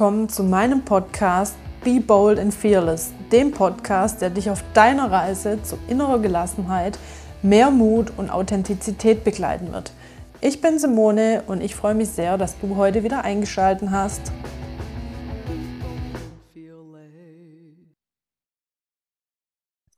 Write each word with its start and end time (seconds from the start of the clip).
willkommen 0.00 0.30
zu 0.30 0.44
meinem 0.44 0.82
Podcast 0.82 1.58
Be 1.84 2.00
Bold 2.00 2.38
and 2.38 2.54
Fearless, 2.54 3.12
dem 3.30 3.50
Podcast, 3.50 4.22
der 4.22 4.30
dich 4.30 4.48
auf 4.48 4.64
deiner 4.72 5.12
Reise 5.12 5.62
zu 5.62 5.78
innerer 5.88 6.18
Gelassenheit, 6.20 6.98
mehr 7.42 7.70
Mut 7.70 8.10
und 8.16 8.30
Authentizität 8.30 9.24
begleiten 9.24 9.74
wird. 9.74 9.92
Ich 10.40 10.62
bin 10.62 10.78
Simone 10.78 11.42
und 11.46 11.62
ich 11.62 11.74
freue 11.74 11.94
mich 11.94 12.08
sehr, 12.08 12.38
dass 12.38 12.58
du 12.60 12.76
heute 12.76 13.04
wieder 13.04 13.24
eingeschaltet 13.24 13.90
hast. 13.90 14.32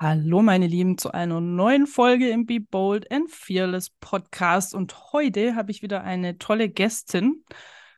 Hallo 0.00 0.42
meine 0.42 0.66
Lieben 0.66 0.98
zu 0.98 1.12
einer 1.12 1.40
neuen 1.40 1.86
Folge 1.86 2.28
im 2.28 2.44
Be 2.44 2.58
Bold 2.58 3.08
and 3.12 3.30
Fearless 3.30 3.90
Podcast 4.00 4.74
und 4.74 5.12
heute 5.12 5.54
habe 5.54 5.70
ich 5.70 5.80
wieder 5.80 6.02
eine 6.02 6.38
tolle 6.38 6.68
Gästin. 6.68 7.44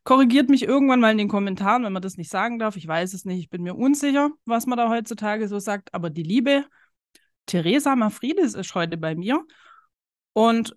Korrigiert 0.04 0.50
mich 0.50 0.62
irgendwann 0.62 1.00
mal 1.00 1.12
in 1.12 1.18
den 1.18 1.28
Kommentaren, 1.28 1.82
wenn 1.82 1.92
man 1.92 2.02
das 2.02 2.18
nicht 2.18 2.30
sagen 2.30 2.58
darf. 2.58 2.76
Ich 2.76 2.86
weiß 2.86 3.14
es 3.14 3.24
nicht. 3.24 3.38
Ich 3.40 3.50
bin 3.50 3.62
mir 3.62 3.74
unsicher, 3.74 4.30
was 4.44 4.66
man 4.66 4.76
da 4.76 4.90
heutzutage 4.90 5.48
so 5.48 5.58
sagt. 5.58 5.92
Aber 5.94 6.10
die 6.10 6.22
liebe 6.22 6.66
Theresa 7.46 7.96
Mafridis 7.96 8.54
ist 8.54 8.74
heute 8.74 8.98
bei 8.98 9.14
mir. 9.14 9.42
Und 10.34 10.76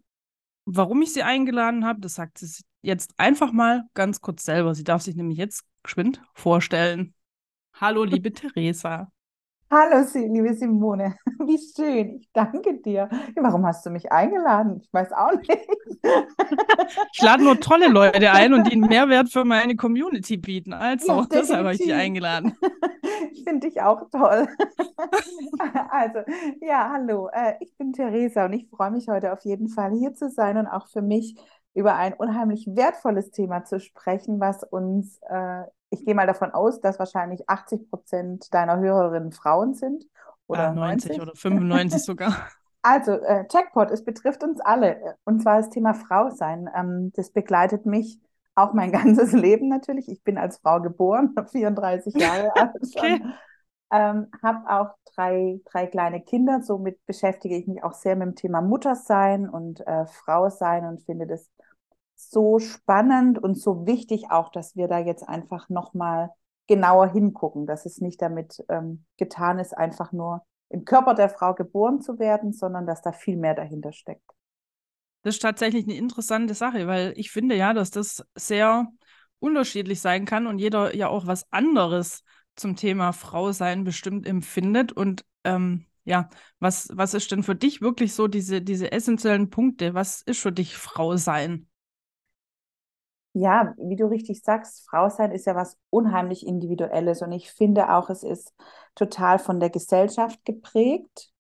warum 0.66 1.02
ich 1.02 1.14
sie 1.14 1.24
eingeladen 1.24 1.86
habe, 1.86 2.00
das 2.00 2.16
sagt 2.16 2.38
sie 2.38 2.64
jetzt 2.82 3.14
einfach 3.18 3.52
mal 3.52 3.84
ganz 3.94 4.22
kurz 4.22 4.46
selber. 4.46 4.74
Sie 4.74 4.86
darf 4.86 5.02
sich 5.02 5.16
nämlich 5.16 5.38
jetzt 5.38 5.66
geschwind 5.84 6.22
vorstellen. 6.34 7.14
Hallo, 7.74 8.06
liebe 8.06 8.32
Theresa. 8.34 9.12
Hallo, 9.70 10.06
liebe 10.14 10.54
Simone, 10.54 11.18
wie 11.46 11.58
schön. 11.58 12.22
Ich 12.22 12.30
danke 12.32 12.80
dir. 12.82 13.10
Warum 13.36 13.66
hast 13.66 13.86
du 13.86 13.90
mich 13.90 14.10
eingeladen? 14.10 14.80
Ich 14.82 14.94
weiß 14.94 15.12
auch 15.12 15.34
nicht. 15.34 15.52
Ich 17.12 17.22
lade 17.22 17.44
nur 17.44 17.60
tolle 17.60 17.88
Leute 17.88 18.32
ein 18.32 18.54
und 18.54 18.68
die 18.68 18.74
einen 18.74 18.88
Mehrwert 18.88 19.30
für 19.30 19.44
meine 19.44 19.76
Community 19.76 20.38
bieten. 20.38 20.72
Also, 20.72 21.08
ja, 21.08 21.28
deshalb 21.32 21.66
habe 21.66 21.74
ich 21.74 21.80
dich 21.82 21.94
eingeladen. 21.94 22.56
Ich 23.32 23.44
finde 23.44 23.68
dich 23.68 23.82
auch 23.82 24.10
toll. 24.10 24.48
Also, 25.90 26.20
ja, 26.62 26.92
hallo. 26.94 27.30
Äh, 27.34 27.56
ich 27.60 27.76
bin 27.78 27.92
Theresa 27.92 28.46
und 28.46 28.54
ich 28.54 28.70
freue 28.70 28.92
mich 28.92 29.08
heute 29.10 29.34
auf 29.34 29.44
jeden 29.44 29.68
Fall 29.68 29.92
hier 29.92 30.14
zu 30.14 30.30
sein 30.30 30.58
und 30.58 30.68
auch 30.68 30.88
für 30.88 31.02
mich 31.02 31.36
über 31.74 31.96
ein 31.96 32.14
unheimlich 32.14 32.68
wertvolles 32.68 33.32
Thema 33.32 33.66
zu 33.66 33.80
sprechen, 33.80 34.40
was 34.40 34.64
uns 34.64 35.20
äh, 35.30 35.64
ich 35.90 36.06
gehe 36.06 36.16
mal 36.16 36.28
davon 36.28 36.52
aus, 36.52 36.82
dass 36.82 37.00
wahrscheinlich 37.00 37.50
80 37.50 37.90
Prozent 37.90 38.54
deiner 38.54 38.78
Hörerinnen 38.78 39.32
Frauen 39.32 39.74
sind. 39.74 40.06
Oder 40.48 40.70
ah, 40.70 40.74
90, 40.74 41.18
90 41.18 41.22
oder 41.22 41.36
95 41.36 42.04
sogar. 42.04 42.36
Also, 42.84 43.14
äh, 43.14 43.44
Jackpot, 43.52 43.92
es 43.92 44.06
betrifft 44.06 44.44
uns 44.44 44.62
alle. 44.62 45.18
Und 45.26 45.42
zwar 45.42 45.58
das 45.58 45.70
Thema 45.72 45.94
Frau 45.94 46.30
sein. 46.30 46.70
Ähm, 46.74 47.12
das 47.16 47.32
begleitet 47.32 47.86
mich 47.86 48.22
auch 48.56 48.72
mein 48.72 48.92
ganzes 48.94 49.34
Leben 49.34 49.68
natürlich. 49.68 50.08
Ich 50.08 50.24
bin 50.24 50.38
als 50.38 50.60
Frau 50.60 50.80
geboren, 50.80 51.36
34 51.52 52.14
Jahre 52.16 52.56
alt 52.56 52.72
okay. 52.82 53.22
Ähm, 53.92 54.28
habe 54.42 54.70
auch 54.70 54.96
drei, 55.16 55.60
drei 55.66 55.88
kleine 55.88 56.22
Kinder. 56.22 56.62
Somit 56.62 57.06
beschäftige 57.06 57.58
ich 57.58 57.68
mich 57.68 57.84
auch 57.84 57.94
sehr 57.94 58.16
mit 58.16 58.28
dem 58.28 58.36
Thema 58.36 58.62
Muttersein 58.62 59.50
und 59.50 59.86
äh, 59.86 60.06
Frau 60.06 60.50
sein 60.50 60.86
und 60.86 61.02
finde 61.02 61.28
das 61.28 61.50
so 62.18 62.60
spannend 62.60 63.42
und 63.42 63.56
so 63.56 63.86
wichtig 63.86 64.32
auch, 64.32 64.52
dass 64.52 64.76
wir 64.76 64.88
da 64.88 65.00
jetzt 65.00 65.28
einfach 65.28 65.70
nochmal 65.70 66.32
genauer 66.68 67.12
hingucken, 67.12 67.66
dass 67.66 67.86
es 67.86 68.02
nicht 68.02 68.22
damit 68.22 68.66
ähm, 68.70 69.06
getan 69.18 69.60
ist, 69.60 69.78
einfach 69.78 70.12
nur 70.12 70.46
im 70.70 70.84
Körper 70.84 71.14
der 71.14 71.30
Frau 71.30 71.54
geboren 71.54 72.02
zu 72.02 72.20
werden, 72.20 72.52
sondern 72.52 72.86
dass 72.86 73.02
da 73.02 73.14
viel 73.14 73.38
mehr 73.38 73.54
dahinter 73.54 73.94
steckt. 73.94 74.30
Das 75.22 75.36
ist 75.36 75.42
tatsächlich 75.42 75.86
eine 75.86 75.96
interessante 75.96 76.54
Sache, 76.54 76.88
weil 76.88 77.14
ich 77.16 77.32
finde 77.32 77.56
ja, 77.56 77.74
dass 77.74 77.92
das 77.92 78.26
sehr 78.36 78.88
unterschiedlich 79.40 80.02
sein 80.02 80.26
kann 80.26 80.48
und 80.48 80.58
jeder 80.58 80.96
ja 80.96 81.08
auch 81.08 81.28
was 81.28 81.52
anderes 81.52 82.24
zum 82.56 82.76
Thema 82.76 83.14
Frau 83.14 83.52
sein 83.52 83.84
bestimmt 83.84 84.26
empfindet. 84.26 84.92
Und 84.92 85.24
ähm, 85.44 85.86
ja, 86.04 86.30
was, 86.60 86.90
was 86.94 87.14
ist 87.14 87.32
denn 87.32 87.44
für 87.44 87.56
dich 87.56 87.82
wirklich 87.82 88.14
so 88.14 88.28
diese, 88.28 88.62
diese 88.62 88.92
essentiellen 88.92 89.50
Punkte? 89.50 89.94
Was 89.94 90.22
ist 90.22 90.40
für 90.40 90.52
dich 90.52 90.76
Frau 90.76 91.16
sein? 91.18 91.68
Ja, 93.40 93.76
wie 93.78 93.96
du 93.96 94.08
richtig 94.08 94.42
sagst, 94.44 94.88
Frau 94.90 95.10
sein 95.10 95.32
ist 95.32 95.46
ja 95.46 95.54
was 95.56 95.78
unheimlich 95.92 96.46
Individuelles 96.48 97.22
und 97.22 97.32
ich 97.32 97.52
finde 97.52 97.94
auch, 97.94 98.10
es 98.10 98.24
ist 98.24 98.52
total 98.96 99.38
von 99.38 99.60
der 99.60 99.70
Gesellschaft 99.70 100.44
geprägt. 100.44 101.32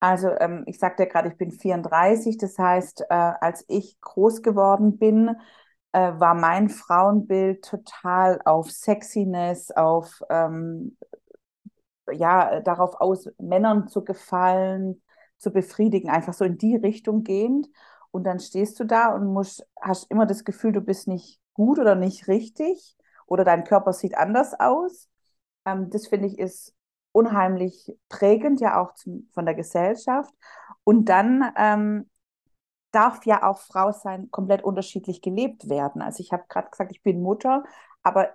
Also 0.00 0.28
ähm, 0.40 0.64
ich 0.66 0.78
sagte 0.78 1.04
ja 1.04 1.08
gerade, 1.08 1.28
ich 1.30 1.36
bin 1.38 1.50
34, 1.52 2.38
das 2.38 2.58
heißt, 2.58 3.02
äh, 3.10 3.14
als 3.14 3.64
ich 3.68 4.00
groß 4.00 4.42
geworden 4.42 4.98
bin, 4.98 5.36
äh, 5.92 6.12
war 6.18 6.34
mein 6.34 6.68
Frauenbild 6.70 7.64
total 7.64 8.40
auf 8.44 8.70
Sexiness, 8.70 9.70
auf 9.72 10.22
ähm, 10.30 10.96
ja, 12.12 12.60
darauf 12.60 13.00
aus, 13.00 13.28
Männern 13.38 13.88
zu 13.88 14.04
gefallen, 14.04 15.02
zu 15.38 15.50
befriedigen, 15.52 16.10
einfach 16.10 16.34
so 16.34 16.44
in 16.44 16.58
die 16.58 16.76
Richtung 16.76 17.24
gehend. 17.24 17.68
Und 18.14 18.22
dann 18.24 18.38
stehst 18.38 18.78
du 18.78 18.84
da 18.84 19.12
und 19.12 19.26
musst, 19.26 19.66
hast 19.80 20.08
immer 20.08 20.24
das 20.24 20.44
Gefühl, 20.44 20.70
du 20.70 20.80
bist 20.80 21.08
nicht 21.08 21.40
gut 21.52 21.80
oder 21.80 21.96
nicht 21.96 22.28
richtig 22.28 22.96
oder 23.26 23.42
dein 23.44 23.64
Körper 23.64 23.92
sieht 23.92 24.16
anders 24.16 24.54
aus. 24.60 25.08
Ähm, 25.66 25.90
das 25.90 26.06
finde 26.06 26.28
ich 26.28 26.38
ist 26.38 26.74
unheimlich 27.12 27.96
prägend, 28.08 28.60
ja 28.60 28.80
auch 28.80 28.94
zum, 28.94 29.28
von 29.34 29.46
der 29.46 29.56
Gesellschaft. 29.56 30.32
Und 30.84 31.06
dann 31.08 31.52
ähm, 31.56 32.08
darf 32.92 33.26
ja 33.26 33.42
auch 33.48 33.58
Frau 33.60 33.92
sein 33.92 34.30
komplett 34.30 34.62
unterschiedlich 34.64 35.22
gelebt 35.22 35.68
werden. 35.68 36.02
Also 36.02 36.20
ich 36.22 36.32
habe 36.32 36.44
gerade 36.48 36.70
gesagt, 36.70 36.92
ich 36.92 37.02
bin 37.02 37.22
Mutter, 37.22 37.64
aber 38.04 38.30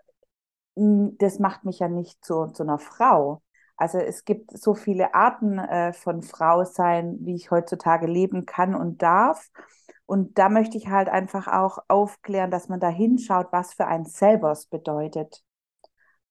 mh, 0.76 1.12
das 1.20 1.40
macht 1.40 1.66
mich 1.66 1.80
ja 1.80 1.90
nicht 1.90 2.24
zu, 2.26 2.48
zu 2.48 2.64
einer 2.64 2.80
Frau. 2.80 3.42
Also 3.80 3.98
es 3.98 4.26
gibt 4.26 4.52
so 4.52 4.74
viele 4.74 5.14
Arten 5.14 5.58
äh, 5.58 5.94
von 5.94 6.22
Frau 6.22 6.66
sein, 6.66 7.18
wie 7.22 7.36
ich 7.36 7.50
heutzutage 7.50 8.08
leben 8.08 8.46
kann 8.46 8.76
und 8.76 9.02
darf. 9.02 9.50
Und 10.06 10.38
da 10.38 10.50
möchte 10.50 10.78
ich 10.78 10.90
halt 10.90 11.08
einfach 11.08 11.48
auch 11.48 11.78
aufklären, 11.88 12.52
dass 12.52 12.68
man 12.68 12.82
da 12.82 12.90
hinschaut, 12.90 13.48
was 13.52 13.74
für 13.74 13.88
ein 13.88 14.04
selber 14.04 14.52
es 14.52 14.66
bedeutet. 14.66 15.44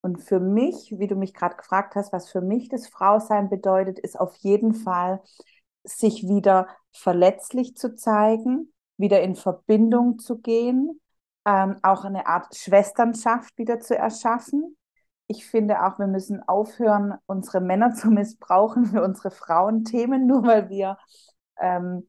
Und 0.03 0.19
für 0.23 0.41
mich, 0.41 0.95
wie 0.99 1.07
du 1.07 1.17
mich 1.17 1.33
gerade 1.33 1.57
gefragt 1.57 1.95
hast, 1.95 2.13
was 2.13 2.31
für 2.31 2.43
mich 2.43 2.69
das 2.69 2.87
Frausein 2.87 3.49
bedeutet, 3.49 3.99
ist 3.99 4.21
auf 4.21 4.37
jeden 4.37 4.75
Fall, 4.75 5.23
sich 5.85 6.29
wieder 6.29 6.69
verletzlich 6.93 7.77
zu 7.77 7.95
zeigen, 7.95 8.75
wieder 8.99 9.23
in 9.23 9.37
Verbindung 9.37 10.19
zu 10.19 10.39
gehen, 10.39 11.01
ähm, 11.47 11.79
auch 11.83 12.05
eine 12.05 12.27
Art 12.27 12.55
Schwesternschaft 12.55 13.57
wieder 13.57 13.81
zu 13.81 13.97
erschaffen 13.97 14.78
ich 15.29 15.47
finde 15.47 15.85
auch, 15.85 15.99
wir 15.99 16.07
müssen 16.07 16.43
aufhören, 16.43 17.15
unsere 17.27 17.61
Männer 17.61 17.93
zu 17.93 18.09
missbrauchen 18.09 18.87
für 18.87 19.03
unsere 19.03 19.31
Frauenthemen, 19.31 20.27
nur 20.27 20.43
weil 20.43 20.69
wir 20.69 20.99
ähm, 21.59 22.09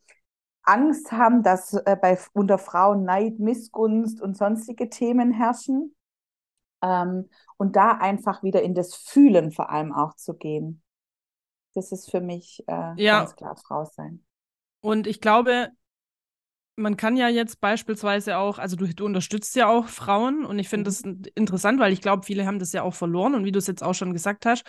Angst 0.63 1.11
haben, 1.11 1.43
dass 1.43 1.73
äh, 1.73 1.97
bei, 2.01 2.17
unter 2.33 2.57
Frauen 2.57 3.03
Neid, 3.03 3.39
Missgunst 3.39 4.21
und 4.21 4.37
sonstige 4.37 4.89
Themen 4.89 5.31
herrschen. 5.31 5.95
Ähm, 6.81 7.29
und 7.57 7.75
da 7.75 7.91
einfach 7.91 8.41
wieder 8.41 8.61
in 8.61 8.73
das 8.73 8.95
Fühlen 8.95 9.51
vor 9.51 9.69
allem 9.69 9.93
auch 9.93 10.15
zu 10.15 10.35
gehen. 10.35 10.81
Das 11.73 11.91
ist 11.91 12.09
für 12.09 12.21
mich 12.21 12.63
äh, 12.67 12.93
ja. 12.95 13.19
ganz 13.19 13.35
klar 13.35 13.57
Frau 13.57 13.83
sein. 13.83 14.23
Und 14.79 15.07
ich 15.07 15.19
glaube, 15.19 15.69
man 16.79 16.97
kann 16.97 17.17
ja 17.17 17.27
jetzt 17.27 17.59
beispielsweise 17.59 18.37
auch, 18.37 18.57
also 18.57 18.75
du, 18.75 18.87
du 18.87 19.05
unterstützt 19.05 19.55
ja 19.55 19.67
auch 19.67 19.87
Frauen 19.87 20.45
und 20.45 20.57
ich 20.59 20.69
finde 20.69 20.89
mhm. 20.89 21.21
das 21.21 21.29
interessant, 21.35 21.79
weil 21.79 21.93
ich 21.93 22.01
glaube, 22.01 22.25
viele 22.25 22.45
haben 22.45 22.59
das 22.59 22.71
ja 22.73 22.83
auch 22.83 22.95
verloren 22.95 23.35
und 23.35 23.45
wie 23.45 23.51
du 23.51 23.59
es 23.59 23.67
jetzt 23.67 23.83
auch 23.83 23.93
schon 23.93 24.13
gesagt 24.13 24.45
hast, 24.45 24.63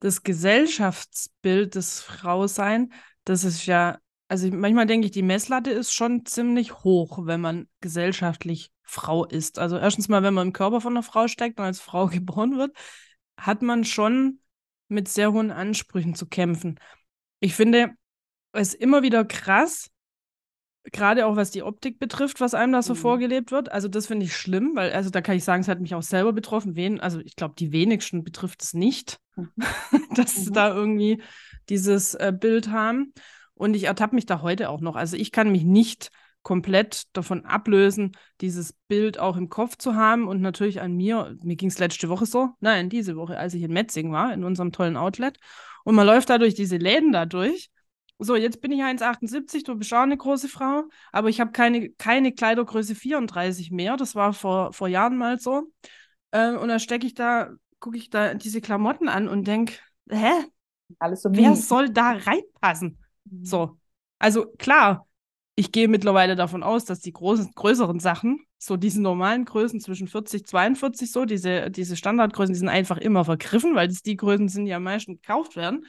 das 0.00 0.22
Gesellschaftsbild 0.22 1.76
des 1.76 2.00
Frausein, 2.00 2.92
das 3.24 3.44
ist 3.44 3.66
ja, 3.66 3.98
also 4.28 4.48
manchmal 4.48 4.86
denke 4.86 5.06
ich, 5.06 5.12
die 5.12 5.22
Messlatte 5.22 5.70
ist 5.70 5.92
schon 5.92 6.26
ziemlich 6.26 6.82
hoch, 6.82 7.20
wenn 7.22 7.40
man 7.40 7.68
gesellschaftlich 7.80 8.70
Frau 8.82 9.24
ist. 9.24 9.58
Also 9.58 9.78
erstens 9.78 10.08
mal, 10.08 10.22
wenn 10.22 10.34
man 10.34 10.48
im 10.48 10.52
Körper 10.52 10.80
von 10.80 10.92
einer 10.92 11.02
Frau 11.02 11.28
steckt 11.28 11.58
und 11.58 11.64
als 11.64 11.80
Frau 11.80 12.06
geboren 12.08 12.58
wird, 12.58 12.76
hat 13.36 13.62
man 13.62 13.84
schon 13.84 14.40
mit 14.88 15.08
sehr 15.08 15.32
hohen 15.32 15.50
Ansprüchen 15.50 16.14
zu 16.14 16.26
kämpfen. 16.26 16.78
Ich 17.40 17.54
finde 17.54 17.94
es 18.52 18.74
immer 18.74 19.02
wieder 19.02 19.24
krass, 19.24 19.90
gerade 20.92 21.26
auch 21.26 21.36
was 21.36 21.50
die 21.50 21.62
Optik 21.62 21.98
betrifft, 21.98 22.40
was 22.40 22.54
einem 22.54 22.72
da 22.72 22.82
so 22.82 22.94
mhm. 22.94 22.98
vorgelebt 22.98 23.52
wird. 23.52 23.72
Also 23.72 23.88
das 23.88 24.06
finde 24.06 24.26
ich 24.26 24.36
schlimm, 24.36 24.72
weil 24.74 24.92
also 24.92 25.10
da 25.10 25.20
kann 25.20 25.36
ich 25.36 25.44
sagen, 25.44 25.62
es 25.62 25.68
hat 25.68 25.80
mich 25.80 25.94
auch 25.94 26.02
selber 26.02 26.32
betroffen. 26.32 26.76
Wen, 26.76 27.00
also 27.00 27.20
ich 27.20 27.36
glaube, 27.36 27.54
die 27.58 27.72
wenigsten 27.72 28.24
betrifft 28.24 28.62
es 28.62 28.74
nicht, 28.74 29.18
mhm. 29.36 29.50
dass 30.14 30.46
mhm. 30.46 30.52
da 30.52 30.74
irgendwie 30.74 31.22
dieses 31.68 32.14
äh, 32.14 32.32
Bild 32.38 32.70
haben. 32.70 33.12
Und 33.54 33.74
ich 33.74 33.84
ertappe 33.84 34.14
mich 34.14 34.26
da 34.26 34.42
heute 34.42 34.68
auch 34.68 34.80
noch. 34.80 34.96
Also 34.96 35.16
ich 35.16 35.32
kann 35.32 35.52
mich 35.52 35.64
nicht 35.64 36.10
komplett 36.42 37.04
davon 37.16 37.46
ablösen, 37.46 38.12
dieses 38.42 38.74
Bild 38.86 39.18
auch 39.18 39.36
im 39.38 39.48
Kopf 39.48 39.78
zu 39.78 39.94
haben 39.94 40.28
und 40.28 40.42
natürlich 40.42 40.82
an 40.82 40.94
mir, 40.94 41.36
mir 41.42 41.56
ging 41.56 41.70
es 41.70 41.78
letzte 41.78 42.10
Woche 42.10 42.26
so, 42.26 42.50
nein, 42.60 42.90
diese 42.90 43.16
Woche, 43.16 43.38
als 43.38 43.54
ich 43.54 43.62
in 43.62 43.72
Metzing 43.72 44.12
war, 44.12 44.34
in 44.34 44.44
unserem 44.44 44.70
tollen 44.70 44.98
Outlet. 44.98 45.38
Und 45.84 45.94
man 45.94 46.06
läuft 46.06 46.28
da 46.28 46.36
durch 46.36 46.54
diese 46.54 46.76
Läden 46.76 47.12
da 47.12 47.24
durch 47.24 47.70
so, 48.18 48.36
jetzt 48.36 48.60
bin 48.60 48.72
ich 48.72 48.82
1,78, 48.82 49.64
du 49.64 49.74
bist 49.74 49.92
auch 49.92 49.98
eine 49.98 50.16
große 50.16 50.48
Frau, 50.48 50.84
aber 51.12 51.28
ich 51.28 51.40
habe 51.40 51.52
keine, 51.52 51.90
keine 51.90 52.32
Kleidergröße 52.32 52.94
34 52.94 53.70
mehr. 53.70 53.96
Das 53.96 54.14
war 54.14 54.32
vor, 54.32 54.72
vor 54.72 54.88
Jahren 54.88 55.16
mal 55.16 55.38
so. 55.38 55.72
Äh, 56.30 56.52
und 56.52 56.68
dann 56.68 56.80
stecke 56.80 57.06
ich 57.06 57.14
da, 57.14 57.50
gucke 57.80 57.96
ich 57.96 58.10
da 58.10 58.34
diese 58.34 58.60
Klamotten 58.60 59.08
an 59.08 59.28
und 59.28 59.46
denke, 59.46 59.74
hä? 60.08 60.30
Alles 60.98 61.22
so 61.22 61.30
Wer 61.32 61.56
soll 61.56 61.90
da 61.90 62.12
reinpassen? 62.12 62.98
Mhm. 63.24 63.44
So. 63.44 63.78
Also 64.18 64.46
klar, 64.58 65.06
ich 65.56 65.72
gehe 65.72 65.88
mittlerweile 65.88 66.36
davon 66.36 66.62
aus, 66.62 66.84
dass 66.84 67.00
die 67.00 67.12
großen, 67.12 67.52
größeren 67.54 68.00
Sachen, 68.00 68.40
so 68.58 68.76
diese 68.76 69.00
normalen 69.02 69.44
Größen 69.44 69.80
zwischen 69.80 70.08
40, 70.08 70.46
42, 70.46 71.12
so, 71.12 71.24
diese, 71.24 71.70
diese 71.70 71.96
Standardgrößen, 71.96 72.52
die 72.52 72.58
sind 72.58 72.68
einfach 72.68 72.98
immer 72.98 73.24
vergriffen, 73.24 73.74
weil 73.74 73.88
das 73.88 74.02
die 74.02 74.16
Größen 74.16 74.48
sind, 74.48 74.64
die 74.66 74.74
am 74.74 74.84
meisten 74.84 75.20
gekauft 75.20 75.56
werden. 75.56 75.86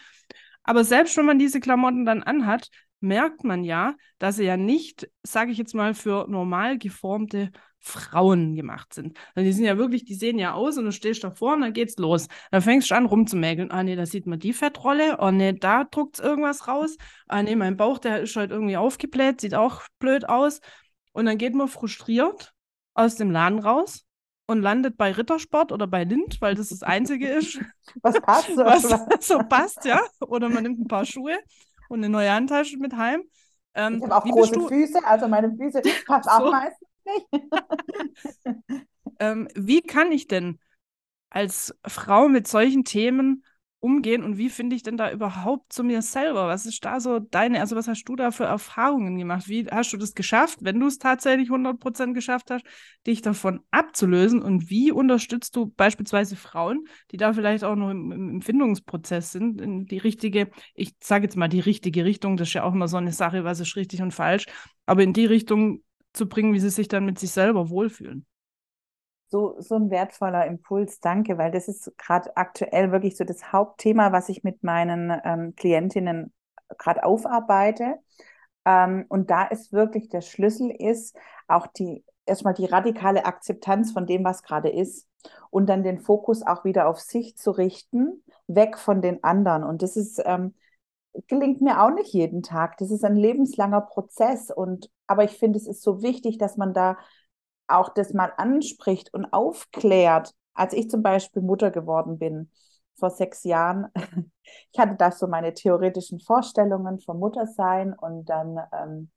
Aber 0.65 0.83
selbst 0.83 1.15
wenn 1.17 1.25
man 1.25 1.39
diese 1.39 1.59
Klamotten 1.59 2.06
dann 2.06 2.23
anhat, 2.23 2.69
merkt 3.00 3.44
man 3.44 3.63
ja, 3.63 3.95
dass 4.19 4.38
sie 4.38 4.45
ja 4.45 4.57
nicht, 4.57 5.09
sage 5.23 5.51
ich 5.51 5.57
jetzt 5.57 5.75
mal, 5.75 5.94
für 5.94 6.27
normal 6.27 6.77
geformte 6.77 7.51
Frauen 7.79 8.56
gemacht 8.56 8.94
sind. 8.94 9.17
Also 9.35 9.45
die 9.45 9.53
sind 9.53 9.65
ja 9.65 9.77
wirklich, 9.77 10.06
die 10.06 10.15
sehen 10.15 10.39
ja 10.39 10.53
aus 10.53 10.77
und 10.77 10.85
du 10.85 10.91
stehst 10.91 11.23
davor 11.23 11.53
und 11.53 11.62
dann 11.62 11.73
geht's 11.73 11.97
los. 11.97 12.27
Dann 12.50 12.63
fängst 12.63 12.89
du 12.89 12.95
an 12.95 13.06
rumzumäkeln. 13.06 13.69
Ah 13.69 13.83
nee, 13.83 13.95
da 13.95 14.07
sieht 14.07 14.25
man 14.25 14.39
die 14.39 14.53
Fettrolle. 14.53 15.17
Oh 15.19 15.29
nee, 15.29 15.53
da 15.53 15.83
druckt's 15.83 16.19
irgendwas 16.19 16.67
raus. 16.67 16.97
Ah 17.27 17.44
nee, 17.44 17.56
mein 17.56 17.77
Bauch, 17.77 18.00
der 18.00 18.21
ist 18.21 18.35
halt 18.35 18.51
irgendwie 18.51 18.77
aufgebläht, 18.77 19.41
sieht 19.41 19.53
auch 19.53 19.83
blöd 20.00 20.27
aus. 20.27 20.62
Und 21.13 21.25
dann 21.25 21.38
geht 21.38 21.53
man 21.53 21.67
frustriert 21.67 22.53
aus 22.95 23.15
dem 23.15 23.29
Laden 23.29 23.59
raus 23.59 24.05
und 24.47 24.62
landet 24.62 24.97
bei 24.97 25.12
Rittersport 25.12 25.71
oder 25.71 25.88
bei 25.88 26.03
Lind, 26.03 26.39
weil 26.42 26.56
das 26.56 26.69
das 26.69 26.83
Einzige 26.83 27.27
ist, 27.30 27.59
Was 28.03 28.19
passt 28.21 28.56
so? 28.56 28.63
was 28.63 28.83
so 29.27 29.39
passt, 29.39 29.86
ja. 29.86 30.01
Oder 30.21 30.50
man 30.50 30.63
nimmt 30.63 30.80
ein 30.80 30.88
paar 30.88 31.06
Schuhe 31.06 31.38
und 31.89 32.00
eine 32.00 32.09
neue 32.09 32.31
Handtasche 32.31 32.77
mit 32.77 32.95
heim. 32.95 33.24
Ähm, 33.74 33.97
Ich 33.97 34.03
habe 34.03 34.15
auch 34.15 34.30
große 34.30 34.53
du, 34.53 34.68
Füße, 34.68 35.03
also 35.06 35.27
meine 35.27 35.51
Füße 35.56 35.81
auch 36.27 36.39
So. 36.39 36.51
meistens 36.51 36.88
nicht. 37.06 37.27
ähm, 39.19 39.47
wie 39.56 39.81
kann 39.81 40.12
ich 40.12 40.27
denn 40.27 40.59
als 41.30 41.75
Frau 41.88 42.30
mit 42.30 42.48
solchen 42.48 42.83
Themen 42.86 43.45
umgehen 43.86 44.24
und 44.24 44.40
wie 44.40 44.50
finde 44.50 44.76
ich 44.76 44.82
denn 44.82 44.98
da 44.98 45.12
überhaupt 45.12 45.72
zu 45.72 45.84
mir 45.84 46.02
selber? 46.02 46.48
Was 46.48 46.66
ist 46.66 46.84
da 46.84 47.00
so 47.00 47.20
deine, 47.20 47.60
also 47.60 47.76
was 47.76 47.88
hast 47.88 48.06
du 48.06 48.16
da 48.16 48.32
für 48.32 48.46
Erfahrungen 48.46 49.16
gemacht? 49.16 49.48
Wie 49.48 49.68
hast 49.68 49.94
du 49.94 49.98
das 49.98 50.16
geschafft, 50.16 50.58
wenn 50.62 50.80
du 50.80 50.88
es 50.88 50.98
tatsächlich 50.98 51.52
100% 51.52 52.14
geschafft 52.14 52.50
hast, 52.50 52.66
dich 53.06 53.22
davon 53.22 53.60
abzulösen 53.70 54.42
und 54.42 54.72
wie 54.72 54.92
unterstützt 54.92 55.56
du 55.56 55.68
beispielsweise 55.68 56.36
Frauen, 56.36 56.88
die 57.12 57.18
da 57.18 57.32
vielleicht 57.34 57.64
auch 57.64 57.76
noch 57.76 57.92
im, 57.92 58.12
im 58.12 58.30
Empfindungsprozess 58.30 59.32
sind, 59.32 59.62
in 59.62 59.86
die 59.86 60.00
richtige, 60.00 60.50
ich 60.74 60.96
sage 61.00 61.26
jetzt 61.26 61.38
mal 61.38 61.48
die 61.48 61.60
richtige 61.60 62.06
Richtung, 62.06 62.38
das 62.38 62.48
ist 62.48 62.56
ja 62.56 62.64
auch 62.64 62.74
immer 62.74 62.88
so 62.88 62.98
eine 62.98 63.14
Sache, 63.14 63.44
was 63.44 63.60
ist 63.60 63.76
richtig 63.76 64.02
und 64.02 64.14
falsch, 64.14 64.48
aber 64.88 65.04
in 65.04 65.14
die 65.14 65.28
Richtung 65.28 65.84
zu 66.12 66.28
bringen, 66.28 66.54
wie 66.54 66.60
sie 66.60 66.72
sich 66.72 66.88
dann 66.88 67.06
mit 67.06 67.20
sich 67.20 67.30
selber 67.30 67.70
wohlfühlen. 67.70 68.26
So, 69.27 69.60
so 69.60 69.75
ein 69.75 69.89
wertvoller 69.89 70.45
Impuls, 70.45 71.00
danke, 71.00 71.38
weil 71.38 71.51
das 71.51 71.68
ist 71.68 71.92
gerade 71.98 72.36
aktuell 72.38 72.92
wirklich 72.92 73.18
so 73.18 73.24
das 73.24 73.51
Hauptthema, 73.51 74.12
was 74.12 74.30
ich 74.30 74.44
mit 74.44 74.63
meinen 74.63 75.12
ähm, 75.24 75.56
Klientinnen 75.56 76.31
gerade 76.77 77.04
aufarbeite. 77.04 77.95
Ähm, 78.66 79.06
und 79.10 79.30
da 79.31 79.45
ist 79.45 79.74
wirklich 79.74 80.10
der 80.10 80.22
Schlüssel 80.22 80.72
ist 80.72 81.18
auch 81.48 81.68
die 81.68 82.04
erstmal 82.25 82.54
die 82.54 82.66
radikale 82.66 83.25
Akzeptanz 83.25 83.92
von 83.92 84.06
dem, 84.07 84.24
was 84.24 84.42
gerade 84.44 84.69
ist 84.69 85.07
und 85.50 85.68
dann 85.69 85.83
den 85.83 86.00
Fokus 86.00 86.42
auch 86.42 86.63
wieder 86.66 86.88
auf 86.88 87.00
sich 87.00 87.38
zu 87.38 87.51
richten, 87.51 88.24
weg 88.48 88.77
von 88.77 89.01
den 89.01 89.24
anderen. 89.24 89.63
Und 89.63 89.81
das 89.81 89.95
ist 89.95 90.22
ähm, 90.25 90.54
gelingt 91.27 91.62
mir 91.62 91.81
auch 91.81 91.92
nicht 91.92 92.13
jeden 92.13 92.44
Tag. 92.44 92.77
Das 92.77 92.92
ist 92.92 93.04
ein 93.04 93.16
lebenslanger 93.16 93.81
Prozess 93.81 94.51
und 94.51 94.89
aber 95.07 95.24
ich 95.24 95.38
finde, 95.38 95.57
es 95.57 95.68
ist 95.68 95.81
so 95.81 96.01
wichtig, 96.01 96.38
dass 96.38 96.57
man 96.57 96.74
da 96.74 96.98
auch 97.67 97.89
das 97.89 98.13
mal 98.13 98.31
anspricht 98.38 99.13
und 99.13 99.25
aufklärt. 99.33 100.33
Als 100.53 100.73
ich 100.73 100.89
zum 100.89 101.03
Beispiel 101.03 101.41
Mutter 101.41 101.71
geworden 101.71 102.17
bin 102.17 102.50
vor 102.97 103.09
sechs 103.09 103.44
Jahren, 103.44 103.88
ich 104.71 104.79
hatte 104.79 104.95
da 104.95 105.12
so 105.12 105.27
meine 105.27 105.53
theoretischen 105.53 106.19
Vorstellungen 106.19 107.00
vom 107.00 107.19
Muttersein 107.19 107.94
und 107.94 108.25
dann 108.29 108.57
ähm, 108.71 109.12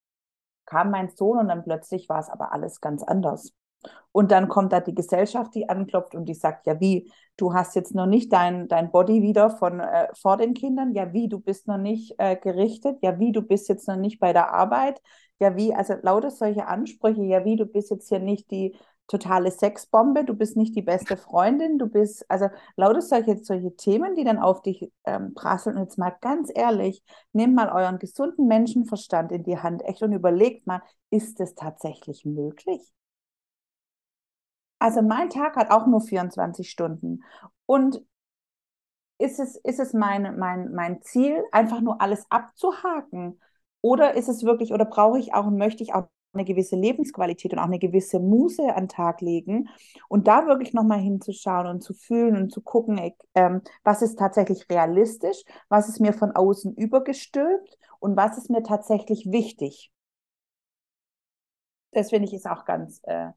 kam 0.66 0.90
mein 0.90 1.10
Sohn 1.10 1.38
und 1.38 1.48
dann 1.48 1.64
plötzlich 1.64 2.08
war 2.08 2.20
es 2.20 2.28
aber 2.28 2.52
alles 2.52 2.80
ganz 2.80 3.02
anders. 3.02 3.52
Und 4.12 4.32
dann 4.32 4.48
kommt 4.48 4.72
da 4.72 4.80
die 4.80 4.94
Gesellschaft, 4.94 5.54
die 5.54 5.68
anklopft 5.68 6.14
und 6.14 6.24
die 6.26 6.34
sagt, 6.34 6.66
ja 6.66 6.80
wie, 6.80 7.10
du 7.36 7.54
hast 7.54 7.76
jetzt 7.76 7.94
noch 7.94 8.06
nicht 8.06 8.32
dein, 8.32 8.68
dein 8.68 8.90
Body 8.90 9.22
wieder 9.22 9.50
von 9.50 9.80
äh, 9.80 10.08
vor 10.14 10.36
den 10.36 10.54
Kindern, 10.54 10.94
ja 10.94 11.12
wie, 11.12 11.28
du 11.28 11.38
bist 11.38 11.68
noch 11.68 11.78
nicht 11.78 12.14
äh, 12.18 12.36
gerichtet, 12.36 12.98
ja 13.02 13.18
wie, 13.18 13.32
du 13.32 13.42
bist 13.42 13.68
jetzt 13.68 13.86
noch 13.86 13.96
nicht 13.96 14.18
bei 14.18 14.32
der 14.32 14.52
Arbeit, 14.52 15.00
ja 15.40 15.56
wie, 15.56 15.74
also 15.74 15.94
lauter 16.02 16.30
solche 16.30 16.66
Ansprüche, 16.66 17.22
ja 17.22 17.44
wie, 17.44 17.56
du 17.56 17.66
bist 17.66 17.90
jetzt 17.90 18.08
hier 18.08 18.18
nicht 18.20 18.50
die 18.50 18.76
totale 19.06 19.50
Sexbombe, 19.50 20.24
du 20.24 20.34
bist 20.34 20.56
nicht 20.56 20.76
die 20.76 20.82
beste 20.82 21.16
Freundin, 21.16 21.78
du 21.78 21.86
bist, 21.86 22.30
also 22.30 22.48
lauter 22.76 23.00
solche, 23.00 23.38
solche 23.38 23.74
Themen, 23.74 24.14
die 24.14 24.24
dann 24.24 24.38
auf 24.38 24.62
dich 24.62 24.92
ähm, 25.04 25.34
prasseln. 25.34 25.76
Und 25.76 25.84
jetzt 25.84 25.98
mal 25.98 26.14
ganz 26.20 26.50
ehrlich, 26.54 27.02
nehmt 27.32 27.54
mal 27.54 27.70
euren 27.70 27.98
gesunden 27.98 28.46
Menschenverstand 28.46 29.32
in 29.32 29.44
die 29.44 29.58
Hand, 29.58 29.82
echt, 29.84 30.02
und 30.02 30.12
überlegt 30.12 30.66
mal, 30.66 30.82
ist 31.10 31.40
es 31.40 31.54
tatsächlich 31.54 32.24
möglich? 32.26 32.92
Also 34.80 35.02
mein 35.02 35.30
Tag 35.30 35.56
hat 35.56 35.70
auch 35.70 35.86
nur 35.86 36.00
24 36.00 36.70
Stunden. 36.70 37.24
Und 37.66 38.02
ist 39.18 39.40
es, 39.40 39.56
ist 39.56 39.80
es 39.80 39.92
mein, 39.92 40.38
mein, 40.38 40.72
mein 40.72 41.02
Ziel, 41.02 41.42
einfach 41.52 41.80
nur 41.80 42.00
alles 42.00 42.26
abzuhaken? 42.30 43.40
Oder 43.80 44.14
ist 44.14 44.28
es 44.28 44.44
wirklich, 44.44 44.72
oder 44.72 44.84
brauche 44.84 45.18
ich 45.18 45.34
auch 45.34 45.46
und 45.46 45.56
möchte 45.56 45.82
ich 45.82 45.94
auch 45.94 46.08
eine 46.32 46.44
gewisse 46.44 46.76
Lebensqualität 46.76 47.52
und 47.52 47.58
auch 47.58 47.64
eine 47.64 47.78
gewisse 47.78 48.20
Muße 48.20 48.74
an 48.74 48.84
den 48.84 48.88
Tag 48.88 49.20
legen 49.20 49.68
und 50.08 50.28
da 50.28 50.46
wirklich 50.46 50.72
nochmal 50.74 51.00
hinzuschauen 51.00 51.66
und 51.66 51.82
zu 51.82 51.94
fühlen 51.94 52.36
und 52.36 52.52
zu 52.52 52.60
gucken, 52.60 53.00
ähm, 53.34 53.62
was 53.82 54.02
ist 54.02 54.18
tatsächlich 54.18 54.68
realistisch, 54.70 55.42
was 55.68 55.88
ist 55.88 56.00
mir 56.00 56.12
von 56.12 56.32
außen 56.32 56.74
übergestülpt 56.74 57.78
und 58.00 58.16
was 58.16 58.36
ist 58.38 58.50
mir 58.50 58.62
tatsächlich 58.62 59.30
wichtig. 59.30 59.90
Das 61.92 62.10
finde 62.10 62.28
ich 62.28 62.34
ist 62.34 62.46
auch 62.46 62.64
ganz 62.64 63.00
äh, 63.04 63.30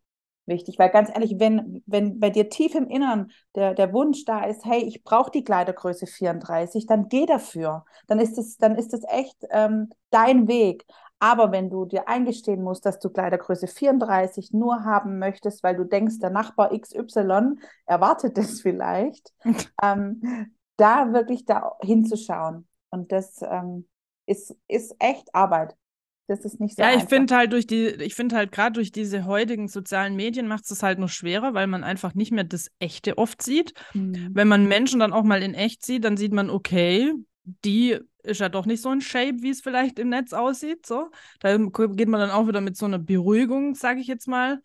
wichtig, 0.45 0.79
weil 0.79 0.89
ganz 0.89 1.09
ehrlich, 1.09 1.35
wenn, 1.37 1.83
wenn 1.85 2.19
bei 2.19 2.29
dir 2.29 2.49
tief 2.49 2.75
im 2.75 2.87
Inneren 2.87 3.31
der, 3.55 3.73
der 3.73 3.93
Wunsch 3.93 4.25
da 4.25 4.45
ist, 4.45 4.65
hey, 4.65 4.83
ich 4.83 5.03
brauche 5.03 5.31
die 5.31 5.43
Kleidergröße 5.43 6.07
34, 6.07 6.85
dann 6.85 7.07
geh 7.09 7.25
dafür. 7.25 7.85
Dann 8.07 8.19
ist 8.19 8.37
es, 8.37 8.57
dann 8.57 8.75
ist 8.75 8.93
es 8.93 9.03
echt 9.07 9.37
ähm, 9.51 9.89
dein 10.09 10.47
Weg. 10.47 10.85
Aber 11.19 11.51
wenn 11.51 11.69
du 11.69 11.85
dir 11.85 12.07
eingestehen 12.07 12.63
musst, 12.63 12.85
dass 12.85 12.99
du 12.99 13.09
Kleidergröße 13.09 13.67
34 13.67 14.53
nur 14.53 14.83
haben 14.83 15.19
möchtest, 15.19 15.61
weil 15.61 15.75
du 15.75 15.83
denkst, 15.83 16.17
der 16.19 16.31
Nachbar 16.31 16.71
XY 16.77 17.57
erwartet 17.85 18.37
das 18.37 18.61
vielleicht, 18.61 19.31
ähm, 19.83 20.55
da 20.77 21.13
wirklich 21.13 21.45
da 21.45 21.77
hinzuschauen. 21.81 22.67
Und 22.89 23.11
das 23.11 23.39
ähm, 23.43 23.87
ist, 24.25 24.55
ist 24.67 24.95
echt 24.97 25.33
Arbeit. 25.35 25.75
Das 26.31 26.45
ist 26.45 26.61
nicht 26.61 26.77
so 26.77 26.81
Ja, 26.81 26.95
ich 26.95 27.03
finde 27.03 27.35
halt 27.35 27.51
durch 27.51 27.67
die, 27.67 27.87
ich 27.87 28.15
finde 28.15 28.37
halt 28.37 28.53
gerade 28.53 28.71
durch 28.73 28.93
diese 28.93 29.25
heutigen 29.25 29.67
sozialen 29.67 30.15
Medien 30.15 30.47
macht 30.47 30.63
es 30.63 30.69
das 30.69 30.81
halt 30.81 30.97
noch 30.97 31.09
schwerer, 31.09 31.53
weil 31.53 31.67
man 31.67 31.83
einfach 31.83 32.13
nicht 32.13 32.31
mehr 32.31 32.45
das 32.45 32.71
Echte 32.79 33.17
oft 33.17 33.41
sieht. 33.41 33.73
Mhm. 33.93 34.29
Wenn 34.33 34.47
man 34.47 34.65
Menschen 34.65 35.01
dann 35.01 35.11
auch 35.11 35.23
mal 35.23 35.43
in 35.43 35.53
echt 35.53 35.85
sieht, 35.85 36.05
dann 36.05 36.15
sieht 36.15 36.31
man, 36.31 36.49
okay, 36.49 37.11
die 37.65 37.99
ist 38.23 38.39
ja 38.39 38.47
doch 38.47 38.65
nicht 38.65 38.81
so 38.81 38.89
ein 38.89 39.01
Shape, 39.01 39.41
wie 39.41 39.49
es 39.49 39.59
vielleicht 39.59 39.99
im 39.99 40.07
Netz 40.07 40.31
aussieht. 40.31 40.85
So, 40.85 41.09
da 41.41 41.57
geht 41.57 42.07
man 42.07 42.21
dann 42.21 42.29
auch 42.29 42.47
wieder 42.47 42.61
mit 42.61 42.77
so 42.77 42.85
einer 42.85 42.99
Beruhigung, 42.99 43.75
sage 43.75 43.99
ich 43.99 44.07
jetzt 44.07 44.27
mal, 44.27 44.61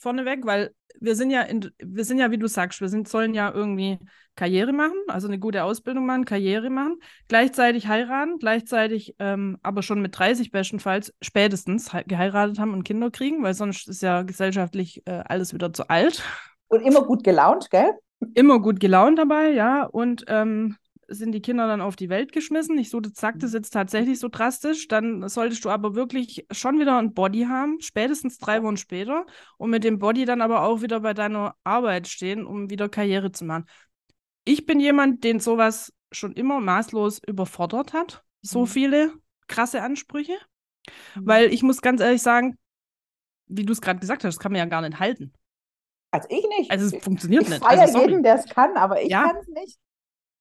vorneweg, 0.00 0.44
weil 0.46 0.74
wir 1.00 1.14
sind 1.14 1.30
ja, 1.30 1.42
in, 1.42 1.70
wir 1.78 2.04
sind 2.04 2.18
ja, 2.18 2.30
wie 2.30 2.38
du 2.38 2.46
sagst, 2.48 2.80
wir 2.80 2.88
sind, 2.88 3.08
sollen 3.08 3.34
ja 3.34 3.52
irgendwie 3.52 3.98
Karriere 4.36 4.72
machen, 4.72 4.96
also 5.08 5.28
eine 5.28 5.38
gute 5.38 5.64
Ausbildung 5.64 6.06
machen, 6.06 6.24
Karriere 6.24 6.70
machen, 6.70 6.96
gleichzeitig 7.28 7.86
heiraten, 7.88 8.38
gleichzeitig 8.38 9.14
ähm, 9.18 9.58
aber 9.62 9.82
schon 9.82 10.02
mit 10.02 10.18
30 10.18 10.50
bestenfalls 10.50 11.14
spätestens 11.22 11.92
he- 11.92 12.04
geheiratet 12.06 12.58
haben 12.58 12.72
und 12.72 12.84
Kinder 12.84 13.10
kriegen, 13.10 13.42
weil 13.42 13.54
sonst 13.54 13.88
ist 13.88 14.02
ja 14.02 14.22
gesellschaftlich 14.22 15.02
äh, 15.06 15.22
alles 15.26 15.52
wieder 15.54 15.72
zu 15.72 15.88
alt. 15.88 16.22
Und 16.68 16.82
immer 16.82 17.02
gut 17.04 17.24
gelaunt, 17.24 17.70
gell? 17.70 17.92
Immer 18.34 18.60
gut 18.60 18.80
gelaunt 18.80 19.18
dabei, 19.18 19.50
ja, 19.50 19.84
und 19.84 20.24
ähm, 20.28 20.76
sind 21.10 21.32
die 21.32 21.42
Kinder 21.42 21.66
dann 21.66 21.80
auf 21.80 21.96
die 21.96 22.08
Welt 22.08 22.32
geschmissen. 22.32 22.78
Ich 22.78 22.90
so, 22.90 23.00
sagt 23.14 23.42
das 23.42 23.52
jetzt 23.52 23.70
tatsächlich 23.70 24.18
so 24.20 24.28
drastisch, 24.28 24.88
dann 24.88 25.28
solltest 25.28 25.64
du 25.64 25.70
aber 25.70 25.94
wirklich 25.94 26.46
schon 26.50 26.78
wieder 26.80 26.98
ein 26.98 27.14
Body 27.14 27.42
haben, 27.44 27.80
spätestens 27.80 28.38
drei 28.38 28.62
Wochen 28.62 28.76
später, 28.76 29.26
und 29.58 29.70
mit 29.70 29.84
dem 29.84 29.98
Body 29.98 30.24
dann 30.24 30.40
aber 30.40 30.62
auch 30.62 30.82
wieder 30.82 31.00
bei 31.00 31.14
deiner 31.14 31.54
Arbeit 31.64 32.08
stehen, 32.08 32.46
um 32.46 32.70
wieder 32.70 32.88
Karriere 32.88 33.32
zu 33.32 33.44
machen. 33.44 33.66
Ich 34.44 34.66
bin 34.66 34.80
jemand, 34.80 35.24
den 35.24 35.40
sowas 35.40 35.92
schon 36.12 36.32
immer 36.32 36.60
maßlos 36.60 37.20
überfordert 37.26 37.92
hat. 37.92 38.24
So 38.42 38.62
Mhm. 38.62 38.66
viele 38.66 39.12
krasse 39.48 39.82
Ansprüche. 39.82 40.36
Mhm. 41.14 41.26
Weil 41.26 41.52
ich 41.52 41.62
muss 41.62 41.82
ganz 41.82 42.00
ehrlich 42.00 42.22
sagen, 42.22 42.56
wie 43.46 43.64
du 43.64 43.72
es 43.72 43.80
gerade 43.80 44.00
gesagt 44.00 44.24
hast, 44.24 44.36
das 44.36 44.40
kann 44.40 44.52
man 44.52 44.58
ja 44.60 44.64
gar 44.66 44.82
nicht 44.82 44.98
halten. 45.00 45.32
Also 46.12 46.28
ich 46.30 46.44
nicht. 46.58 46.70
Also 46.70 46.86
es 46.86 46.92
ich 46.92 47.02
funktioniert 47.02 47.42
ich 47.44 47.48
nicht. 47.48 47.64
feiere 47.64 47.82
Also, 47.82 48.00
jeden, 48.00 48.22
der 48.22 48.36
es 48.36 48.46
kann, 48.46 48.76
aber 48.76 49.02
ich 49.02 49.10
Ja. 49.10 49.28
kann 49.28 49.36
es 49.36 49.48
nicht. 49.48 49.78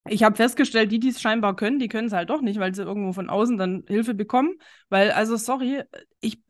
Ich 0.10 0.24
habe 0.24 0.36
festgestellt, 0.36 0.92
die, 0.92 1.00
die 1.00 1.10
es 1.10 1.22
scheinbar 1.22 1.56
können, 1.56 1.80
die 1.80 1.88
können 1.88 2.08
es 2.08 2.14
halt 2.14 2.30
doch 2.30 2.42
nicht, 2.42 2.60
weil 2.60 2.74
sie 2.74 2.84
irgendwo 2.84 3.14
von 3.14 3.30
außen 3.30 3.58
dann 3.58 3.84
Hilfe 3.88 4.14
bekommen. 4.14 4.56
Weil, 4.90 5.12
also 5.12 5.38
sorry, 5.38 5.84
ich, 6.20 6.42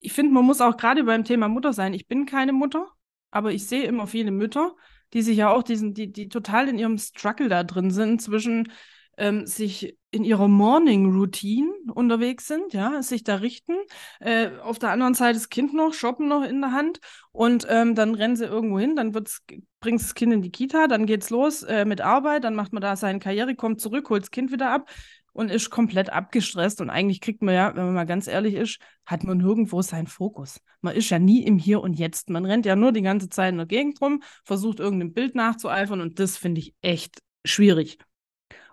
ich 0.00 0.12
finde, 0.12 0.32
man 0.32 0.44
muss 0.44 0.60
auch 0.60 0.76
gerade 0.76 1.04
beim 1.04 1.24
Thema 1.24 1.48
Mutter 1.48 1.72
sein. 1.72 1.94
Ich 1.94 2.06
bin 2.08 2.26
keine 2.26 2.52
Mutter, 2.52 2.88
aber 3.30 3.52
ich 3.52 3.66
sehe 3.66 3.84
immer 3.84 4.06
viele 4.06 4.30
Mütter, 4.30 4.74
die 5.12 5.22
sich 5.22 5.36
ja 5.36 5.50
auch 5.50 5.62
diesen, 5.62 5.94
die, 5.94 6.12
die 6.12 6.28
total 6.28 6.68
in 6.68 6.78
ihrem 6.78 6.98
Struggle 6.98 7.48
da 7.48 7.64
drin 7.64 7.90
sind, 7.90 8.20
zwischen 8.22 8.72
ähm, 9.16 9.46
sich 9.46 9.96
in 10.10 10.24
ihrer 10.24 10.48
Morning 10.48 11.12
Routine 11.12 11.70
unterwegs 11.94 12.46
sind, 12.46 12.72
ja, 12.72 13.02
sich 13.02 13.22
da 13.24 13.36
richten. 13.36 13.74
Äh, 14.20 14.50
auf 14.62 14.78
der 14.78 14.90
anderen 14.90 15.14
Seite 15.14 15.34
das 15.34 15.48
Kind 15.48 15.74
noch, 15.74 15.92
shoppen 15.92 16.28
noch 16.28 16.42
in 16.42 16.60
der 16.60 16.72
Hand 16.72 17.00
und 17.32 17.66
ähm, 17.68 17.94
dann 17.94 18.14
rennen 18.14 18.36
sie 18.36 18.44
irgendwo 18.44 18.78
hin, 18.78 18.96
dann 18.96 19.12
bringt 19.12 20.00
das 20.00 20.14
Kind 20.14 20.32
in 20.32 20.42
die 20.42 20.50
Kita, 20.50 20.86
dann 20.86 21.06
geht's 21.06 21.30
los 21.30 21.62
äh, 21.62 21.84
mit 21.84 22.00
Arbeit, 22.00 22.44
dann 22.44 22.54
macht 22.54 22.72
man 22.72 22.80
da 22.80 22.96
seine 22.96 23.18
Karriere, 23.18 23.54
kommt 23.54 23.80
zurück, 23.80 24.08
holt 24.10 24.22
das 24.22 24.30
Kind 24.30 24.52
wieder 24.52 24.70
ab 24.70 24.88
und 25.36 25.50
ist 25.50 25.68
komplett 25.68 26.10
abgestresst. 26.10 26.80
Und 26.80 26.88
eigentlich 26.88 27.20
kriegt 27.20 27.42
man 27.42 27.54
ja, 27.54 27.76
wenn 27.76 27.84
man 27.84 27.94
mal 27.94 28.06
ganz 28.06 28.26
ehrlich 28.26 28.54
ist, 28.54 28.78
hat 29.04 29.22
man 29.22 29.36
nirgendwo 29.36 29.82
seinen 29.82 30.06
Fokus. 30.06 30.60
Man 30.80 30.96
ist 30.96 31.10
ja 31.10 31.18
nie 31.18 31.44
im 31.44 31.58
Hier 31.58 31.82
und 31.82 31.92
Jetzt. 31.98 32.30
Man 32.30 32.46
rennt 32.46 32.64
ja 32.64 32.74
nur 32.74 32.90
die 32.90 33.02
ganze 33.02 33.28
Zeit 33.28 33.50
in 33.50 33.58
der 33.58 33.66
Gegend 33.66 34.00
rum, 34.00 34.22
versucht 34.44 34.80
irgendeinem 34.80 35.12
Bild 35.12 35.34
nachzueifern 35.34 36.00
und 36.00 36.18
das 36.20 36.38
finde 36.38 36.62
ich 36.62 36.74
echt 36.80 37.20
schwierig. 37.44 37.98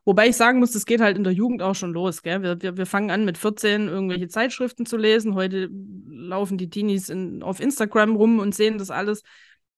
Wobei 0.05 0.27
ich 0.27 0.36
sagen 0.36 0.60
muss, 0.60 0.72
das 0.72 0.86
geht 0.86 1.00
halt 1.00 1.17
in 1.17 1.24
der 1.24 1.33
Jugend 1.33 1.62
auch 1.62 1.75
schon 1.75 1.93
los. 1.93 2.24
Gell? 2.24 2.41
Wir, 2.41 2.62
wir, 2.62 2.77
wir 2.77 2.86
fangen 2.86 3.10
an 3.10 3.24
mit 3.24 3.38
14 3.38 3.88
irgendwelche 3.88 4.27
Zeitschriften 4.27 4.86
zu 4.86 4.98
lesen. 4.98 5.33
Heute 5.33 5.69
laufen 6.07 6.57
die 6.57 6.69
Teenies 6.69 7.10
in, 7.10 7.41
auf 7.41 7.60
Instagram 7.60 8.15
rum 8.15 8.39
und 8.39 8.53
sehen 8.53 8.77
das 8.77 8.89
alles. 8.89 9.24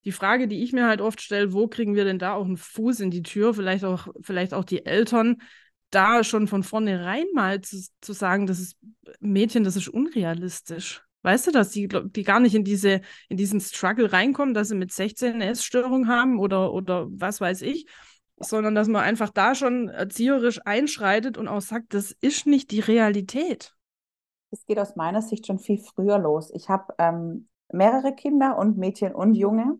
Die 0.03 0.12
Frage, 0.12 0.48
die 0.48 0.63
ich 0.63 0.74
mir 0.74 0.88
halt 0.88 1.01
oft 1.01 1.22
stelle, 1.22 1.53
wo 1.53 1.67
kriegen 1.67 1.96
wir 1.96 2.05
denn 2.05 2.20
da 2.20 2.34
auch 2.34 2.46
einen 2.46 2.58
Fuß 2.58 3.00
in 3.01 3.12
die 3.12 3.24
Tür? 3.24 3.53
Vielleicht 3.53 3.84
auch, 3.84 4.08
vielleicht 4.22 4.53
auch 4.53 4.63
die 4.63 4.86
Eltern, 4.86 5.38
da 5.91 6.24
schon 6.24 6.48
von 6.48 6.63
vornherein 6.63 7.25
mal 7.34 7.62
zu, 7.62 7.77
zu 8.01 8.13
sagen, 8.13 8.48
das 8.48 8.60
ist 8.60 8.77
Mädchen, 9.20 9.63
das 9.63 9.75
ist 9.75 9.88
unrealistisch. 9.88 11.01
Weißt 11.22 11.48
du, 11.48 11.51
dass 11.51 11.72
die, 11.72 11.88
die 11.88 12.24
gar 12.24 12.39
nicht 12.39 12.53
in, 12.53 12.63
diese, 12.63 13.01
in 13.29 13.38
diesen 13.38 13.60
Struggle 13.60 14.12
reinkommen, 14.12 14.53
dass 14.53 14.67
sie 14.67 14.75
mit 14.75 14.91
16 14.91 15.36
eine 15.36 15.48
Essstörung 15.48 16.08
haben 16.08 16.38
oder, 16.39 16.72
oder 16.72 17.08
was 17.10 17.41
weiß 17.41 17.63
ich, 17.63 17.88
sondern 18.38 18.75
dass 18.75 18.88
man 18.88 19.04
einfach 19.04 19.30
da 19.30 19.56
schon 19.56 19.89
erzieherisch 19.89 20.62
einschreitet 20.65 21.38
und 21.38 21.48
auch 21.48 21.62
sagt, 21.62 21.94
das 21.94 22.12
ist 22.12 22.48
nicht 22.48 22.72
die 22.72 22.80
Realität. 22.80 23.75
Es 24.51 24.65
geht 24.65 24.80
aus 24.80 24.96
meiner 24.96 25.22
Sicht 25.22 25.48
schon 25.48 25.60
viel 25.60 25.80
früher 25.80 26.18
los. 26.18 26.51
Ich 26.54 26.70
habe 26.70 26.94
ähm, 26.98 27.48
mehrere 27.72 28.13
Kinder 28.13 28.58
und 28.58 28.77
Mädchen 28.77 29.13
und 29.13 29.36
Junge. 29.36 29.80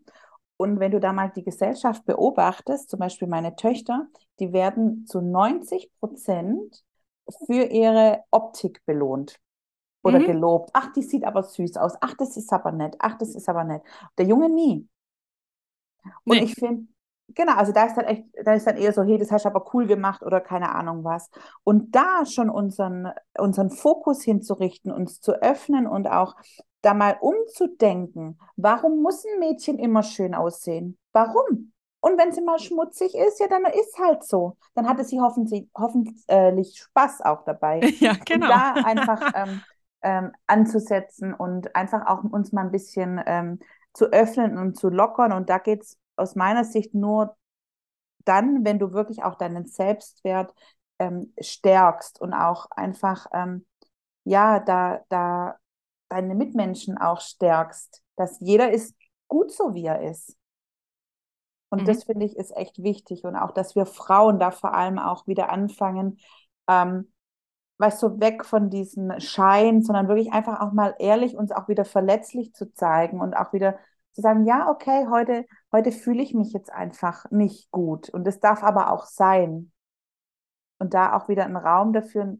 Und 0.58 0.80
wenn 0.80 0.92
du 0.92 1.00
da 1.00 1.12
mal 1.12 1.32
die 1.36 1.44
Gesellschaft 1.44 2.06
beobachtest, 2.06 2.90
zum 2.90 3.00
Beispiel 3.00 3.28
meine 3.28 3.56
Töchter, 3.56 4.08
die 4.40 4.54
werden 4.54 5.06
zu 5.06 5.22
90 5.22 5.92
Prozent 6.00 6.84
für 7.46 7.64
ihre 7.64 8.24
Optik 8.32 8.86
belohnt 8.86 9.40
oder 10.02 10.20
mhm. 10.20 10.26
gelobt. 10.26 10.70
Ach, 10.74 10.94
die 10.94 11.02
sieht 11.02 11.26
aber 11.26 11.44
süß 11.44 11.78
aus. 11.78 11.94
Ach, 12.00 12.14
das 12.18 12.38
ist 12.38 12.54
aber 12.54 12.72
nett. 12.72 12.96
Ach, 13.00 13.18
das 13.18 13.36
ist 13.36 13.50
aber 13.50 13.64
nett. 13.64 13.82
Der 14.18 14.26
Junge 14.26 14.50
nie. 14.50 14.88
Und 16.24 16.38
nee. 16.38 16.44
ich 16.44 16.54
finde, 16.54 16.88
Genau, 17.30 17.54
also 17.56 17.72
da 17.72 17.86
ist 17.86 17.96
dann 17.96 18.06
echt, 18.06 18.24
da 18.44 18.54
ist 18.54 18.68
dann 18.68 18.78
eher 18.78 18.94
so, 18.94 19.04
hey, 19.04 19.18
das 19.18 19.32
hast 19.32 19.46
du 19.46 19.50
aber 19.50 19.66
cool 19.74 19.88
gemacht 19.88 20.22
oder 20.24 20.40
keine 20.42 20.74
Ahnung 20.74 21.04
was. 21.04 21.30
Und 21.64 21.96
da 21.96 22.26
schon 22.26 22.50
unseren, 22.50 23.12
unseren 23.38 23.72
Fokus 23.72 24.22
hinzurichten, 24.24 24.92
uns 24.92 25.22
zu 25.22 25.34
öffnen 25.42 25.88
und 25.88 26.08
auch 26.08 26.36
da 26.82 26.94
mal 26.94 27.18
umzudenken, 27.20 28.40
warum 28.58 29.02
muss 29.02 29.26
ein 29.26 29.40
Mädchen 29.40 29.80
immer 29.80 30.04
schön 30.04 30.36
aussehen? 30.36 30.98
Warum? 31.14 31.72
Und 32.00 32.20
wenn 32.20 32.32
sie 32.32 32.42
mal 32.42 32.60
schmutzig 32.60 33.16
ist, 33.16 33.40
ja, 33.40 33.48
dann 33.48 33.66
ist 33.66 33.98
halt 33.98 34.24
so. 34.24 34.58
Dann 34.76 34.88
hatte 34.88 35.04
sie 35.04 35.20
hoffentlich, 35.20 35.68
hoffentlich 35.76 36.78
Spaß 36.78 37.22
auch 37.22 37.44
dabei. 37.44 37.80
Ja, 38.00 38.14
genau. 38.24 38.46
Und 38.46 38.52
da 38.52 38.74
einfach 38.74 39.32
ähm, 39.34 39.62
ähm, 40.04 40.32
anzusetzen 40.46 41.34
und 41.34 41.76
einfach 41.76 42.06
auch 42.06 42.24
uns 42.24 42.52
mal 42.52 42.62
ein 42.62 42.72
bisschen 42.72 43.20
ähm, 43.26 43.60
zu 43.94 44.06
öffnen 44.06 44.60
und 44.60 44.78
zu 44.78 44.90
lockern. 44.90 45.32
Und 45.32 45.50
da 45.50 45.58
geht 45.58 45.82
es 45.82 45.98
aus 46.16 46.36
meiner 46.36 46.64
Sicht 46.64 46.94
nur 46.94 47.36
dann, 48.26 48.66
wenn 48.66 48.80
du 48.80 48.94
wirklich 48.94 49.24
auch 49.24 49.36
deinen 49.36 49.66
Selbstwert 49.66 50.54
ähm, 51.00 51.34
stärkst 51.40 52.20
und 52.20 52.34
auch 52.34 52.68
einfach, 52.72 53.28
ähm, 53.34 53.66
ja, 54.24 54.60
da, 54.60 55.02
da 55.10 55.58
deine 56.10 56.36
Mitmenschen 56.36 56.98
auch 56.98 57.22
stärkst, 57.22 58.02
dass 58.16 58.40
jeder 58.40 58.72
ist 58.72 58.96
gut 59.28 59.52
so, 59.52 59.74
wie 59.74 59.86
er 59.86 60.02
ist. 60.02 60.38
Und 61.70 61.84
mhm. 61.84 61.86
das 61.86 62.04
finde 62.04 62.26
ich 62.26 62.38
ist 62.38 62.56
echt 62.56 62.82
wichtig 62.82 63.26
und 63.26 63.36
auch, 63.36 63.52
dass 63.52 63.76
wir 63.76 63.86
Frauen 63.86 64.40
da 64.40 64.52
vor 64.52 64.74
allem 64.74 65.00
auch 65.00 65.28
wieder 65.28 65.50
anfangen, 65.50 66.20
ähm, 66.68 67.12
weißt 67.78 68.02
du, 68.04 68.20
weg 68.20 68.46
von 68.46 68.70
diesem 68.70 69.20
Schein, 69.20 69.82
sondern 69.82 70.08
wirklich 70.08 70.32
einfach 70.32 70.62
auch 70.62 70.72
mal 70.72 70.96
ehrlich 71.00 71.36
uns 71.36 71.52
auch 71.52 71.68
wieder 71.68 71.84
verletzlich 71.86 72.54
zu 72.54 72.72
zeigen 72.74 73.20
und 73.20 73.36
auch 73.36 73.52
wieder 73.52 73.78
zu 74.16 74.22
sagen, 74.22 74.46
ja, 74.46 74.70
okay, 74.70 75.08
heute, 75.10 75.46
heute 75.72 75.92
fühle 75.92 76.24
ich 76.24 76.34
mich 76.34 76.54
jetzt 76.54 76.72
einfach 76.72 77.30
nicht 77.32 77.70
gut. 77.72 78.10
Und 78.10 78.26
es 78.28 78.40
darf 78.40 78.64
aber 78.64 78.92
auch 78.92 79.06
sein. 79.06 79.72
Und 80.80 80.94
da 80.94 81.16
auch 81.16 81.28
wieder 81.28 81.46
einen 81.46 81.58
Raum 81.58 81.94
dafür 81.94 82.38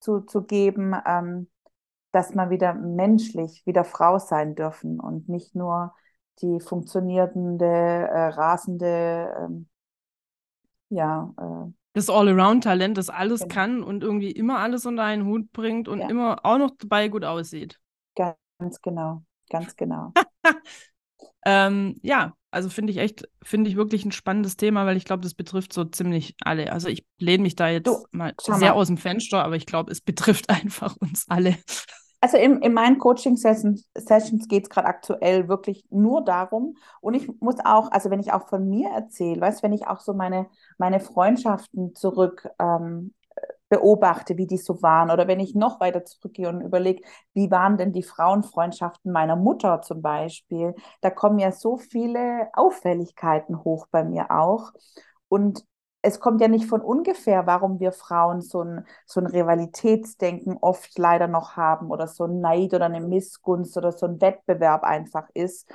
zu, 0.00 0.20
zu 0.20 0.44
geben, 0.44 0.94
ähm, 1.04 1.48
dass 2.12 2.34
man 2.34 2.50
wieder 2.50 2.74
menschlich, 2.74 3.62
wieder 3.66 3.84
Frau 3.84 4.18
sein 4.18 4.54
dürfen 4.54 5.00
und 5.00 5.28
nicht 5.28 5.54
nur 5.54 5.94
die 6.40 6.60
funktionierende, 6.60 7.66
äh, 7.66 8.28
rasende, 8.28 9.34
ähm, 9.38 9.68
ja. 10.88 11.34
Äh, 11.38 11.72
das 11.92 12.10
All-Around-Talent, 12.10 12.98
das 12.98 13.08
alles 13.08 13.40
genau. 13.40 13.54
kann 13.54 13.82
und 13.82 14.02
irgendwie 14.02 14.30
immer 14.30 14.58
alles 14.58 14.86
unter 14.86 15.02
einen 15.02 15.26
Hut 15.26 15.50
bringt 15.52 15.88
und 15.88 16.00
ja. 16.00 16.08
immer 16.08 16.44
auch 16.44 16.58
noch 16.58 16.70
dabei 16.78 17.08
gut 17.08 17.24
aussieht. 17.24 17.80
Ganz 18.14 18.80
genau, 18.82 19.22
ganz 19.50 19.74
genau. 19.76 20.12
Ähm, 21.44 21.98
ja, 22.02 22.34
also 22.50 22.70
finde 22.70 22.92
ich 22.92 22.98
echt, 22.98 23.28
finde 23.42 23.68
ich 23.70 23.76
wirklich 23.76 24.04
ein 24.04 24.12
spannendes 24.12 24.56
Thema, 24.56 24.86
weil 24.86 24.96
ich 24.96 25.04
glaube, 25.04 25.22
das 25.22 25.34
betrifft 25.34 25.72
so 25.72 25.84
ziemlich 25.84 26.34
alle. 26.42 26.72
Also 26.72 26.88
ich 26.88 27.06
lehne 27.18 27.42
mich 27.42 27.54
da 27.54 27.68
jetzt 27.68 27.86
du, 27.86 28.04
mal 28.12 28.32
sehr 28.38 28.74
aus 28.74 28.86
dem 28.86 28.96
Fenster, 28.96 29.44
aber 29.44 29.56
ich 29.56 29.66
glaube, 29.66 29.92
es 29.92 30.00
betrifft 30.00 30.48
einfach 30.50 30.96
uns 31.00 31.26
alle. 31.28 31.56
Also 32.20 32.38
in, 32.38 32.62
in 32.62 32.72
meinen 32.72 32.98
Coaching-Sessions 32.98 33.88
Sessions 33.94 34.48
geht 34.48 34.64
es 34.64 34.70
gerade 34.70 34.88
aktuell 34.88 35.48
wirklich 35.48 35.84
nur 35.90 36.24
darum. 36.24 36.76
Und 37.00 37.14
ich 37.14 37.28
muss 37.40 37.56
auch, 37.64 37.92
also 37.92 38.10
wenn 38.10 38.20
ich 38.20 38.32
auch 38.32 38.48
von 38.48 38.68
mir 38.68 38.88
erzähle, 38.88 39.40
weißt 39.40 39.62
wenn 39.62 39.74
ich 39.74 39.86
auch 39.86 40.00
so 40.00 40.14
meine, 40.14 40.46
meine 40.78 40.98
Freundschaften 40.98 41.94
zurück 41.94 42.48
ähm, 42.58 43.12
beobachte, 43.68 44.36
wie 44.36 44.46
die 44.46 44.58
so 44.58 44.82
waren. 44.82 45.10
Oder 45.10 45.26
wenn 45.26 45.40
ich 45.40 45.54
noch 45.54 45.80
weiter 45.80 46.04
zurückgehe 46.04 46.48
und 46.48 46.60
überlege, 46.60 47.02
wie 47.34 47.50
waren 47.50 47.76
denn 47.76 47.92
die 47.92 48.02
Frauenfreundschaften 48.02 49.12
meiner 49.12 49.36
Mutter 49.36 49.82
zum 49.82 50.02
Beispiel, 50.02 50.74
da 51.00 51.10
kommen 51.10 51.38
ja 51.38 51.52
so 51.52 51.76
viele 51.76 52.48
Auffälligkeiten 52.52 53.64
hoch 53.64 53.86
bei 53.90 54.04
mir 54.04 54.30
auch. 54.30 54.72
Und 55.28 55.64
es 56.02 56.20
kommt 56.20 56.40
ja 56.40 56.46
nicht 56.46 56.66
von 56.66 56.80
ungefähr, 56.80 57.46
warum 57.46 57.80
wir 57.80 57.90
Frauen 57.90 58.40
so 58.40 58.62
ein, 58.62 58.86
so 59.06 59.20
ein 59.20 59.26
Rivalitätsdenken 59.26 60.56
oft 60.60 60.96
leider 60.98 61.26
noch 61.26 61.56
haben 61.56 61.90
oder 61.90 62.06
so 62.06 62.24
ein 62.24 62.40
Neid 62.40 62.74
oder 62.74 62.84
eine 62.84 63.00
Missgunst 63.00 63.76
oder 63.76 63.90
so 63.90 64.06
ein 64.06 64.20
Wettbewerb 64.20 64.84
einfach 64.84 65.28
ist. 65.34 65.68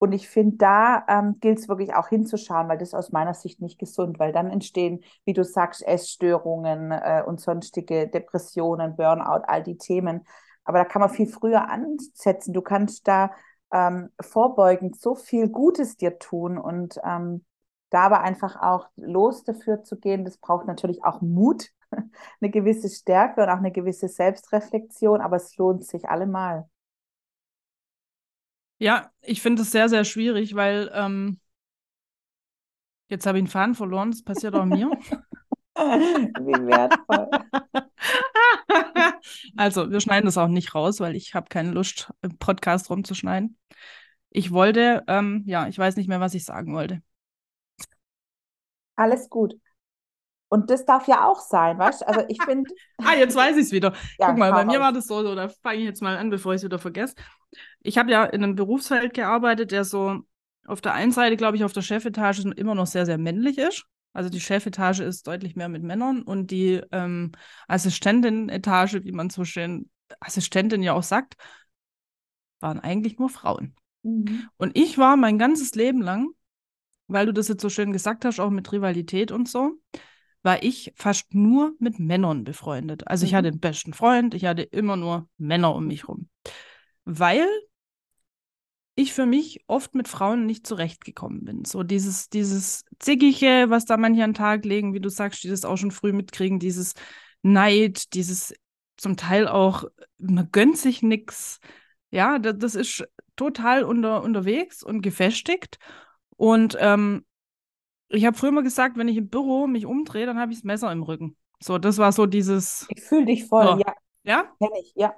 Und 0.00 0.12
ich 0.12 0.30
finde, 0.30 0.56
da 0.56 1.04
ähm, 1.08 1.36
gilt 1.40 1.58
es 1.58 1.68
wirklich 1.68 1.94
auch 1.94 2.08
hinzuschauen, 2.08 2.68
weil 2.68 2.78
das 2.78 2.88
ist 2.88 2.94
aus 2.94 3.12
meiner 3.12 3.34
Sicht 3.34 3.60
nicht 3.60 3.78
gesund, 3.78 4.18
weil 4.18 4.32
dann 4.32 4.50
entstehen, 4.50 5.04
wie 5.26 5.34
du 5.34 5.44
sagst, 5.44 5.86
Essstörungen 5.86 6.90
äh, 6.90 7.22
und 7.26 7.38
sonstige 7.38 8.08
Depressionen, 8.08 8.96
Burnout, 8.96 9.44
all 9.46 9.62
die 9.62 9.76
Themen. 9.76 10.24
Aber 10.64 10.78
da 10.78 10.86
kann 10.86 11.00
man 11.00 11.10
viel 11.10 11.26
früher 11.26 11.68
ansetzen. 11.68 12.54
Du 12.54 12.62
kannst 12.62 13.06
da 13.08 13.30
ähm, 13.72 14.08
vorbeugend 14.18 14.98
so 14.98 15.14
viel 15.14 15.50
Gutes 15.50 15.98
dir 15.98 16.18
tun 16.18 16.56
und 16.56 16.98
ähm, 17.04 17.44
da 17.90 18.04
aber 18.04 18.22
einfach 18.22 18.56
auch 18.56 18.88
los 18.96 19.44
dafür 19.44 19.82
zu 19.82 19.98
gehen, 19.98 20.24
das 20.24 20.38
braucht 20.38 20.66
natürlich 20.66 21.04
auch 21.04 21.20
Mut, 21.20 21.68
eine 22.40 22.50
gewisse 22.50 22.88
Stärke 22.88 23.42
und 23.42 23.50
auch 23.50 23.58
eine 23.58 23.72
gewisse 23.72 24.08
Selbstreflexion, 24.08 25.20
aber 25.20 25.36
es 25.36 25.58
lohnt 25.58 25.84
sich 25.84 26.08
allemal. 26.08 26.70
Ja, 28.80 29.12
ich 29.20 29.42
finde 29.42 29.60
es 29.60 29.70
sehr, 29.70 29.90
sehr 29.90 30.04
schwierig, 30.04 30.54
weil 30.54 30.90
ähm, 30.94 31.38
jetzt 33.08 33.26
habe 33.26 33.36
ich 33.36 33.42
einen 33.42 33.48
Faden 33.48 33.74
verloren, 33.74 34.10
das 34.10 34.22
passiert 34.22 34.54
auch 34.54 34.64
mir. 34.64 34.90
Wie 35.76 36.66
wertvoll. 36.66 37.28
Also, 39.56 39.90
wir 39.90 40.00
schneiden 40.00 40.26
das 40.26 40.38
auch 40.38 40.48
nicht 40.48 40.74
raus, 40.74 41.00
weil 41.00 41.14
ich 41.14 41.34
habe 41.34 41.48
keine 41.48 41.72
Lust, 41.72 42.10
im 42.22 42.38
Podcast 42.38 42.88
rumzuschneiden. 42.88 43.58
Ich 44.30 44.52
wollte, 44.52 45.04
ähm, 45.08 45.42
ja, 45.46 45.68
ich 45.68 45.78
weiß 45.78 45.96
nicht 45.96 46.08
mehr, 46.08 46.20
was 46.20 46.34
ich 46.34 46.44
sagen 46.44 46.72
wollte. 46.74 47.02
Alles 48.96 49.28
gut. 49.28 49.54
Und 50.52 50.68
das 50.68 50.84
darf 50.84 51.06
ja 51.06 51.26
auch 51.26 51.40
sein, 51.40 51.78
weißt 51.78 52.02
du? 52.02 52.08
Also 52.08 52.24
ich 52.28 52.42
finde. 52.42 52.68
ah, 52.98 53.14
jetzt 53.14 53.36
weiß 53.36 53.56
ich 53.56 53.66
es 53.66 53.72
wieder. 53.72 53.94
Ja, 54.18 54.30
Guck 54.30 54.38
mal, 54.38 54.52
bei 54.52 54.64
mir 54.64 54.80
war 54.80 54.92
das 54.92 55.06
so, 55.06 55.22
so 55.22 55.34
da 55.34 55.48
fange 55.48 55.78
ich 55.78 55.84
jetzt 55.84 56.02
mal 56.02 56.16
an, 56.16 56.28
bevor 56.28 56.52
ich 56.52 56.58
es 56.58 56.64
wieder 56.64 56.78
vergesse 56.78 57.14
ich 57.82 57.98
habe 57.98 58.10
ja 58.10 58.24
in 58.24 58.44
einem 58.44 58.56
Berufsfeld 58.56 59.14
gearbeitet, 59.14 59.70
der 59.72 59.84
so 59.84 60.20
auf 60.66 60.80
der 60.80 60.94
einen 60.94 61.12
Seite, 61.12 61.36
glaube 61.36 61.56
ich, 61.56 61.64
auf 61.64 61.72
der 61.72 61.82
Chefetage 61.82 62.44
immer 62.56 62.74
noch 62.74 62.86
sehr, 62.86 63.06
sehr 63.06 63.18
männlich 63.18 63.58
ist. 63.58 63.86
Also 64.12 64.28
die 64.28 64.40
Chefetage 64.40 65.00
ist 65.00 65.26
deutlich 65.26 65.56
mehr 65.56 65.68
mit 65.68 65.82
Männern 65.82 66.22
und 66.22 66.50
die 66.50 66.80
ähm, 66.92 67.32
Assistentin-Etage, 67.68 69.04
wie 69.04 69.12
man 69.12 69.30
so 69.30 69.44
schön 69.44 69.88
Assistentin 70.20 70.82
ja 70.82 70.92
auch 70.92 71.02
sagt, 71.02 71.36
waren 72.60 72.80
eigentlich 72.80 73.18
nur 73.18 73.30
Frauen. 73.30 73.74
Mhm. 74.02 74.48
Und 74.56 74.76
ich 74.76 74.98
war 74.98 75.16
mein 75.16 75.38
ganzes 75.38 75.74
Leben 75.74 76.02
lang 76.02 76.28
weil 77.12 77.26
du 77.26 77.32
das 77.32 77.48
jetzt 77.48 77.62
so 77.62 77.68
schön 77.68 77.92
gesagt 77.92 78.24
hast, 78.24 78.38
auch 78.38 78.50
mit 78.50 78.70
Rivalität 78.72 79.32
und 79.32 79.48
so, 79.48 79.72
war 80.42 80.62
ich 80.62 80.92
fast 80.96 81.34
nur 81.34 81.74
mit 81.78 81.98
Männern 81.98 82.44
befreundet. 82.44 83.06
Also 83.08 83.26
ich 83.26 83.32
Mhm. 83.32 83.36
hatte 83.36 83.48
einen 83.48 83.60
besten 83.60 83.94
Freund, 83.94 84.34
ich 84.34 84.44
hatte 84.46 84.62
immer 84.62 84.96
nur 84.96 85.28
Männer 85.38 85.74
um 85.74 85.86
mich 85.86 86.08
rum. 86.08 86.28
Weil 87.04 87.48
ich 88.94 89.12
für 89.12 89.24
mich 89.26 89.64
oft 89.66 89.94
mit 89.94 90.08
Frauen 90.08 90.44
nicht 90.46 90.66
zurechtgekommen 90.66 91.44
bin. 91.44 91.64
So 91.64 91.82
dieses, 91.82 92.28
dieses 92.28 92.84
Zickige, 92.98 93.66
was 93.68 93.86
da 93.86 93.96
manche 93.96 94.22
an 94.24 94.30
den 94.30 94.34
Tag 94.34 94.64
legen, 94.64 94.92
wie 94.94 95.00
du 95.00 95.08
sagst, 95.08 95.42
die 95.42 95.48
das 95.48 95.64
auch 95.64 95.76
schon 95.76 95.90
früh 95.90 96.12
mitkriegen, 96.12 96.58
dieses 96.58 96.94
Neid, 97.42 98.12
dieses 98.14 98.54
zum 98.96 99.16
Teil 99.16 99.48
auch, 99.48 99.84
man 100.18 100.50
gönnt 100.52 100.76
sich 100.76 101.02
nichts. 101.02 101.60
Ja, 102.10 102.38
da- 102.38 102.52
das 102.52 102.74
ist 102.74 103.04
total 103.36 103.84
unter, 103.84 104.22
unterwegs 104.22 104.82
und 104.82 105.00
gefestigt. 105.00 105.78
Und 106.36 106.76
ähm, 106.80 107.24
ich 108.10 108.26
habe 108.26 108.36
früher 108.36 108.52
mal 108.52 108.62
gesagt, 108.62 108.96
wenn 108.96 109.08
ich 109.08 109.16
im 109.16 109.28
Büro 109.28 109.66
mich 109.66 109.86
umdrehe, 109.86 110.26
dann 110.26 110.38
habe 110.38 110.52
ich 110.52 110.58
das 110.58 110.64
Messer 110.64 110.92
im 110.92 111.02
Rücken. 111.02 111.36
So, 111.62 111.78
das 111.78 111.98
war 111.98 112.12
so 112.12 112.26
dieses, 112.26 112.86
Ich 112.88 113.02
fühle 113.02 113.26
dich 113.26 113.46
voll, 113.46 113.66
so, 113.66 113.78
ja, 113.78 113.94
ja. 114.24 114.52
kenne 114.58 114.80
ich, 114.80 114.92
ja. 114.96 115.14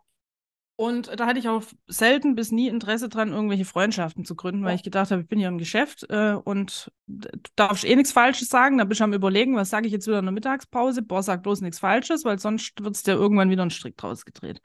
Und 0.75 1.21
da 1.21 1.27
hatte 1.27 1.39
ich 1.39 1.49
auch 1.49 1.63
selten 1.87 2.35
bis 2.35 2.51
nie 2.51 2.67
Interesse 2.67 3.09
dran, 3.09 3.31
irgendwelche 3.31 3.65
Freundschaften 3.65 4.25
zu 4.25 4.35
gründen, 4.35 4.63
weil 4.65 4.71
Ja. 4.71 4.77
ich 4.77 4.83
gedacht 4.83 5.11
habe, 5.11 5.23
ich 5.23 5.29
bin 5.29 5.39
hier 5.39 5.49
im 5.49 5.59
Geschäft 5.59 6.05
äh, 6.09 6.33
und 6.33 6.91
du 7.07 7.29
darfst 7.55 7.85
eh 7.85 7.95
nichts 7.95 8.11
Falsches 8.11 8.49
sagen. 8.49 8.79
Da 8.79 8.85
bist 8.85 8.99
du 9.01 9.05
am 9.05 9.13
Überlegen, 9.13 9.55
was 9.55 9.71
sage 9.71 9.87
ich 9.87 9.93
jetzt 9.93 10.07
wieder 10.09 10.19
in 10.19 10.25
der 10.25 10.33
Mittagspause? 10.33 11.03
Boah, 11.03 11.23
sag 11.23 11.43
bloß 11.45 11.61
nichts 11.61 11.79
Falsches, 11.79 12.25
weil 12.25 12.39
sonst 12.39 12.83
wird 12.83 12.97
es 12.97 13.03
dir 13.05 13.13
irgendwann 13.13 13.51
wieder 13.51 13.63
ein 13.65 13.71
Strick 13.71 13.97
draus 13.97 14.25
gedreht. 14.25 14.61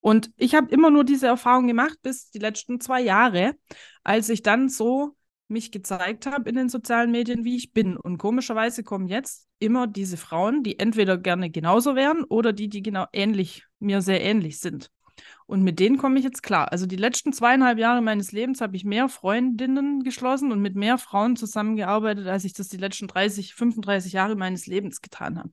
Und 0.00 0.30
ich 0.36 0.54
habe 0.54 0.70
immer 0.70 0.90
nur 0.90 1.04
diese 1.04 1.26
Erfahrung 1.26 1.66
gemacht 1.66 1.98
bis 2.02 2.30
die 2.30 2.38
letzten 2.38 2.80
zwei 2.80 3.00
Jahre, 3.00 3.56
als 4.04 4.28
ich 4.28 4.42
dann 4.42 4.68
so 4.68 5.15
mich 5.48 5.70
gezeigt 5.70 6.26
habe 6.26 6.48
in 6.48 6.56
den 6.56 6.68
sozialen 6.68 7.10
Medien, 7.10 7.44
wie 7.44 7.56
ich 7.56 7.72
bin. 7.72 7.96
Und 7.96 8.18
komischerweise 8.18 8.82
kommen 8.82 9.08
jetzt 9.08 9.46
immer 9.58 9.86
diese 9.86 10.16
Frauen, 10.16 10.62
die 10.62 10.78
entweder 10.78 11.16
gerne 11.16 11.50
genauso 11.50 11.94
wären 11.94 12.24
oder 12.24 12.52
die, 12.52 12.68
die 12.68 12.82
genau 12.82 13.06
ähnlich, 13.12 13.64
mir 13.78 14.02
sehr 14.02 14.22
ähnlich 14.22 14.58
sind. 14.60 14.90
Und 15.46 15.62
mit 15.62 15.78
denen 15.78 15.96
komme 15.96 16.18
ich 16.18 16.24
jetzt 16.24 16.42
klar. 16.42 16.72
Also 16.72 16.86
die 16.86 16.96
letzten 16.96 17.32
zweieinhalb 17.32 17.78
Jahre 17.78 18.02
meines 18.02 18.32
Lebens 18.32 18.60
habe 18.60 18.76
ich 18.76 18.84
mehr 18.84 19.08
Freundinnen 19.08 20.02
geschlossen 20.02 20.52
und 20.52 20.60
mit 20.60 20.74
mehr 20.74 20.98
Frauen 20.98 21.36
zusammengearbeitet, 21.36 22.26
als 22.26 22.44
ich 22.44 22.52
das 22.52 22.68
die 22.68 22.76
letzten 22.76 23.06
30, 23.06 23.54
35 23.54 24.12
Jahre 24.12 24.36
meines 24.36 24.66
Lebens 24.66 25.00
getan 25.00 25.38
habe. 25.38 25.50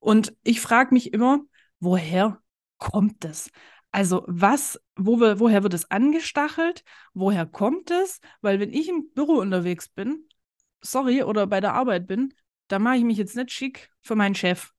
Und 0.00 0.34
ich 0.42 0.60
frage 0.60 0.92
mich 0.92 1.12
immer, 1.12 1.40
woher 1.80 2.40
kommt 2.78 3.24
das? 3.24 3.50
Also 3.94 4.24
was, 4.26 4.80
wo 4.96 5.20
wir, 5.20 5.38
woher 5.38 5.62
wird 5.62 5.72
es 5.72 5.88
angestachelt? 5.88 6.82
Woher 7.12 7.46
kommt 7.46 7.92
es? 7.92 8.20
Weil 8.40 8.58
wenn 8.58 8.72
ich 8.72 8.88
im 8.88 9.12
Büro 9.14 9.34
unterwegs 9.34 9.88
bin, 9.88 10.28
sorry, 10.80 11.22
oder 11.22 11.46
bei 11.46 11.60
der 11.60 11.74
Arbeit 11.74 12.08
bin, 12.08 12.34
da 12.66 12.80
mache 12.80 12.96
ich 12.96 13.04
mich 13.04 13.18
jetzt 13.18 13.36
nicht 13.36 13.52
schick 13.52 13.90
für 14.02 14.16
meinen 14.16 14.34
Chef. 14.34 14.72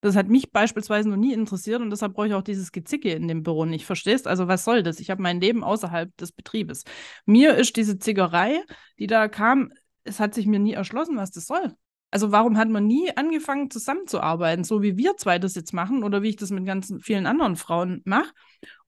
Das 0.00 0.14
hat 0.14 0.28
mich 0.28 0.52
beispielsweise 0.52 1.08
noch 1.08 1.16
nie 1.16 1.32
interessiert 1.32 1.80
und 1.82 1.90
deshalb 1.90 2.14
brauche 2.14 2.28
ich 2.28 2.34
auch 2.34 2.42
dieses 2.42 2.70
Gezicke 2.70 3.10
in 3.10 3.26
dem 3.26 3.42
Büro 3.42 3.64
nicht. 3.64 3.84
Verstehst? 3.84 4.28
Also 4.28 4.46
was 4.46 4.62
soll 4.62 4.84
das? 4.84 5.00
Ich 5.00 5.10
habe 5.10 5.20
mein 5.20 5.40
Leben 5.40 5.64
außerhalb 5.64 6.16
des 6.16 6.30
Betriebes. 6.30 6.84
Mir 7.26 7.56
ist 7.56 7.74
diese 7.74 7.98
Zickerei, 7.98 8.62
die 9.00 9.08
da 9.08 9.26
kam, 9.26 9.72
es 10.04 10.20
hat 10.20 10.34
sich 10.34 10.46
mir 10.46 10.60
nie 10.60 10.74
erschlossen, 10.74 11.16
was 11.16 11.32
das 11.32 11.48
soll. 11.48 11.74
Also 12.10 12.32
warum 12.32 12.58
hat 12.58 12.68
man 12.68 12.86
nie 12.86 13.16
angefangen 13.16 13.70
zusammenzuarbeiten, 13.70 14.64
so 14.64 14.82
wie 14.82 14.96
wir 14.96 15.16
zwei 15.16 15.38
das 15.38 15.54
jetzt 15.54 15.72
machen 15.72 16.02
oder 16.02 16.22
wie 16.22 16.30
ich 16.30 16.36
das 16.36 16.50
mit 16.50 16.66
ganz 16.66 16.92
vielen 17.00 17.26
anderen 17.26 17.56
Frauen 17.56 18.02
mache? 18.04 18.32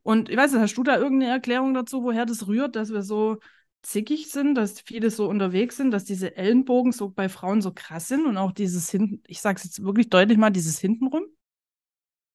Und 0.02 0.28
ich 0.28 0.36
weiß 0.36 0.52
nicht, 0.52 0.60
hast 0.60 0.74
du 0.74 0.82
da 0.82 0.96
irgendeine 0.96 1.32
Erklärung 1.32 1.74
dazu, 1.74 2.02
woher 2.02 2.26
das 2.26 2.48
rührt, 2.48 2.74
dass 2.74 2.90
wir 2.90 3.02
so 3.02 3.38
zickig 3.82 4.30
sind, 4.30 4.54
dass 4.54 4.80
viele 4.80 5.10
so 5.10 5.28
unterwegs 5.28 5.76
sind, 5.76 5.90
dass 5.92 6.04
diese 6.04 6.36
Ellenbogen 6.36 6.92
so 6.92 7.10
bei 7.10 7.28
Frauen 7.28 7.62
so 7.62 7.72
krass 7.72 8.08
sind 8.08 8.26
und 8.26 8.36
auch 8.36 8.52
dieses 8.52 8.90
hinten, 8.90 9.22
ich 9.26 9.40
sage 9.40 9.56
es 9.56 9.64
jetzt 9.64 9.82
wirklich 9.84 10.08
deutlich 10.08 10.38
mal, 10.38 10.50
dieses 10.50 10.78
hintenrum? 10.78 11.24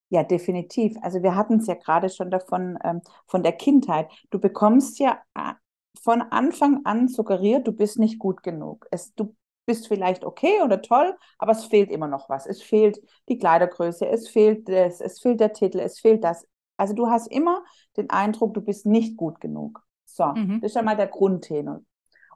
Ja, 0.10 0.23
definitiv. 0.23 0.95
Also 1.02 1.21
wir 1.21 1.36
hatten 1.36 1.56
es 1.56 1.67
ja 1.67 1.73
gerade 1.73 2.10
schon 2.10 2.32
davon, 2.32 2.78
ähm, 2.84 3.02
von 3.26 3.43
der 3.43 3.52
Kindheit. 3.52 4.10
Du 4.30 4.39
bekommst 4.39 5.00
ja 5.00 5.21
äh, 5.36 5.54
von 6.02 6.21
Anfang 6.21 6.86
an 6.86 7.10
suggeriert, 7.10 7.67
du 7.67 7.73
bist 7.73 8.00
nicht 8.00 8.19
gut 8.19 8.41
genug. 8.43 8.88
Es, 8.91 9.13
du 9.15 9.36
bist 9.67 9.88
vielleicht 9.89 10.25
okay 10.25 10.62
oder 10.63 10.82
toll, 10.82 11.15
aber 11.38 11.53
es 11.53 11.65
fehlt 11.65 11.91
immer 11.91 12.08
noch 12.10 12.30
was. 12.30 12.47
Es 12.47 12.63
fehlt 12.63 12.99
die 13.30 13.38
Kleidergröße, 13.38 14.08
es 14.08 14.30
fehlt 14.30 14.69
das, 14.69 15.01
es 15.01 15.21
fehlt 15.21 15.41
der 15.41 15.53
Titel, 15.53 15.80
es 15.80 15.99
fehlt 15.99 16.23
das. 16.23 16.47
Also 16.77 16.95
du 16.95 17.10
hast 17.10 17.27
immer 17.27 17.63
den 17.97 18.10
Eindruck, 18.10 18.56
du 18.56 18.62
bist 18.62 18.88
nicht 18.88 19.17
gut 19.17 19.41
genug. 19.41 19.84
So, 20.06 20.25
Mhm. 20.25 20.62
das 20.62 20.71
ist 20.71 20.73
schon 20.77 20.86
mal 20.86 20.97
der 20.97 21.08
Grundtenor. 21.08 21.82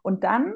Und 0.03 0.23
dann 0.25 0.55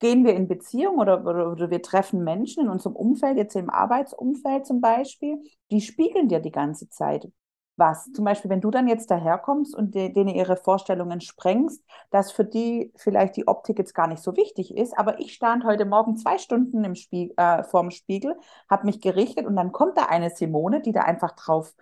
gehen 0.00 0.24
wir 0.24 0.34
in 0.34 0.48
Beziehung 0.48 0.98
oder, 0.98 1.24
oder, 1.26 1.50
oder 1.52 1.70
wir 1.70 1.82
treffen 1.82 2.22
Menschen 2.24 2.64
in 2.64 2.68
unserem 2.70 2.96
Umfeld, 2.96 3.36
jetzt 3.38 3.56
im 3.56 3.70
Arbeitsumfeld 3.70 4.66
zum 4.66 4.80
Beispiel, 4.80 5.42
die 5.70 5.80
spiegeln 5.80 6.28
dir 6.28 6.40
die 6.40 6.50
ganze 6.52 6.88
Zeit 6.90 7.28
was. 7.76 8.10
Zum 8.12 8.24
Beispiel, 8.24 8.50
wenn 8.50 8.60
du 8.60 8.70
dann 8.70 8.88
jetzt 8.88 9.10
daherkommst 9.10 9.74
und 9.74 9.94
de, 9.94 10.12
denen 10.12 10.34
ihre 10.34 10.56
Vorstellungen 10.56 11.20
sprengst, 11.20 11.82
dass 12.10 12.32
für 12.32 12.44
die 12.44 12.92
vielleicht 12.96 13.36
die 13.36 13.46
Optik 13.48 13.78
jetzt 13.78 13.94
gar 13.94 14.06
nicht 14.06 14.22
so 14.22 14.36
wichtig 14.36 14.76
ist, 14.76 14.98
aber 14.98 15.20
ich 15.20 15.34
stand 15.34 15.64
heute 15.64 15.84
Morgen 15.84 16.16
zwei 16.16 16.38
Stunden 16.38 16.84
im 16.84 16.94
Spie 16.94 17.32
äh, 17.36 17.62
vorm 17.64 17.90
Spiegel, 17.90 18.36
habe 18.70 18.86
mich 18.86 19.00
gerichtet 19.00 19.46
und 19.46 19.56
dann 19.56 19.72
kommt 19.72 19.96
da 19.98 20.06
eine 20.06 20.30
Simone, 20.30 20.80
die 20.80 20.92
da 20.92 21.02
einfach 21.02 21.32
drauf 21.32 21.74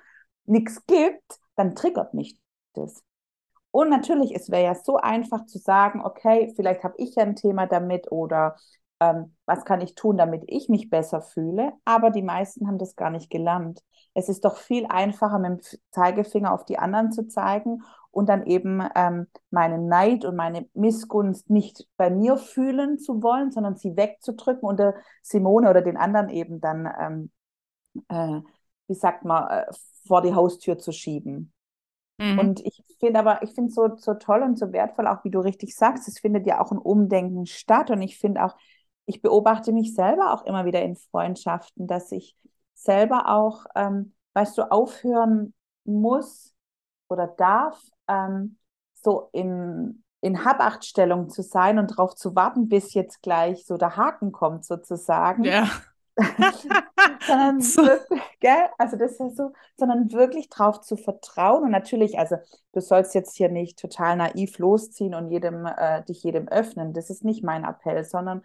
nichts 0.47 0.85
gibt, 0.87 1.39
dann 1.57 1.75
triggert 1.75 2.15
mich 2.15 2.39
das. 2.75 3.03
Und 3.71 3.91
natürlich, 3.91 4.35
es 4.35 4.51
wäre 4.51 4.63
ja 4.65 4.75
so 4.77 4.99
einfach 4.99 5.47
zu 5.47 5.59
sagen, 5.59 6.01
okay, 6.05 6.53
vielleicht 6.55 6.85
habe 6.85 6.95
ich 6.99 7.17
ja 7.17 7.25
ein 7.25 7.35
Thema 7.37 7.67
damit 7.67 8.13
oder 8.13 8.57
ähm, 9.05 9.35
was 9.47 9.65
kann 9.65 9.81
ich 9.81 9.95
tun, 9.95 10.17
damit 10.17 10.45
ich 10.47 10.69
mich 10.69 10.91
besser 10.91 11.21
fühle. 11.21 11.73
Aber 11.85 12.11
die 12.11 12.23
meisten 12.23 12.67
haben 12.67 12.79
das 12.79 12.97
gar 12.97 13.11
nicht 13.11 13.31
gelernt. 13.31 13.83
Es 14.15 14.29
ist 14.29 14.45
doch 14.45 14.57
viel 14.57 14.87
einfacher, 14.89 15.39
mit 15.39 15.51
dem 15.51 15.79
Zeigefinger 15.91 16.53
auf 16.53 16.65
die 16.65 16.79
anderen 16.79 17.13
zu 17.13 17.27
zeigen 17.27 17.83
und 18.11 18.29
dann 18.29 18.47
eben 18.47 18.83
ähm, 18.95 19.27
meinen 19.51 19.89
Neid 19.89 20.25
und 20.25 20.37
meine 20.37 20.69
Missgunst 20.73 21.51
nicht 21.51 21.87
bei 21.97 22.11
mir 22.11 22.37
fühlen 22.37 22.99
zu 22.99 23.23
wollen, 23.23 23.51
sondern 23.51 23.77
sie 23.77 23.97
wegzudrücken 23.97 24.69
und 24.69 24.79
der 24.79 24.95
Simone 25.23 25.69
oder 25.69 25.83
den 25.83 25.97
anderen 25.97 26.29
eben 26.29 26.61
dann, 26.61 26.89
ähm, 26.99 27.31
äh, 28.09 28.41
wie 28.87 28.95
sagt 28.95 29.25
man, 29.25 29.49
äh, 29.49 29.67
vor 30.07 30.23
die 30.23 30.35
Haustür 30.35 30.79
zu 30.79 30.93
schieben. 30.93 31.53
Mhm. 32.19 32.39
Und 32.39 32.61
ich 32.61 32.85
finde 33.01 33.19
aber, 33.19 33.43
ich 33.43 33.53
finde 33.55 33.71
es 33.71 33.75
so, 33.75 33.97
so 33.97 34.15
toll 34.15 34.43
und 34.43 34.59
so 34.59 34.73
wertvoll, 34.73 35.09
auch 35.09 35.25
wie 35.25 35.31
du 35.31 35.41
richtig 35.41 35.75
sagst, 35.75 36.07
es 36.07 36.21
findet 36.21 36.47
ja 36.47 36.61
auch 36.61 36.71
ein 36.71 36.79
Umdenken 36.79 37.47
statt. 37.47 37.91
Und 37.91 38.01
ich 38.03 38.19
finde 38.19 38.45
auch, 38.45 38.55
ich 39.07 39.23
beobachte 39.23 39.73
mich 39.73 39.95
selber 39.95 40.33
auch 40.33 40.45
immer 40.45 40.65
wieder 40.65 40.83
in 40.83 40.97
Freundschaften, 40.97 41.87
dass 41.87 42.13
ich 42.13 42.37
selber 42.75 43.29
auch, 43.29 43.67
ähm, 43.75 44.15
weißt 44.35 44.59
du, 44.59 44.71
aufhören 44.71 45.55
muss 45.85 46.55
oder 47.09 47.27
darf, 47.27 47.81
ähm, 48.09 48.59
so 48.95 49.29
in, 49.33 50.03
in 50.21 50.45
Habachtstellung 50.45 51.29
zu 51.29 51.43
sein 51.43 51.79
und 51.79 51.91
darauf 51.93 52.15
zu 52.15 52.35
warten, 52.35 52.69
bis 52.69 52.95
jetzt 52.95 53.23
gleich 53.23 53.67
so 53.67 53.77
der 53.77 53.97
Haken 53.97 54.33
kommt, 54.33 54.65
sozusagen 54.65 55.45
Ja. 55.45 55.69
sondern 57.27 57.61
So. 57.61 57.83
wirklich, 57.83 58.23
gell? 58.41 58.69
Also 58.79 58.97
das 58.97 59.13
ist 59.13 59.21
ja 59.21 59.31
so, 59.31 59.53
sondern 59.77 60.13
wirklich 60.13 60.49
drauf 60.49 60.81
zu 60.81 60.97
vertrauen 60.97 61.65
und 61.65 61.71
natürlich, 61.71 62.19
also 62.19 62.37
du 62.73 62.81
sollst 62.81 63.15
jetzt 63.15 63.37
hier 63.37 63.49
nicht 63.49 63.79
total 63.79 64.17
naiv 64.17 64.59
losziehen 64.59 65.15
und 65.15 65.31
jedem 65.31 65.67
äh, 65.67 66.03
dich 66.05 66.23
jedem 66.23 66.49
öffnen. 66.49 66.93
Das 66.93 67.11
ist 67.11 67.25
nicht 67.25 67.43
mein 67.45 67.65
Appell, 67.65 68.05
sondern 68.05 68.43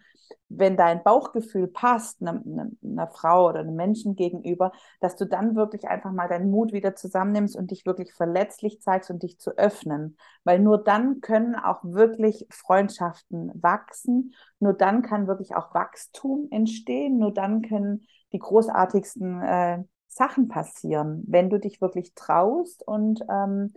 wenn 0.49 0.77
dein 0.77 1.03
Bauchgefühl 1.03 1.67
passt, 1.67 2.21
einer 2.21 2.41
ne, 2.43 2.71
ne 2.81 3.09
Frau 3.13 3.49
oder 3.49 3.59
einem 3.59 3.75
Menschen 3.75 4.15
gegenüber, 4.15 4.71
dass 4.99 5.15
du 5.15 5.25
dann 5.25 5.55
wirklich 5.55 5.87
einfach 5.87 6.11
mal 6.11 6.27
deinen 6.27 6.49
Mut 6.51 6.73
wieder 6.73 6.95
zusammennimmst 6.95 7.55
und 7.55 7.71
dich 7.71 7.85
wirklich 7.85 8.13
verletzlich 8.13 8.81
zeigst 8.81 9.09
und 9.11 9.23
dich 9.23 9.39
zu 9.39 9.57
öffnen, 9.57 10.17
weil 10.43 10.59
nur 10.59 10.83
dann 10.83 11.21
können 11.21 11.55
auch 11.55 11.83
wirklich 11.83 12.47
Freundschaften 12.49 13.51
wachsen, 13.61 14.33
nur 14.59 14.73
dann 14.73 15.01
kann 15.01 15.27
wirklich 15.27 15.55
auch 15.55 15.73
Wachstum 15.73 16.47
entstehen, 16.51 17.17
nur 17.17 17.33
dann 17.33 17.61
können 17.61 18.05
die 18.31 18.39
großartigsten 18.39 19.41
äh, 19.41 19.83
Sachen 20.07 20.47
passieren, 20.47 21.23
wenn 21.27 21.49
du 21.49 21.59
dich 21.59 21.81
wirklich 21.81 22.13
traust 22.15 22.85
und 22.85 23.21
ähm, 23.29 23.73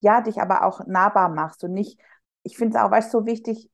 ja, 0.00 0.20
dich 0.20 0.40
aber 0.40 0.64
auch 0.64 0.86
nahbar 0.86 1.28
machst 1.28 1.64
und 1.64 1.72
nicht, 1.72 2.00
ich 2.42 2.56
finde 2.56 2.76
es 2.78 2.82
auch, 2.82 2.90
weißt 2.90 3.10
so 3.10 3.26
wichtig, 3.26 3.70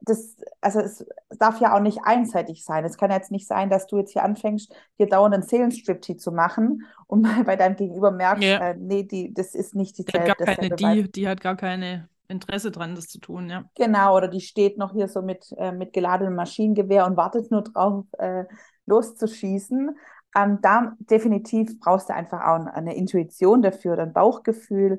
das, 0.00 0.36
also 0.60 0.80
es 0.80 1.04
darf 1.38 1.60
ja 1.60 1.76
auch 1.76 1.80
nicht 1.80 1.98
einseitig 2.04 2.64
sein. 2.64 2.84
Es 2.84 2.96
kann 2.96 3.10
jetzt 3.10 3.30
nicht 3.30 3.46
sein, 3.46 3.68
dass 3.70 3.86
du 3.86 3.98
jetzt 3.98 4.12
hier 4.12 4.24
anfängst, 4.24 4.72
hier 4.96 5.06
dauernd 5.08 5.34
einen 5.34 5.42
Seelenstriptease 5.42 6.18
zu 6.18 6.32
machen 6.32 6.84
und 7.06 7.22
mal 7.22 7.44
bei 7.44 7.56
deinem 7.56 7.76
Gegenüber 7.76 8.10
merkst, 8.10 8.44
Ja. 8.44 8.58
äh, 8.58 8.74
nee, 8.78 9.02
die, 9.04 9.34
das 9.34 9.54
ist 9.54 9.74
nicht 9.74 9.98
Die 9.98 10.12
hat 10.12 10.14
dieselbe, 10.14 10.26
gar 10.26 10.36
keine, 10.36 10.70
die, 10.76 11.10
die 11.10 11.28
hat 11.28 11.40
gar 11.40 11.56
keine 11.56 12.08
Interesse 12.28 12.70
dran, 12.70 12.94
das 12.94 13.08
zu 13.08 13.18
tun, 13.20 13.48
ja. 13.50 13.64
Genau, 13.74 14.16
oder 14.16 14.28
die 14.28 14.40
steht 14.40 14.76
noch 14.76 14.92
hier 14.92 15.06
so 15.08 15.22
mit, 15.22 15.52
äh, 15.56 15.70
mit 15.72 15.92
geladenem 15.92 16.34
Maschinengewehr 16.34 17.06
und 17.06 17.16
wartet 17.16 17.50
nur 17.50 17.62
drauf, 17.62 18.04
äh, 18.18 18.44
loszuschießen. 18.86 19.96
Ähm, 20.36 20.58
da 20.62 20.94
definitiv 20.98 21.78
brauchst 21.78 22.08
du 22.08 22.14
einfach 22.14 22.40
auch 22.44 22.66
eine 22.66 22.96
Intuition 22.96 23.62
dafür 23.62 23.92
oder 23.94 24.02
ein 24.02 24.12
Bauchgefühl. 24.12 24.98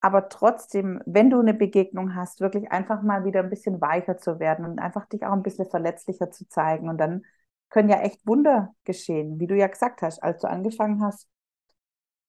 Aber 0.00 0.28
trotzdem, 0.28 1.02
wenn 1.06 1.30
du 1.30 1.40
eine 1.40 1.54
Begegnung 1.54 2.14
hast, 2.14 2.40
wirklich 2.40 2.70
einfach 2.72 3.02
mal 3.02 3.24
wieder 3.24 3.40
ein 3.40 3.50
bisschen 3.50 3.80
weicher 3.80 4.16
zu 4.18 4.40
werden 4.40 4.64
und 4.64 4.78
einfach 4.78 5.06
dich 5.06 5.24
auch 5.26 5.32
ein 5.32 5.42
bisschen 5.42 5.68
verletzlicher 5.68 6.30
zu 6.30 6.48
zeigen. 6.48 6.88
Und 6.88 6.98
dann 6.98 7.24
können 7.68 7.88
ja 7.90 8.00
echt 8.00 8.26
Wunder 8.26 8.74
geschehen, 8.84 9.38
wie 9.38 9.46
du 9.46 9.56
ja 9.56 9.66
gesagt 9.66 10.02
hast, 10.02 10.22
als 10.22 10.40
du 10.40 10.48
angefangen 10.48 11.02
hast, 11.04 11.28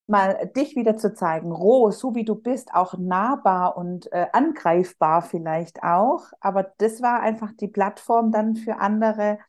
mal 0.07 0.51
dich 0.55 0.75
wieder 0.75 0.97
zu 0.97 1.13
zeigen, 1.13 1.51
roh, 1.51 1.89
so 1.91 2.15
wie 2.15 2.25
du 2.25 2.36
bist, 2.36 2.73
auch 2.73 2.97
nahbar 2.97 3.77
und 3.77 4.12
äh, 4.12 4.27
angreifbar 4.34 5.21
vielleicht 5.21 5.84
auch. 5.84 6.25
Aber 6.41 6.63
das 6.77 7.01
war 7.01 7.21
einfach 7.21 7.51
die 7.60 7.69
Plattform 7.69 8.31
dann 8.31 8.55
für 8.55 8.77
andere, 8.79 9.39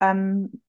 ähm, 0.00 0.60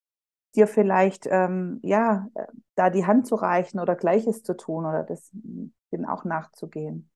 dir 0.56 0.68
vielleicht 0.68 1.28
ähm, 1.30 1.80
ja 1.84 2.28
äh, 2.34 2.46
da 2.76 2.90
die 2.90 3.06
Hand 3.06 3.28
zu 3.28 3.36
reichen 3.36 3.80
oder 3.80 3.96
Gleiches 3.96 4.44
zu 4.44 4.56
tun 4.56 4.86
oder 4.86 5.04
das 5.04 5.32
dem 5.92 6.06
auch 6.06 6.26
nachzugehen. 6.26 7.10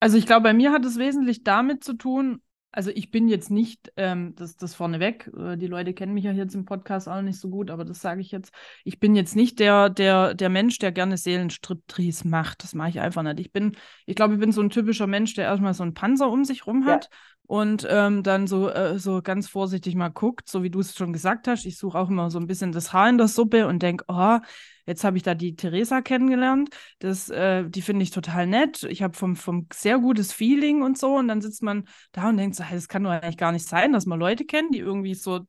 Also 0.00 0.16
ich 0.16 0.26
glaube, 0.26 0.44
bei 0.44 0.54
mir 0.54 0.72
hat 0.72 0.84
es 0.84 0.98
wesentlich 0.98 1.44
damit 1.44 1.84
zu 1.84 1.94
tun, 1.94 2.40
also 2.72 2.90
ich 2.94 3.10
bin 3.10 3.28
jetzt 3.28 3.50
nicht, 3.50 3.92
ähm, 3.96 4.34
das, 4.36 4.56
das 4.56 4.74
vorneweg, 4.74 5.28
äh, 5.36 5.56
die 5.56 5.66
Leute 5.66 5.92
kennen 5.92 6.14
mich 6.14 6.24
ja 6.24 6.32
jetzt 6.32 6.54
im 6.54 6.64
Podcast 6.64 7.08
auch 7.08 7.20
nicht 7.20 7.40
so 7.40 7.48
gut, 7.48 7.70
aber 7.70 7.84
das 7.84 8.00
sage 8.00 8.20
ich 8.20 8.30
jetzt. 8.30 8.52
Ich 8.84 9.00
bin 9.00 9.16
jetzt 9.16 9.34
nicht 9.34 9.58
der, 9.58 9.90
der, 9.90 10.34
der 10.34 10.48
Mensch, 10.48 10.78
der 10.78 10.92
gerne 10.92 11.16
Seelenstriptease 11.16 12.28
macht. 12.28 12.62
Das 12.62 12.74
mache 12.74 12.90
ich 12.90 13.00
einfach 13.00 13.22
nicht. 13.22 13.40
Ich 13.40 13.52
bin, 13.52 13.76
ich 14.06 14.14
glaube, 14.14 14.34
ich 14.34 14.40
bin 14.40 14.52
so 14.52 14.60
ein 14.60 14.70
typischer 14.70 15.08
Mensch, 15.08 15.34
der 15.34 15.46
erstmal 15.46 15.74
so 15.74 15.82
einen 15.82 15.94
Panzer 15.94 16.30
um 16.30 16.44
sich 16.44 16.66
rum 16.66 16.86
hat. 16.86 17.04
Ja. 17.04 17.10
Und 17.50 17.84
ähm, 17.90 18.22
dann 18.22 18.46
so, 18.46 18.70
äh, 18.70 18.96
so 19.00 19.22
ganz 19.22 19.48
vorsichtig 19.48 19.96
mal 19.96 20.10
guckt, 20.10 20.48
so 20.48 20.62
wie 20.62 20.70
du 20.70 20.78
es 20.78 20.94
schon 20.94 21.12
gesagt 21.12 21.48
hast. 21.48 21.66
Ich 21.66 21.78
suche 21.78 21.98
auch 21.98 22.08
immer 22.08 22.30
so 22.30 22.38
ein 22.38 22.46
bisschen 22.46 22.70
das 22.70 22.92
Haar 22.92 23.08
in 23.08 23.18
der 23.18 23.26
Suppe 23.26 23.66
und 23.66 23.82
denke, 23.82 24.04
oh, 24.06 24.38
Jetzt 24.86 25.04
habe 25.04 25.16
ich 25.16 25.22
da 25.22 25.34
die 25.34 25.54
Theresa 25.54 26.00
kennengelernt. 26.00 26.70
Das, 26.98 27.28
äh, 27.28 27.68
die 27.68 27.82
finde 27.82 28.02
ich 28.02 28.10
total 28.10 28.48
nett. 28.48 28.82
Ich 28.84 29.02
habe 29.02 29.16
vom, 29.16 29.36
vom 29.36 29.68
sehr 29.72 30.00
gutes 30.00 30.32
Feeling 30.32 30.82
und 30.82 30.98
so. 30.98 31.14
Und 31.14 31.28
dann 31.28 31.40
sitzt 31.40 31.62
man 31.62 31.84
da 32.10 32.28
und 32.28 32.38
denkt 32.38 32.56
so, 32.56 32.64
hey, 32.64 32.76
das 32.76 32.88
kann 32.88 33.04
doch 33.04 33.10
eigentlich 33.10 33.36
gar 33.36 33.52
nicht 33.52 33.66
sein, 33.66 33.92
dass 33.92 34.06
man 34.06 34.18
Leute 34.18 34.44
kennt, 34.44 34.74
die 34.74 34.78
irgendwie 34.80 35.14
so 35.14 35.40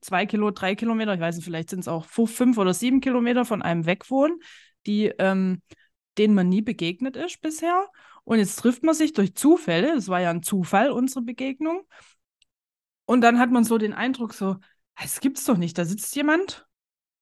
zwei 0.00 0.26
Kilo, 0.26 0.52
drei 0.52 0.76
Kilometer, 0.76 1.14
ich 1.14 1.20
weiß 1.20 1.34
nicht, 1.34 1.44
vielleicht 1.44 1.70
sind 1.70 1.80
es 1.80 1.88
auch 1.88 2.04
fünf 2.04 2.56
oder 2.56 2.72
sieben 2.72 3.00
Kilometer 3.00 3.44
von 3.44 3.62
einem 3.62 3.86
weg 3.86 4.08
wohnen, 4.10 4.38
die, 4.86 5.06
ähm, 5.18 5.60
denen 6.16 6.34
man 6.34 6.48
nie 6.48 6.62
begegnet 6.62 7.16
ist 7.16 7.40
bisher. 7.40 7.88
Und 8.24 8.38
jetzt 8.38 8.56
trifft 8.56 8.82
man 8.82 8.94
sich 8.94 9.12
durch 9.12 9.34
Zufälle. 9.34 9.94
Das 9.94 10.08
war 10.08 10.20
ja 10.20 10.30
ein 10.30 10.42
Zufall, 10.42 10.90
unsere 10.90 11.22
Begegnung. 11.22 11.82
Und 13.04 13.20
dann 13.20 13.38
hat 13.38 13.50
man 13.50 13.64
so 13.64 13.78
den 13.78 13.92
Eindruck, 13.92 14.32
so, 14.32 14.56
es 15.02 15.20
gibt's 15.20 15.44
doch 15.44 15.58
nicht. 15.58 15.76
Da 15.76 15.84
sitzt 15.84 16.16
jemand 16.16 16.66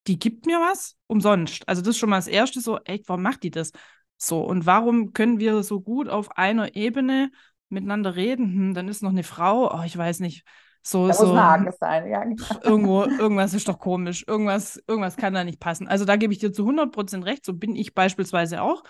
die 0.06 0.18
gibt 0.18 0.46
mir 0.46 0.58
was 0.58 0.96
umsonst. 1.06 1.68
Also 1.68 1.82
das 1.82 1.90
ist 1.90 1.98
schon 1.98 2.10
mal 2.10 2.16
das 2.16 2.26
Erste, 2.26 2.60
so, 2.60 2.78
echt, 2.84 3.08
warum 3.08 3.22
macht 3.22 3.42
die 3.42 3.50
das? 3.50 3.72
So, 4.16 4.40
und 4.42 4.66
warum 4.66 5.12
können 5.12 5.38
wir 5.38 5.62
so 5.62 5.80
gut 5.80 6.08
auf 6.08 6.36
einer 6.36 6.74
Ebene 6.76 7.30
miteinander 7.68 8.16
reden? 8.16 8.52
Hm, 8.54 8.74
dann 8.74 8.88
ist 8.88 9.02
noch 9.02 9.10
eine 9.10 9.24
Frau, 9.24 9.72
oh, 9.72 9.82
ich 9.84 9.96
weiß 9.96 10.20
nicht. 10.20 10.44
So, 10.84 11.06
da 11.06 11.14
so, 11.14 11.26
muss 11.28 11.38
ein 11.38 11.72
sein, 11.78 12.10
ja. 12.10 12.24
Genau. 12.24 12.44
Irgendwo, 12.64 13.04
irgendwas 13.04 13.54
ist 13.54 13.68
doch 13.68 13.78
komisch. 13.78 14.24
Irgendwas, 14.26 14.82
irgendwas 14.88 15.16
kann 15.16 15.32
da 15.32 15.44
nicht 15.44 15.60
passen. 15.60 15.86
Also 15.86 16.04
da 16.04 16.16
gebe 16.16 16.32
ich 16.32 16.40
dir 16.40 16.52
zu 16.52 16.66
100% 16.66 17.24
recht. 17.24 17.44
So 17.44 17.54
bin 17.54 17.76
ich 17.76 17.94
beispielsweise 17.94 18.62
auch. 18.62 18.82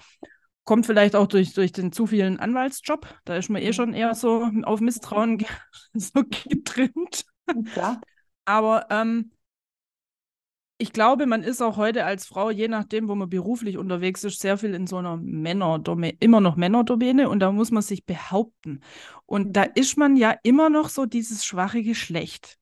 Kommt 0.65 0.87
vielleicht 0.87 1.17
auch 1.17 1.27
durch, 1.27 1.55
durch 1.55 1.73
den 1.73 1.93
zu 1.93 2.07
vielen 2.07 2.39
Anwaltsjob. 2.39 3.07
Da 3.25 3.37
ist 3.37 3.51
man 3.51 3.63
eh 3.63 3.69
mhm. 3.69 3.73
schon 3.73 3.95
eher 3.95 4.15
so 4.15 4.49
auf 4.63 4.81
Misstrauen 4.81 5.45
so 5.95 6.23
getrimmt. 6.25 7.25
Klar. 7.73 8.01
Aber 8.45 8.87
ähm, 8.91 9.33
ich 10.83 10.93
glaube, 10.93 11.27
man 11.27 11.45
ist 11.45 11.63
auch 11.63 11.77
heute 11.77 12.05
als 12.05 12.27
Frau, 12.27 12.51
je 12.51 12.67
nachdem, 12.67 13.09
wo 13.09 13.15
man 13.15 13.29
beruflich 13.29 13.79
unterwegs 13.79 14.25
ist, 14.25 14.41
sehr 14.41 14.59
viel 14.59 14.75
in 14.75 14.89
so 14.89 14.97
einer 14.97 15.17
Männerdomäne, 15.17 16.17
immer 16.19 16.41
noch 16.41 16.57
Männerdomäne 16.57 17.29
und 17.29 17.39
da 17.39 17.53
muss 17.53 17.71
man 17.71 17.85
sich 17.85 18.05
behaupten. 18.05 18.81
Und 19.25 19.53
da 19.53 19.67
mhm. 19.67 19.71
ist 19.77 19.97
man 19.97 20.17
ja 20.17 20.35
immer 20.43 20.71
noch 20.71 20.89
so 20.89 21.07
dieses 21.07 21.45
schwache 21.45 21.85
Geschlecht. 21.85 22.59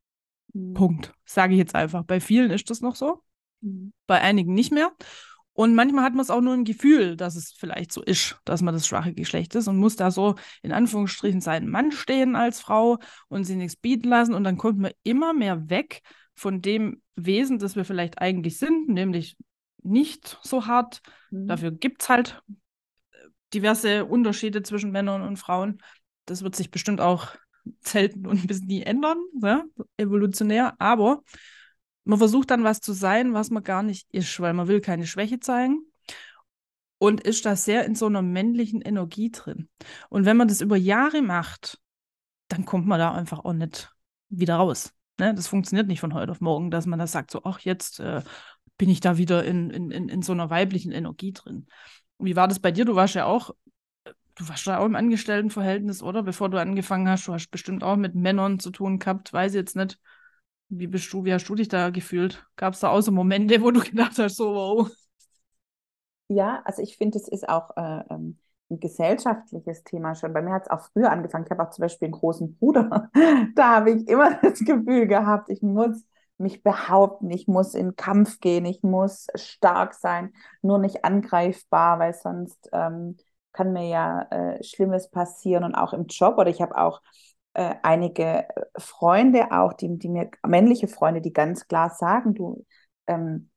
Mhm. 0.53 0.75
Punkt. 0.75 1.15
Sage 1.25 1.55
ich 1.55 1.59
jetzt 1.59 1.75
einfach. 1.75 2.05
Bei 2.05 2.21
vielen 2.21 2.51
ist 2.51 2.69
das 2.69 2.83
noch 2.83 2.95
so, 2.95 3.23
mhm. 3.63 3.95
bei 4.07 4.21
einigen 4.21 4.53
nicht 4.53 4.71
mehr. 4.71 4.93
Und 5.61 5.75
manchmal 5.75 6.05
hat 6.05 6.15
man 6.15 6.23
es 6.23 6.31
auch 6.31 6.41
nur 6.41 6.55
ein 6.55 6.65
Gefühl, 6.65 7.19
dass 7.19 7.37
es 7.37 7.53
vielleicht 7.53 7.93
so 7.93 8.01
ist, 8.01 8.41
dass 8.47 8.63
man 8.63 8.73
das 8.73 8.87
schwache 8.87 9.13
Geschlecht 9.13 9.55
ist 9.55 9.69
und 9.69 9.77
muss 9.77 9.95
da 9.95 10.11
so 10.11 10.37
in 10.63 10.73
Anführungsstrichen 10.73 11.43
seinen 11.43 11.69
Mann 11.69 11.93
stehen 11.93 12.35
als 12.35 12.61
Frau 12.61 12.97
und 13.29 13.45
sie 13.45 13.57
nichts 13.57 13.77
bieten 13.77 14.09
lassen. 14.09 14.33
Und 14.33 14.45
dann 14.45 14.57
kommt 14.57 14.79
man 14.79 14.93
immer 15.03 15.35
mehr 15.35 15.69
weg 15.69 16.01
von 16.33 16.63
dem 16.63 17.03
Wesen, 17.15 17.59
das 17.59 17.77
wir 17.77 17.85
vielleicht 17.85 18.23
eigentlich 18.23 18.57
sind, 18.57 18.89
nämlich 18.89 19.37
nicht 19.83 20.39
so 20.43 20.65
hart. 20.65 21.03
Mhm. 21.31 21.49
Dafür 21.49 21.73
gibt 21.73 22.01
es 22.01 22.09
halt 22.09 22.43
äh, 23.13 23.17
diverse 23.53 24.07
Unterschiede 24.07 24.63
zwischen 24.63 24.93
Männern 24.93 25.21
und 25.21 25.37
Frauen. 25.37 25.83
Das 26.25 26.43
wird 26.43 26.57
sich 26.57 26.71
bestimmt 26.71 27.03
auch 27.03 27.35
selten 27.81 28.27
und 28.27 28.47
bis 28.47 28.63
nie 28.63 28.81
ändern, 28.81 29.19
ja? 29.43 29.65
evolutionär. 29.99 30.73
Aber 30.79 31.23
man 32.05 32.19
versucht 32.19 32.51
dann 32.51 32.65
was 32.65 32.81
zu 32.81 32.93
sein, 32.93 33.35
was 33.35 33.51
man 33.51 33.63
gar 33.63 33.83
nicht 33.83 34.07
ist, 34.13 34.41
weil 34.41 34.55
man 34.55 34.69
will 34.69 34.81
keine 34.81 35.07
Schwäche 35.07 35.41
zeigen 35.41 35.85
und 36.99 37.21
ist 37.23 37.47
da 37.47 37.57
sehr 37.57 37.85
in 37.85 37.95
so 37.95 38.07
einer 38.07 38.23
männlichen 38.23 38.83
Energie 38.83 39.31
drin. 39.31 39.69
Und 40.09 40.27
wenn 40.27 40.37
man 40.37 40.49
das 40.49 40.61
über 40.61 40.77
Jahre 40.77 41.23
macht, 41.23 41.79
dann 42.49 42.65
kommt 42.65 42.87
man 42.87 42.99
da 42.99 43.13
einfach 43.13 43.45
auch 43.45 43.53
nicht 43.53 43.91
wieder 44.29 44.57
raus. 44.57 44.93
Ne? 45.19 45.35
Das 45.35 45.47
funktioniert 45.47 45.87
nicht 45.87 46.01
von 46.01 46.15
heute 46.15 46.33
auf 46.33 46.41
morgen, 46.41 46.71
dass 46.71 46.87
man 46.87 46.99
da 46.99 47.07
sagt, 47.07 47.31
so, 47.31 47.43
ach, 47.45 47.61
jetzt 47.61 48.01
äh, 48.01 48.23
bin 48.77 48.89
ich 48.89 49.01
da 49.01 49.17
wieder 49.19 49.45
in, 49.45 49.71
in, 49.71 49.91
in, 49.91 50.09
in 50.09 50.23
so 50.23 50.33
einer 50.33 50.51
weiblichen 50.51 50.93
Energie 50.93 51.33
drin. 51.33 51.67
wie 52.19 52.37
war 52.37 52.49
das 52.49 52.59
bei 52.59 52.71
dir? 52.71 52.85
Du 52.85 52.97
warst 52.97 53.15
ja 53.15 53.27
auch, 53.27 53.51
du 54.35 54.49
warst 54.49 54.67
ja 54.67 54.79
auch 54.79 54.87
im 54.87 54.97
Angestelltenverhältnis, 54.97 56.03
oder? 56.03 56.23
Bevor 56.23 56.49
du 56.49 56.59
angefangen 56.59 57.09
hast, 57.09 57.27
du 57.29 57.33
hast 57.33 57.49
bestimmt 57.51 57.85
auch 57.85 57.97
mit 57.97 58.15
Männern 58.15 58.59
zu 58.59 58.71
tun 58.71 58.99
gehabt, 58.99 59.33
weiß 59.33 59.55
jetzt 59.55 59.77
nicht. 59.77 59.99
Wie 60.71 60.87
bist 60.87 61.13
du, 61.13 61.25
wie 61.25 61.33
hast 61.35 61.49
du 61.49 61.55
dich 61.57 61.69
da 61.69 61.91
gefühlt? 61.91 62.47
Gab 62.57 62.75
es 62.75 62.81
da 62.81 62.91
auch 62.91 63.01
so 63.01 63.11
Momente, 63.11 63.61
wo 63.61 63.71
du 63.73 63.81
gedacht 63.81 64.19
hast, 64.19 64.37
so, 64.37 64.55
wow. 64.55 64.91
Ja, 66.29 66.63
also 66.65 66.81
ich 66.83 66.97
finde, 66.97 67.19
es 67.19 67.27
ist 67.29 67.49
auch 67.49 67.77
äh, 67.77 68.05
ähm, 68.11 68.39
ein 68.71 68.79
gesellschaftliches 68.79 69.83
Thema 69.83 70.15
schon. 70.15 70.33
Bei 70.33 70.43
mir 70.43 70.53
hat 70.53 70.63
es 70.67 70.71
auch 70.71 70.83
früher 70.93 71.11
angefangen. 71.11 71.45
Ich 71.45 71.51
habe 71.51 71.63
auch 71.63 71.71
zum 71.71 71.83
Beispiel 71.83 72.07
einen 72.07 72.13
großen 72.15 72.57
Bruder. 72.57 73.11
da 73.57 73.77
habe 73.77 73.91
ich 73.91 74.07
immer 74.09 74.35
das 74.43 74.61
Gefühl 74.61 75.09
gehabt, 75.09 75.51
ich 75.51 75.61
muss 75.61 76.05
mich 76.39 76.63
behaupten, 76.63 77.31
ich 77.31 77.49
muss 77.49 77.75
in 77.75 77.97
Kampf 77.97 78.39
gehen, 78.41 78.65
ich 78.65 78.83
muss 78.83 79.27
stark 79.35 79.95
sein, 79.95 80.33
nur 80.63 80.79
nicht 80.79 81.05
angreifbar, 81.05 81.99
weil 81.99 82.15
sonst 82.15 82.69
ähm, 82.73 83.17
kann 83.53 83.73
mir 83.73 83.89
ja 83.89 84.23
äh, 84.31 84.63
Schlimmes 84.63 85.11
passieren 85.11 85.65
und 85.65 85.75
auch 85.75 85.93
im 85.93 86.07
Job. 86.07 86.39
Oder 86.39 86.49
ich 86.49 86.63
habe 86.63 86.79
auch 86.79 87.03
äh, 87.61 87.75
einige 87.83 88.49
Freunde 88.79 89.53
auch, 89.53 89.75
die, 89.75 89.99
die 89.99 90.09
mir, 90.09 90.31
männliche 90.47 90.89
Freunde, 90.89 91.21
die 91.21 91.33
ganz 91.33 91.69
klar 91.69 91.91
sagen, 91.91 92.33
du, 92.35 92.65
ähm, 93.07 93.51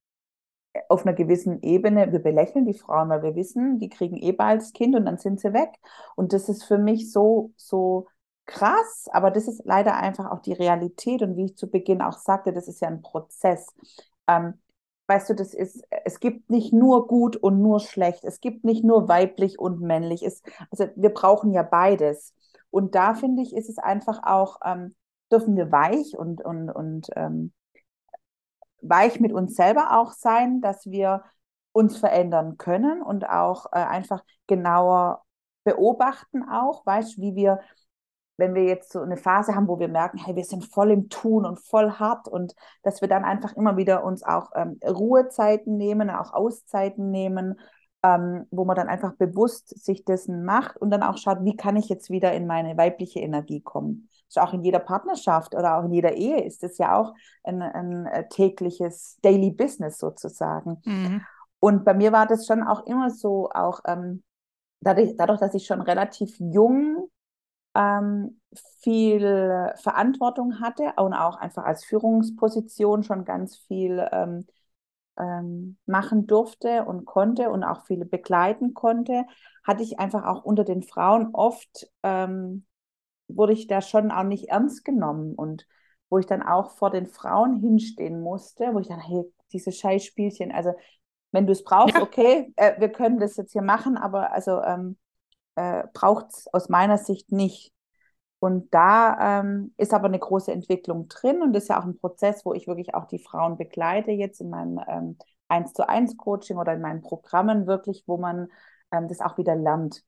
auf 0.89 1.05
einer 1.05 1.13
gewissen 1.15 1.61
Ebene, 1.61 2.11
wir 2.11 2.19
belächeln 2.19 2.65
die 2.65 2.73
Frauen, 2.73 3.07
weil 3.09 3.23
wir 3.23 3.35
wissen, 3.35 3.79
die 3.79 3.87
kriegen 3.89 4.17
eh 4.17 4.33
bald 4.33 4.61
das 4.61 4.73
Kind 4.73 4.95
und 4.95 5.05
dann 5.05 5.17
sind 5.19 5.39
sie 5.39 5.53
weg. 5.53 5.69
Und 6.15 6.33
das 6.33 6.49
ist 6.49 6.63
für 6.65 6.77
mich 6.77 7.11
so, 7.11 7.53
so 7.55 8.07
krass, 8.45 9.05
aber 9.13 9.31
das 9.31 9.47
ist 9.47 9.61
leider 9.63 9.95
einfach 9.95 10.31
auch 10.31 10.41
die 10.41 10.53
Realität. 10.53 11.21
Und 11.21 11.37
wie 11.37 11.45
ich 11.45 11.55
zu 11.57 11.69
Beginn 11.69 12.01
auch 12.01 12.17
sagte, 12.17 12.51
das 12.51 12.67
ist 12.67 12.81
ja 12.81 12.89
ein 12.89 13.01
Prozess. 13.03 13.73
Ähm, 14.27 14.55
weißt 15.07 15.29
du, 15.29 15.35
das 15.35 15.53
ist, 15.53 15.81
es 16.03 16.19
gibt 16.19 16.49
nicht 16.49 16.73
nur 16.73 17.07
gut 17.07 17.37
und 17.37 17.61
nur 17.61 17.79
schlecht. 17.79 18.25
Es 18.25 18.41
gibt 18.41 18.65
nicht 18.65 18.83
nur 18.83 19.07
weiblich 19.07 19.59
und 19.59 19.79
männlich. 19.79 20.23
Es, 20.23 20.41
also 20.71 20.87
wir 20.95 21.11
brauchen 21.11 21.53
ja 21.53 21.63
beides. 21.63 22.33
Und 22.73 22.95
da 22.95 23.13
finde 23.13 23.43
ich, 23.43 23.55
ist 23.55 23.69
es 23.69 23.77
einfach 23.77 24.23
auch, 24.23 24.57
ähm, 24.65 24.95
dürfen 25.31 25.55
wir 25.55 25.71
weich 25.71 26.17
und, 26.17 26.43
und, 26.43 26.71
und 26.71 27.07
ähm, 27.15 27.53
weich 28.81 29.19
mit 29.19 29.31
uns 29.31 29.55
selber 29.55 29.99
auch 29.99 30.12
sein, 30.12 30.59
dass 30.59 30.88
wir 30.88 31.23
uns 31.71 31.97
verändern 31.97 32.57
können 32.57 33.03
und 33.03 33.29
auch 33.29 33.67
äh, 33.67 33.77
einfach 33.77 34.23
genauer 34.47 35.21
beobachten 35.63 36.49
auch, 36.49 36.83
weißt 36.83 37.19
wie 37.19 37.36
wir, 37.36 37.59
wenn 38.38 38.55
wir 38.55 38.63
jetzt 38.63 38.91
so 38.91 39.01
eine 39.01 39.17
Phase 39.17 39.53
haben, 39.53 39.67
wo 39.67 39.77
wir 39.77 39.88
merken, 39.88 40.17
hey, 40.17 40.36
wir 40.36 40.43
sind 40.43 40.65
voll 40.65 40.89
im 40.89 41.09
Tun 41.09 41.45
und 41.45 41.59
voll 41.59 41.91
hart 41.91 42.27
und 42.27 42.55
dass 42.81 43.01
wir 43.01 43.07
dann 43.07 43.23
einfach 43.23 43.53
immer 43.53 43.77
wieder 43.77 44.03
uns 44.03 44.23
auch 44.23 44.49
ähm, 44.55 44.79
Ruhezeiten 44.83 45.77
nehmen, 45.77 46.09
auch 46.09 46.33
Auszeiten 46.33 47.12
nehmen, 47.12 47.59
ähm, 48.03 48.45
wo 48.51 48.65
man 48.65 48.75
dann 48.75 48.89
einfach 48.89 49.13
bewusst 49.13 49.83
sich 49.83 50.03
dessen 50.05 50.43
macht 50.43 50.77
und 50.77 50.91
dann 50.91 51.03
auch 51.03 51.17
schaut, 51.17 51.43
wie 51.43 51.55
kann 51.55 51.77
ich 51.77 51.89
jetzt 51.89 52.09
wieder 52.09 52.33
in 52.33 52.45
meine 52.47 52.77
weibliche 52.77 53.19
Energie 53.19 53.61
kommen 53.61 54.09
ist 54.35 54.41
auch 54.41 54.53
in 54.53 54.63
jeder 54.63 54.79
Partnerschaft 54.79 55.55
oder 55.55 55.77
auch 55.77 55.85
in 55.85 55.93
jeder 55.93 56.13
Ehe 56.13 56.43
ist 56.43 56.63
es 56.63 56.77
ja 56.77 56.97
auch 56.97 57.13
ein, 57.43 57.61
ein 57.61 58.07
äh, 58.07 58.27
tägliches 58.29 59.17
Daily 59.21 59.51
Business 59.51 59.99
sozusagen. 59.99 60.81
Mhm. 60.85 61.21
Und 61.59 61.85
bei 61.85 61.93
mir 61.93 62.11
war 62.11 62.25
das 62.25 62.47
schon 62.47 62.63
auch 62.63 62.85
immer 62.87 63.09
so, 63.09 63.49
auch 63.53 63.81
ähm, 63.85 64.23
dadurch, 64.81 65.15
dadurch, 65.17 65.39
dass 65.39 65.53
ich 65.53 65.65
schon 65.65 65.81
relativ 65.81 66.35
jung 66.39 67.09
ähm, 67.75 68.39
viel 68.81 69.71
Verantwortung 69.81 70.59
hatte 70.59 70.93
und 70.97 71.13
auch 71.13 71.37
einfach 71.37 71.63
als 71.63 71.85
Führungsposition 71.85 73.03
schon 73.03 73.25
ganz 73.25 73.57
viel 73.57 74.05
ähm, 74.11 74.45
ähm, 75.17 75.78
machen 75.86 76.28
durfte 76.28 76.86
und 76.86 77.06
konnte 77.06 77.49
und 77.49 77.63
auch 77.63 77.86
viele 77.86 78.06
begleiten 78.06 78.73
konnte, 78.73 79.26
hatte 79.63 79.84
ich 79.84 79.99
einfach 79.99 80.26
auch 80.26 80.43
unter 80.43 80.63
den 80.63 80.84
Frauen 80.84 81.30
oft, 81.34 81.89
ähm, 82.04 82.65
wurde 83.28 83.54
ich 83.54 83.67
da 83.67 83.82
schon 83.82 84.12
auch 84.12 84.23
nicht 84.23 84.49
ernst 84.49 84.84
genommen 84.86 85.36
und 85.36 85.67
wo 86.10 86.19
ich 86.19 86.26
dann 86.26 86.43
auch 86.43 86.71
vor 86.71 86.91
den 86.91 87.08
Frauen 87.08 87.60
hinstehen 87.60 88.21
musste, 88.21 88.73
wo 88.73 88.80
ich 88.80 88.88
dann, 88.88 88.99
hey, 88.99 89.23
diese 89.52 89.71
Scheißspielchen, 89.71 90.52
also 90.52 90.73
wenn 91.32 91.47
du 91.47 91.54
es 91.54 91.63
brauchst, 91.63 91.95
ja. 91.95 92.02
okay, 92.02 92.54
äh, 92.56 92.80
wir 92.80 92.89
können 92.89 93.19
das 93.19 93.38
jetzt 93.38 93.54
hier 93.54 93.63
machen, 93.63 93.97
aber 93.97 94.32
also 94.32 94.62
ähm, 94.62 94.97
äh, 95.56 95.84
braucht 95.93 96.28
es 96.30 96.47
aus 96.54 96.69
meiner 96.69 96.97
Sicht 96.97 97.32
nicht. 97.32 97.71
Und 98.43 98.73
da 98.73 99.39
ähm, 99.39 99.73
ist 99.77 99.93
aber 99.93 100.08
eine 100.08 100.19
große 100.19 100.51
Entwicklung 100.51 101.08
drin 101.08 101.41
und 101.41 101.56
ist 101.56 101.69
ja 101.69 101.79
auch 101.79 101.86
ein 101.86 101.97
Prozess, 101.97 102.43
wo 102.43 102.53
ich 102.53 102.67
wirklich 102.67 102.93
auch 102.93 103.06
die 103.06 103.19
Frauen 103.19 103.56
begleite, 103.56 104.12
jetzt 104.12 104.41
in 104.41 104.49
meinem 104.49 104.82
ähm, 104.86 105.17
1 105.47 105.71
zu 105.71 105.88
1 105.88 106.17
Coaching 106.17 106.58
oder 106.58 106.73
in 106.73 106.82
meinen 106.82 107.01
Programmen 107.01 107.67
wirklich, 107.67 108.03
wo 108.06 108.17
man 108.17 108.49
ähm, 108.91 109.08
das 109.08 109.21
auch 109.21 109.38
wieder 109.38 109.56
lernt. 109.56 110.03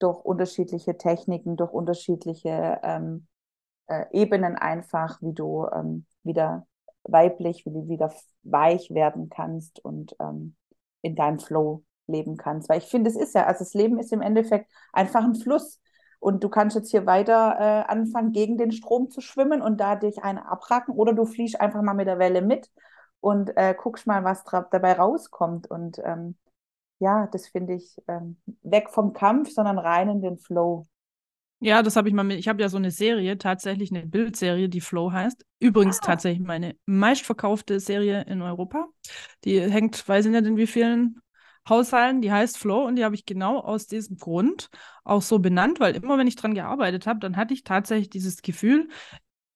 Durch 0.00 0.24
unterschiedliche 0.24 0.98
Techniken, 0.98 1.56
durch 1.56 1.70
unterschiedliche 1.70 2.80
ähm, 2.82 3.28
äh, 3.86 4.06
Ebenen 4.10 4.56
einfach, 4.56 5.22
wie 5.22 5.34
du 5.34 5.68
ähm, 5.72 6.06
wieder 6.24 6.66
weiblich, 7.04 7.64
wie 7.64 7.70
du 7.70 7.86
wieder 7.86 8.12
weich 8.42 8.90
werden 8.90 9.28
kannst 9.28 9.78
und 9.84 10.16
ähm, 10.18 10.56
in 11.00 11.14
deinem 11.14 11.38
Flow 11.38 11.84
leben 12.08 12.36
kannst. 12.36 12.68
Weil 12.68 12.78
ich 12.78 12.86
finde, 12.86 13.08
es 13.08 13.16
ist 13.16 13.36
ja, 13.36 13.46
also 13.46 13.60
das 13.60 13.72
Leben 13.72 14.00
ist 14.00 14.12
im 14.12 14.20
Endeffekt 14.20 14.68
einfach 14.92 15.22
ein 15.22 15.36
Fluss. 15.36 15.78
Und 16.24 16.42
du 16.42 16.48
kannst 16.48 16.74
jetzt 16.74 16.90
hier 16.90 17.04
weiter 17.04 17.56
äh, 17.60 17.92
anfangen, 17.92 18.32
gegen 18.32 18.56
den 18.56 18.72
Strom 18.72 19.10
zu 19.10 19.20
schwimmen 19.20 19.60
und 19.60 19.78
da 19.78 19.94
dich 19.94 20.24
eine 20.24 20.48
abracken 20.50 20.94
oder 20.94 21.12
du 21.12 21.26
fliegst 21.26 21.60
einfach 21.60 21.82
mal 21.82 21.92
mit 21.92 22.06
der 22.06 22.18
Welle 22.18 22.40
mit 22.40 22.70
und 23.20 23.54
äh, 23.58 23.74
guckst 23.76 24.06
mal, 24.06 24.24
was 24.24 24.42
dabei 24.42 24.94
rauskommt. 24.94 25.66
Und 25.70 25.98
ähm, 26.02 26.36
ja, 26.98 27.28
das 27.30 27.48
finde 27.48 27.74
ich 27.74 28.00
ähm, 28.08 28.38
weg 28.62 28.88
vom 28.88 29.12
Kampf, 29.12 29.50
sondern 29.50 29.78
rein 29.78 30.08
in 30.08 30.22
den 30.22 30.38
Flow. 30.38 30.86
Ja, 31.60 31.82
das 31.82 31.94
habe 31.94 32.08
ich 32.08 32.14
mal 32.14 32.24
mit. 32.24 32.38
Ich 32.38 32.48
habe 32.48 32.62
ja 32.62 32.70
so 32.70 32.78
eine 32.78 32.90
Serie, 32.90 33.36
tatsächlich 33.36 33.90
eine 33.90 34.06
Bildserie, 34.06 34.70
die 34.70 34.80
Flow 34.80 35.12
heißt. 35.12 35.44
Übrigens 35.60 35.98
ah. 36.00 36.06
tatsächlich 36.06 36.46
meine 36.46 36.74
meistverkaufte 36.86 37.80
Serie 37.80 38.22
in 38.22 38.40
Europa. 38.40 38.86
Die 39.44 39.60
hängt, 39.60 40.08
weiß 40.08 40.24
ich 40.24 40.32
nicht 40.32 40.46
in 40.46 40.56
wie 40.56 40.66
vielen 40.66 41.20
Haushalten, 41.68 42.20
die 42.20 42.32
heißt 42.32 42.58
Flow 42.58 42.84
und 42.86 42.96
die 42.96 43.04
habe 43.04 43.14
ich 43.14 43.24
genau 43.24 43.58
aus 43.58 43.86
diesem 43.86 44.16
Grund 44.16 44.68
auch 45.02 45.22
so 45.22 45.38
benannt, 45.38 45.80
weil 45.80 45.96
immer, 45.96 46.18
wenn 46.18 46.26
ich 46.26 46.36
dran 46.36 46.54
gearbeitet 46.54 47.06
habe, 47.06 47.20
dann 47.20 47.36
hatte 47.36 47.54
ich 47.54 47.64
tatsächlich 47.64 48.10
dieses 48.10 48.42
Gefühl, 48.42 48.88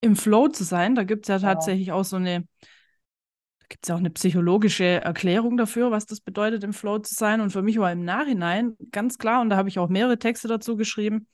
im 0.00 0.16
Flow 0.16 0.48
zu 0.48 0.64
sein. 0.64 0.94
Da 0.94 1.04
gibt 1.04 1.24
es 1.24 1.28
ja 1.28 1.38
tatsächlich 1.38 1.92
auch 1.92 2.04
so 2.04 2.16
eine, 2.16 2.40
da 2.60 3.66
gibt 3.68 3.84
es 3.84 3.88
ja 3.88 3.94
auch 3.94 4.00
eine 4.00 4.10
psychologische 4.10 4.84
Erklärung 4.84 5.56
dafür, 5.56 5.90
was 5.90 6.06
das 6.06 6.20
bedeutet, 6.20 6.64
im 6.64 6.72
Flow 6.72 6.98
zu 6.98 7.14
sein. 7.14 7.40
Und 7.40 7.50
für 7.50 7.62
mich 7.62 7.78
war 7.78 7.92
im 7.92 8.04
Nachhinein 8.04 8.76
ganz 8.92 9.18
klar, 9.18 9.40
und 9.40 9.50
da 9.50 9.56
habe 9.56 9.68
ich 9.68 9.78
auch 9.78 9.88
mehrere 9.88 10.18
Texte 10.18 10.48
dazu 10.48 10.76
geschrieben, 10.76 11.26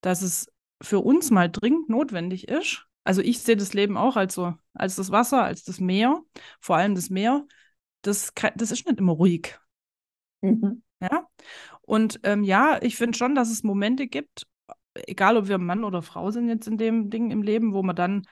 dass 0.00 0.22
es 0.22 0.46
für 0.82 1.00
uns 1.00 1.30
mal 1.30 1.50
dringend 1.50 1.88
notwendig 1.88 2.48
ist. 2.48 2.86
Also 3.04 3.22
ich 3.22 3.40
sehe 3.40 3.56
das 3.56 3.72
Leben 3.72 3.96
auch 3.96 4.16
als 4.16 4.34
so, 4.34 4.54
als 4.74 4.96
das 4.96 5.10
Wasser, 5.10 5.42
als 5.42 5.64
das 5.64 5.80
Meer, 5.80 6.20
vor 6.60 6.76
allem 6.76 6.94
das 6.94 7.10
Meer. 7.10 7.46
Das, 8.02 8.32
das 8.54 8.70
ist 8.70 8.86
nicht 8.86 8.98
immer 8.98 9.12
ruhig. 9.12 9.58
Mhm. 10.42 10.82
Ja. 11.00 11.26
Und 11.82 12.20
ähm, 12.24 12.44
ja, 12.44 12.78
ich 12.82 12.96
finde 12.96 13.16
schon, 13.16 13.34
dass 13.34 13.50
es 13.50 13.62
Momente 13.62 14.06
gibt, 14.06 14.46
egal 14.94 15.36
ob 15.36 15.48
wir 15.48 15.58
Mann 15.58 15.84
oder 15.84 16.02
Frau 16.02 16.30
sind 16.30 16.48
jetzt 16.48 16.68
in 16.68 16.78
dem 16.78 17.10
Ding 17.10 17.30
im 17.30 17.42
Leben, 17.42 17.72
wo 17.72 17.82
man 17.82 17.96
dann 17.96 18.26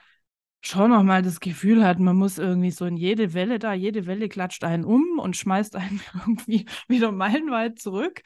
schon 0.61 0.91
noch 0.91 1.03
mal 1.03 1.21
das 1.21 1.39
Gefühl 1.39 1.85
hat, 1.85 1.99
man 1.99 2.17
muss 2.17 2.37
irgendwie 2.37 2.71
so 2.71 2.85
in 2.85 2.97
jede 2.97 3.33
Welle 3.33 3.59
da, 3.59 3.73
jede 3.73 4.05
Welle 4.07 4.29
klatscht 4.29 4.63
einen 4.63 4.83
um 4.83 5.19
und 5.19 5.37
schmeißt 5.37 5.75
einen 5.75 6.01
irgendwie 6.13 6.65
wieder 6.87 7.11
meilenweit 7.11 7.79
zurück. 7.79 8.21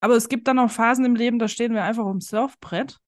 Aber 0.00 0.16
es 0.16 0.28
gibt 0.28 0.48
dann 0.48 0.58
auch 0.58 0.70
Phasen 0.70 1.04
im 1.04 1.16
Leben, 1.16 1.38
da 1.38 1.48
stehen 1.48 1.74
wir 1.74 1.84
einfach 1.84 2.08
dem 2.10 2.20
Surfbrett 2.20 2.98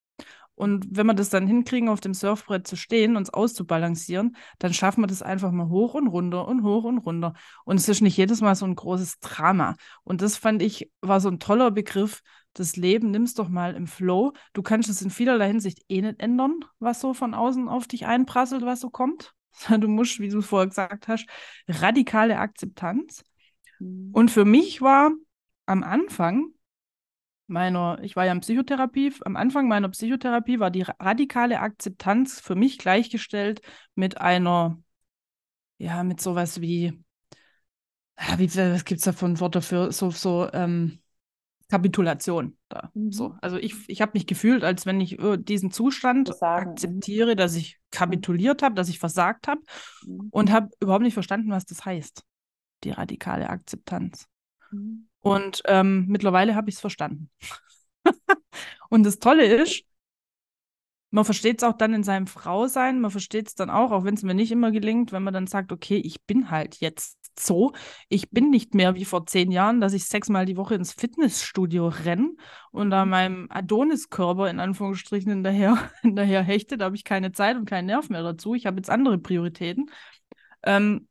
und 0.57 0.87
wenn 0.91 1.07
wir 1.07 1.15
das 1.15 1.31
dann 1.31 1.47
hinkriegen, 1.47 1.89
auf 1.89 2.01
dem 2.01 2.15
Surfbrett 2.15 2.67
zu 2.67 2.77
stehen, 2.77 3.17
uns 3.17 3.31
auszubalancieren, 3.31 4.37
dann 4.59 4.73
schaffen 4.73 5.03
wir 5.03 5.09
das 5.09 5.23
einfach 5.23 5.51
mal 5.51 5.69
hoch 5.69 5.95
und 5.95 6.07
runter 6.07 6.47
und 6.47 6.63
hoch 6.63 6.85
und 6.85 6.99
runter. 6.99 7.35
Und 7.65 7.77
es 7.77 7.89
ist 7.89 8.03
nicht 8.03 8.17
jedes 8.17 8.41
Mal 8.41 8.55
so 8.55 8.65
ein 8.65 8.77
großes 8.77 9.19
Drama. 9.19 9.77
Und 10.05 10.23
das 10.23 10.37
fand 10.37 10.63
ich, 10.63 10.91
war 11.01 11.21
so 11.21 11.29
ein 11.29 11.41
toller 11.41 11.71
Begriff. 11.71 12.23
Das 12.53 12.77
Leben 12.77 13.11
nimmst 13.11 13.41
doch 13.41 13.49
mal 13.49 13.75
im 13.75 13.89
Flow. 13.89 14.33
Du 14.53 14.63
kannst 14.63 14.89
es 14.89 15.03
in 15.03 15.11
vielerlei 15.11 15.49
Hinsicht 15.49 15.83
eh 15.89 16.03
nicht 16.03 16.21
ändern, 16.21 16.61
was 16.79 17.01
so 17.01 17.15
von 17.15 17.35
außen 17.35 17.69
auf 17.69 17.89
dich 17.89 18.07
einprasselt, 18.07 18.65
was 18.65 18.81
so 18.81 18.91
kommt. 18.91 19.35
Du 19.69 19.89
musst, 19.89 20.19
wie 20.19 20.29
du 20.29 20.41
vorher 20.41 20.69
gesagt 20.69 21.09
hast, 21.09 21.27
radikale 21.69 22.39
Akzeptanz. 22.39 23.25
Mhm. 23.79 24.11
Und 24.13 24.31
für 24.31 24.45
mich 24.45 24.83
war 24.83 25.13
am 25.67 25.83
Anfang 25.83 26.55
meiner, 27.47 27.99
ich 28.03 28.17
war 28.17 28.25
ja 28.25 28.33
in 28.33 28.41
Psychotherapie, 28.41 29.13
am 29.25 29.37
Anfang 29.37 29.69
meiner 29.69 29.89
Psychotherapie 29.89 30.61
war 30.61 30.71
die 30.71 30.83
radikale 30.83 31.61
Akzeptanz 31.61 32.41
für 32.41 32.55
mich 32.55 32.79
gleichgestellt 32.79 33.61
mit 33.95 34.21
einer, 34.21 34.79
ja, 35.79 36.03
mit 36.03 36.21
sowas 36.21 36.61
wie, 36.61 37.03
wie 38.37 38.55
was 38.55 38.85
gibt 38.85 38.99
es 38.99 39.05
da 39.05 39.13
für 39.13 39.27
ein 39.27 39.41
Wort 39.41 39.55
dafür, 39.55 39.93
so, 39.93 40.11
so 40.11 40.49
ähm, 40.53 41.01
Kapitulation 41.69 42.57
da. 42.69 42.91
Mhm. 42.95 43.13
So. 43.13 43.37
Also 43.41 43.57
ich, 43.57 43.75
ich 43.89 44.01
habe 44.01 44.13
mich 44.15 44.27
gefühlt, 44.27 44.65
als 44.65 44.87
wenn 44.87 45.01
ich 45.01 45.19
äh, 45.19 45.37
diesen 45.39 45.71
Zustand 45.71 46.29
Versagen. 46.29 46.67
Mhm. 46.67 46.71
akzeptiere, 46.73 47.37
dass 47.37 47.55
ich 47.55 47.79
kapituliert 47.91 48.63
habe, 48.63 48.75
dass 48.75 48.89
ich 48.89 48.99
versagt 48.99 49.49
habe 49.49 49.61
mhm. 50.07 50.29
und 50.31 50.53
habe 50.53 50.69
überhaupt 50.81 51.03
nicht 51.03 51.15
verstanden, 51.15 51.51
was 51.51 51.65
das 51.65 51.85
heißt, 51.85 52.23
die 52.85 52.91
radikale 52.91 53.49
Akzeptanz. 53.49 54.27
Mhm. 54.71 55.09
Und 55.25 55.63
ähm, 55.65 56.05
mittlerweile 56.09 56.55
habe 56.55 56.69
ich 56.69 56.77
es 56.77 56.81
verstanden. 56.83 57.31
und 58.91 59.05
das 59.05 59.19
Tolle 59.19 59.47
ist, 59.47 59.85
man 61.11 61.25
versteht 61.25 61.63
es 61.63 61.65
auch 61.65 61.73
dann 61.73 61.95
in 61.95 62.03
seinem 62.03 62.27
Frausein, 62.27 63.01
man 63.01 63.11
versteht 63.11 63.49
es 63.49 63.55
dann 63.55 63.71
auch, 63.71 63.91
auch 63.91 64.05
wenn 64.05 64.15
es 64.15 64.23
mir 64.23 64.35
nicht 64.35 64.53
immer 64.53 64.71
gelingt, 64.71 65.13
wenn 65.13 65.23
man 65.23 65.33
dann 65.33 65.47
sagt, 65.47 65.73
okay, 65.73 65.97
ich 65.97 66.25
bin 66.25 66.51
halt 66.51 66.77
jetzt 66.81 67.19
so, 67.41 67.73
ich 68.11 68.31
bin 68.31 68.51
nicht 68.51 68.75
mehr 68.75 68.97
wie 68.97 69.07
vor 69.07 69.25
zehn 69.25 69.51
Jahren, 69.51 69.81
dass 69.81 69.95
ich 69.95 70.05
sechsmal 70.05 70.45
die 70.45 70.59
Woche 70.59 70.75
ins 70.75 70.93
Fitnessstudio 70.93 71.89
renne 71.89 72.35
und 72.71 72.91
da 72.91 73.07
meinem 73.07 73.47
Adoniskörper 73.49 74.51
in 74.51 74.61
Anführungsstrichen 74.61 75.33
hinterher, 75.33 75.91
hinterher 76.03 76.43
hechte, 76.43 76.77
da 76.77 76.85
habe 76.85 76.97
ich 76.97 77.05
keine 77.05 77.33
Zeit 77.33 77.57
und 77.57 77.65
keinen 77.65 77.87
Nerv 77.87 78.11
mehr 78.11 78.23
dazu, 78.23 78.55
ich 78.55 78.67
habe 78.67 78.77
jetzt 78.77 78.91
andere 78.91 79.17
Prioritäten. 79.17 79.91
Ähm, 80.65 81.09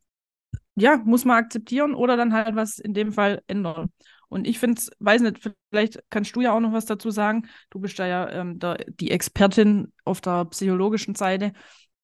ja, 0.75 0.97
muss 0.97 1.25
man 1.25 1.37
akzeptieren 1.37 1.93
oder 1.93 2.17
dann 2.17 2.33
halt 2.33 2.55
was 2.55 2.79
in 2.79 2.93
dem 2.93 3.11
Fall 3.11 3.41
ändern. 3.47 3.91
Und 4.29 4.47
ich 4.47 4.57
finde 4.57 4.79
es, 4.79 4.89
weiß 4.99 5.21
nicht, 5.21 5.47
vielleicht 5.69 6.03
kannst 6.09 6.35
du 6.35 6.41
ja 6.41 6.53
auch 6.53 6.59
noch 6.59 6.73
was 6.73 6.85
dazu 6.85 7.11
sagen. 7.11 7.47
Du 7.69 7.79
bist 7.79 7.99
da 7.99 8.07
ja 8.07 8.29
ähm, 8.29 8.57
der, 8.57 8.83
die 8.87 9.11
Expertin 9.11 9.93
auf 10.05 10.21
der 10.21 10.45
psychologischen 10.45 11.13
Seite. 11.13 11.53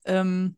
Ähm, 0.05 0.55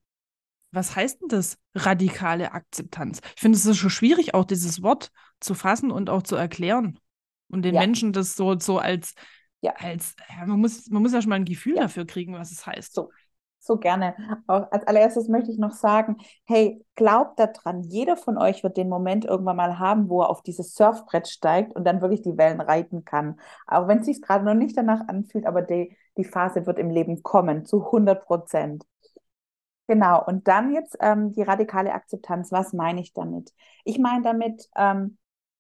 was 0.71 0.95
heißt 0.95 1.21
denn 1.21 1.29
das, 1.29 1.57
radikale 1.73 2.51
Akzeptanz? 2.51 3.21
Ich 3.35 3.41
finde 3.41 3.57
es 3.57 3.65
ist 3.65 3.77
schon 3.77 3.89
schwierig, 3.89 4.33
auch 4.33 4.45
dieses 4.45 4.81
Wort 4.81 5.11
zu 5.39 5.53
fassen 5.53 5.91
und 5.91 6.09
auch 6.09 6.23
zu 6.23 6.35
erklären. 6.35 6.99
Und 7.47 7.63
den 7.63 7.75
ja. 7.75 7.81
Menschen 7.81 8.11
das 8.11 8.35
so, 8.35 8.57
so 8.59 8.77
als, 8.77 9.13
ja. 9.61 9.73
als 9.77 10.15
man, 10.45 10.59
muss, 10.59 10.89
man 10.89 11.01
muss 11.01 11.13
ja 11.13 11.21
schon 11.21 11.29
mal 11.29 11.35
ein 11.35 11.45
Gefühl 11.45 11.75
ja. 11.75 11.83
dafür 11.83 12.05
kriegen, 12.05 12.33
was 12.33 12.51
es 12.51 12.65
heißt. 12.65 12.93
So 12.93 13.11
so 13.61 13.77
gerne. 13.77 14.15
Als 14.47 14.85
allererstes 14.87 15.27
möchte 15.29 15.51
ich 15.51 15.59
noch 15.59 15.71
sagen, 15.71 16.17
hey, 16.45 16.83
glaubt 16.95 17.39
daran, 17.39 17.83
jeder 17.83 18.17
von 18.17 18.37
euch 18.37 18.63
wird 18.63 18.75
den 18.75 18.89
Moment 18.89 19.23
irgendwann 19.25 19.55
mal 19.55 19.79
haben, 19.79 20.09
wo 20.09 20.21
er 20.21 20.29
auf 20.29 20.41
dieses 20.41 20.73
Surfbrett 20.73 21.27
steigt 21.27 21.75
und 21.75 21.85
dann 21.85 22.01
wirklich 22.01 22.23
die 22.23 22.37
Wellen 22.37 22.59
reiten 22.59 23.05
kann. 23.05 23.39
Auch 23.67 23.87
wenn 23.87 23.99
es 23.99 24.05
sich 24.07 24.21
gerade 24.21 24.43
noch 24.43 24.55
nicht 24.55 24.75
danach 24.75 25.07
anfühlt, 25.07 25.45
aber 25.45 25.61
die, 25.61 25.95
die 26.17 26.25
Phase 26.25 26.65
wird 26.65 26.79
im 26.79 26.89
Leben 26.89 27.23
kommen, 27.23 27.65
zu 27.65 27.85
100 27.85 28.25
Prozent. 28.25 28.83
Genau, 29.87 30.23
und 30.25 30.47
dann 30.47 30.73
jetzt 30.73 30.97
ähm, 31.01 31.31
die 31.33 31.41
radikale 31.41 31.93
Akzeptanz. 31.93 32.51
Was 32.51 32.73
meine 32.73 33.01
ich 33.01 33.13
damit? 33.13 33.53
Ich 33.83 33.99
meine 33.99 34.23
damit 34.23 34.69
ähm, 34.75 35.17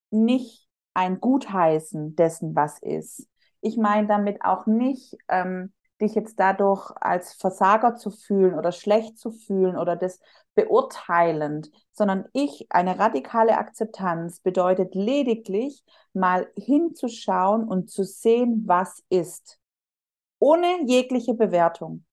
nicht 0.09 0.67
ein 0.93 1.19
Gutheißen 1.19 2.15
dessen, 2.15 2.55
was 2.55 2.79
ist. 2.79 3.27
Ich 3.61 3.77
meine 3.77 4.07
damit 4.07 4.43
auch 4.43 4.65
nicht, 4.67 5.17
ähm, 5.27 5.73
dich 6.01 6.15
jetzt 6.15 6.39
dadurch 6.39 6.91
als 6.99 7.33
Versager 7.33 7.95
zu 7.95 8.09
fühlen 8.11 8.55
oder 8.55 8.71
schlecht 8.71 9.17
zu 9.17 9.31
fühlen 9.31 9.77
oder 9.77 9.95
das 9.95 10.19
beurteilend, 10.55 11.71
sondern 11.91 12.25
ich, 12.33 12.67
eine 12.69 12.99
radikale 12.99 13.57
Akzeptanz 13.57 14.39
bedeutet 14.39 14.95
lediglich 14.95 15.83
mal 16.13 16.49
hinzuschauen 16.57 17.67
und 17.67 17.89
zu 17.89 18.03
sehen, 18.03 18.63
was 18.65 19.03
ist, 19.09 19.59
ohne 20.39 20.83
jegliche 20.85 21.33
Bewertung. 21.33 22.05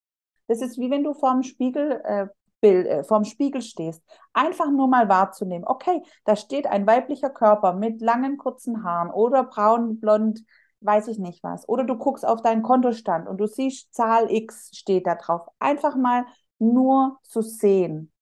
Das 0.47 0.61
ist 0.61 0.79
wie 0.79 0.91
wenn 0.91 1.05
du 1.05 1.15
vorm 1.15 1.43
Spiegel 1.43 2.01
äh, 2.05 2.27
Bild, 2.61 2.87
äh, 2.87 3.05
vorm 3.05 3.25
Spiegel 3.25 3.63
stehst, 3.63 4.03
einfach 4.33 4.71
nur 4.71 4.89
mal 4.89 5.09
wahrzunehmen, 5.09 5.67
okay, 5.67 6.03
da 6.25 6.37
steht 6.37 6.67
ein 6.67 6.87
weiblicher 6.87 7.31
Körper 7.31 7.73
mit 7.73 8.01
langen, 8.01 8.37
kurzen 8.37 8.83
Haaren 8.83 9.11
oder 9.11 9.45
braun, 9.45 10.01
blond, 10.01 10.43
weiß 10.81 11.09
ich 11.09 11.19
nicht 11.19 11.43
was. 11.43 11.69
Oder 11.69 11.85
du 11.85 11.97
guckst 11.97 12.27
auf 12.27 12.43
deinen 12.43 12.63
Kontostand 12.63 13.29
und 13.29 13.39
du 13.39 13.47
siehst, 13.47 13.95
Zahl 13.95 14.31
X 14.31 14.71
steht 14.75 15.07
da 15.07 15.15
drauf. 15.15 15.49
Einfach 15.59 15.97
mal 15.97 16.27
nur 16.59 17.19
zu 17.23 17.43
sehen. 17.43 18.13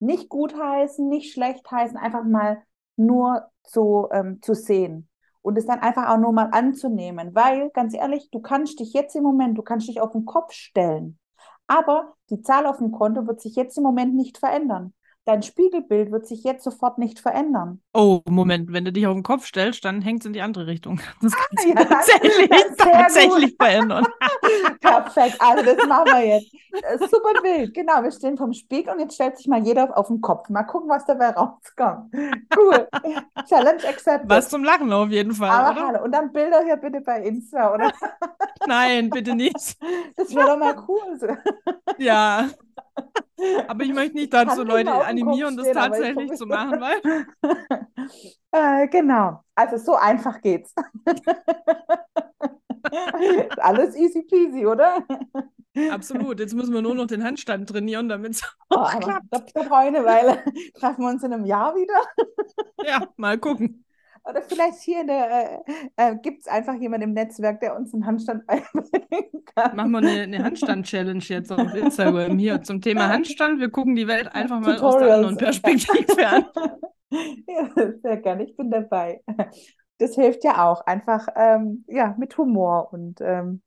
Nicht 0.00 0.28
gut 0.28 0.54
heißen, 0.54 1.08
nicht 1.08 1.32
schlecht 1.32 1.70
heißen, 1.70 1.96
einfach 1.96 2.24
mal 2.24 2.62
nur 2.96 3.48
zu, 3.62 4.08
ähm, 4.12 4.40
zu 4.42 4.54
sehen 4.54 5.08
und 5.42 5.56
es 5.56 5.66
dann 5.66 5.80
einfach 5.80 6.08
auch 6.08 6.18
nur 6.18 6.32
mal 6.32 6.50
anzunehmen, 6.52 7.34
weil 7.34 7.70
ganz 7.70 7.94
ehrlich, 7.94 8.30
du 8.30 8.40
kannst 8.40 8.80
dich 8.80 8.92
jetzt 8.92 9.16
im 9.16 9.22
Moment, 9.22 9.56
du 9.56 9.62
kannst 9.62 9.88
dich 9.88 10.00
auf 10.00 10.12
den 10.12 10.26
Kopf 10.26 10.52
stellen, 10.52 11.18
aber 11.66 12.14
die 12.30 12.42
Zahl 12.42 12.66
auf 12.66 12.78
dem 12.78 12.92
Konto 12.92 13.26
wird 13.26 13.40
sich 13.40 13.56
jetzt 13.56 13.78
im 13.78 13.84
Moment 13.84 14.14
nicht 14.14 14.38
verändern 14.38 14.94
dein 15.24 15.42
Spiegelbild 15.42 16.10
wird 16.10 16.26
sich 16.26 16.44
jetzt 16.44 16.64
sofort 16.64 16.98
nicht 16.98 17.18
verändern. 17.20 17.82
Oh, 17.96 18.22
Moment, 18.28 18.72
wenn 18.72 18.84
du 18.84 18.92
dich 18.92 19.06
auf 19.06 19.14
den 19.14 19.22
Kopf 19.22 19.46
stellst, 19.46 19.84
dann 19.84 20.02
hängt 20.02 20.22
es 20.22 20.26
in 20.26 20.32
die 20.32 20.42
andere 20.42 20.66
Richtung. 20.66 21.00
Das 21.22 21.32
kann 21.32 21.56
sich 21.58 21.74
ja, 21.74 21.84
tatsächlich, 21.84 22.50
tatsächlich 22.76 23.56
verändern. 23.56 24.04
Perfekt, 24.80 25.40
also 25.40 25.64
das 25.64 25.86
machen 25.86 26.06
wir 26.06 26.26
jetzt. 26.26 26.50
Super 26.98 27.40
Bild, 27.40 27.72
genau, 27.72 28.02
wir 28.02 28.10
stehen 28.10 28.36
vom 28.36 28.52
Spiegel 28.52 28.92
und 28.92 28.98
jetzt 28.98 29.14
stellt 29.14 29.38
sich 29.38 29.46
mal 29.46 29.62
jeder 29.62 29.96
auf 29.96 30.08
den 30.08 30.20
Kopf. 30.20 30.48
Mal 30.48 30.64
gucken, 30.64 30.90
was 30.90 31.06
dabei 31.06 31.30
rauskommt. 31.30 32.12
Cool, 32.56 32.88
Challenge 33.48 33.84
accepted. 33.88 34.28
Was 34.28 34.48
zum 34.48 34.64
Lachen 34.64 34.92
auf 34.92 35.10
jeden 35.10 35.32
Fall, 35.32 35.50
Aber 35.50 35.70
oder? 35.70 35.86
hallo, 35.86 36.04
und 36.04 36.12
dann 36.12 36.32
Bilder 36.32 36.64
hier 36.64 36.76
bitte 36.76 37.00
bei 37.00 37.22
Insta, 37.22 37.74
oder? 37.74 37.92
Nein, 38.66 39.08
bitte 39.08 39.36
nicht. 39.36 39.76
Das 40.16 40.34
wäre 40.34 40.48
doch 40.48 40.58
mal 40.58 40.74
cool. 40.88 41.38
Ja. 41.98 42.48
Aber 43.68 43.84
ich 43.84 43.92
möchte 43.92 44.16
nicht 44.16 44.32
dazu 44.32 44.62
Leute 44.62 44.92
animieren, 44.92 45.56
das 45.56 45.70
tatsächlich 45.72 46.32
zu 46.32 46.46
machen, 46.46 46.80
weil. 46.80 47.83
äh, 48.52 48.88
genau. 48.88 49.42
Also 49.54 49.78
so 49.78 49.94
einfach 49.94 50.40
geht's. 50.40 50.74
Alles 53.58 53.96
easy 53.96 54.22
peasy, 54.22 54.66
oder? 54.66 55.04
Absolut. 55.90 56.38
Jetzt 56.38 56.54
müssen 56.54 56.72
wir 56.72 56.82
nur 56.82 56.94
noch 56.94 57.06
den 57.06 57.24
Handstand 57.24 57.68
trainieren, 57.68 58.08
damit 58.08 58.32
es 58.32 58.42
oh, 58.70 58.84
klappt. 58.84 59.26
Da, 59.30 59.38
da 59.38 59.62
brauche 59.62 59.82
ich 59.82 59.88
eine 59.88 60.04
Weile. 60.04 60.42
Treffen 60.78 61.02
wir 61.02 61.10
uns 61.10 61.22
in 61.22 61.32
einem 61.32 61.44
Jahr 61.44 61.74
wieder? 61.74 62.00
ja, 62.84 63.08
mal 63.16 63.38
gucken. 63.38 63.83
Oder 64.26 64.42
vielleicht 64.42 64.80
hier 64.80 65.06
äh, 65.06 65.58
äh, 65.96 66.16
gibt 66.16 66.42
es 66.42 66.48
einfach 66.48 66.74
jemanden 66.74 67.08
im 67.08 67.12
Netzwerk, 67.12 67.60
der 67.60 67.76
uns 67.76 67.92
einen 67.92 68.06
Handstand 68.06 68.46
beibringen 68.46 69.44
kann. 69.54 69.76
Machen 69.76 69.90
wir 69.92 69.98
eine, 69.98 70.22
eine 70.22 70.42
Handstand-Challenge 70.42 71.24
jetzt 71.24 71.52
auf 71.52 71.74
Instagram 71.74 72.38
hier 72.38 72.62
zum 72.62 72.80
Thema 72.80 73.08
Handstand. 73.08 73.60
Wir 73.60 73.70
gucken 73.70 73.94
die 73.94 74.08
Welt 74.08 74.28
einfach 74.34 74.60
mal 74.60 74.76
Tutorials. 74.76 74.94
aus 74.94 75.00
der 75.00 75.14
anderen 75.14 75.36
Perspektive 75.36 76.28
an. 76.28 76.46
ja, 77.46 77.92
sehr 78.02 78.16
gerne, 78.18 78.44
ich 78.44 78.56
bin 78.56 78.70
dabei. 78.70 79.22
Das 79.98 80.14
hilft 80.14 80.42
ja 80.42 80.68
auch, 80.68 80.80
einfach 80.86 81.28
ähm, 81.36 81.84
ja, 81.86 82.14
mit 82.18 82.36
Humor 82.38 82.92
und 82.92 83.20
ähm, 83.20 83.62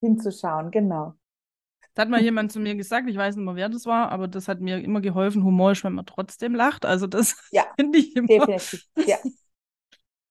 hinzuschauen, 0.00 0.70
genau. 0.70 1.14
Das 1.98 2.04
hat 2.04 2.10
mal 2.10 2.22
jemand 2.22 2.52
zu 2.52 2.60
mir 2.60 2.76
gesagt, 2.76 3.08
ich 3.08 3.16
weiß 3.16 3.34
nicht 3.34 3.44
mehr, 3.44 3.56
wer 3.56 3.68
das 3.68 3.84
war, 3.84 4.12
aber 4.12 4.28
das 4.28 4.46
hat 4.46 4.60
mir 4.60 4.78
immer 4.78 5.00
geholfen, 5.00 5.42
Humor 5.42 5.72
ist, 5.72 5.82
wenn 5.82 5.94
man 5.94 6.06
trotzdem 6.06 6.54
lacht. 6.54 6.86
Also 6.86 7.08
das 7.08 7.34
ja, 7.50 7.64
finde 7.74 7.98
ich 7.98 8.14
immer. 8.14 8.28
Definitiv, 8.28 8.84
ja. 9.04 9.16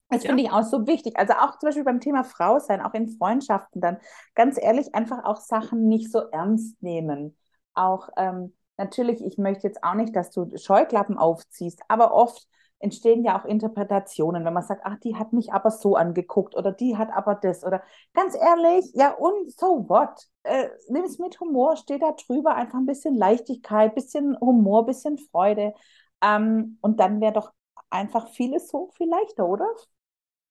Das 0.10 0.24
ja. 0.24 0.30
finde 0.30 0.44
ich 0.44 0.52
auch 0.52 0.64
so 0.64 0.88
wichtig. 0.88 1.20
Also 1.20 1.34
auch 1.34 1.60
zum 1.60 1.68
Beispiel 1.68 1.84
beim 1.84 2.00
Thema 2.00 2.24
Frau 2.24 2.60
sein, 2.60 2.80
auch 2.80 2.94
in 2.94 3.10
Freundschaften 3.10 3.82
dann 3.82 3.98
ganz 4.36 4.58
ehrlich 4.58 4.96
einfach 4.96 5.26
auch 5.26 5.42
Sachen 5.42 5.90
nicht 5.90 6.10
so 6.10 6.20
ernst 6.32 6.82
nehmen. 6.82 7.36
Auch 7.74 8.08
ähm, 8.16 8.56
natürlich, 8.78 9.22
ich 9.22 9.38
möchte 9.38 9.68
jetzt 9.68 9.84
auch 9.84 9.96
nicht, 9.96 10.16
dass 10.16 10.32
du 10.32 10.50
Scheuklappen 10.56 11.18
aufziehst, 11.18 11.82
aber 11.90 12.14
oft 12.14 12.48
entstehen 12.80 13.24
ja 13.24 13.40
auch 13.40 13.46
Interpretationen, 13.46 14.46
wenn 14.46 14.54
man 14.54 14.64
sagt, 14.64 14.82
ach, 14.86 14.98
die 15.00 15.16
hat 15.16 15.34
mich 15.34 15.52
aber 15.52 15.72
so 15.72 15.96
angeguckt 15.96 16.56
oder 16.56 16.72
die 16.72 16.98
hat 16.98 17.10
aber 17.12 17.36
das 17.36 17.64
oder 17.64 17.82
ganz 18.14 18.36
ehrlich, 18.36 18.92
ja 18.94 19.14
und 19.14 19.52
so 19.52 19.86
what? 19.90 20.28
Äh, 20.44 20.70
Nimm 20.90 21.04
es 21.04 21.18
mit 21.18 21.40
Humor, 21.40 21.76
steht 21.78 22.02
da 22.04 22.12
drüber, 22.12 22.56
einfach 22.56 22.78
ein 22.78 22.86
bisschen 22.86 23.16
Leichtigkeit, 23.16 23.96
bisschen 23.96 24.38
Humor, 24.40 24.86
bisschen 24.86 25.18
Freude 25.18 25.74
ähm, 26.22 26.78
und 26.82 27.00
dann 27.00 27.20
wäre 27.20 27.34
doch 27.34 27.52
einfach 27.90 28.30
vieles 28.30 28.70
so 28.70 28.92
viel 28.96 29.10
leichter, 29.10 29.48
oder? 29.48 29.68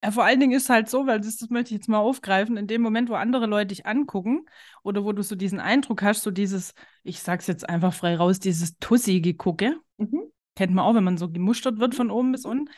Ja, 0.04 0.10
vor 0.10 0.24
allen 0.24 0.40
Dingen 0.40 0.52
ist 0.56 0.68
halt 0.68 0.88
so, 0.88 1.06
weil 1.06 1.20
das, 1.20 1.36
das 1.36 1.48
möchte 1.48 1.74
ich 1.74 1.80
jetzt 1.80 1.88
mal 1.88 1.98
aufgreifen, 1.98 2.56
in 2.56 2.66
dem 2.66 2.82
Moment, 2.82 3.08
wo 3.08 3.14
andere 3.14 3.46
Leute 3.46 3.68
dich 3.68 3.86
angucken 3.86 4.46
oder 4.82 5.04
wo 5.04 5.12
du 5.12 5.22
so 5.22 5.34
diesen 5.34 5.58
Eindruck 5.58 6.02
hast, 6.02 6.22
so 6.22 6.30
dieses, 6.30 6.74
ich 7.02 7.20
sag's 7.22 7.46
jetzt 7.46 7.68
einfach 7.68 7.94
frei 7.94 8.16
raus, 8.16 8.38
dieses 8.38 8.78
Tussi-Gegucke, 8.78 9.76
mhm 9.96 10.30
kennt 10.56 10.74
man 10.74 10.84
auch, 10.84 10.94
wenn 10.94 11.04
man 11.04 11.18
so 11.18 11.30
gemustert 11.30 11.78
wird 11.78 11.94
von 11.94 12.10
oben 12.10 12.32
bis 12.32 12.44
unten. 12.44 12.68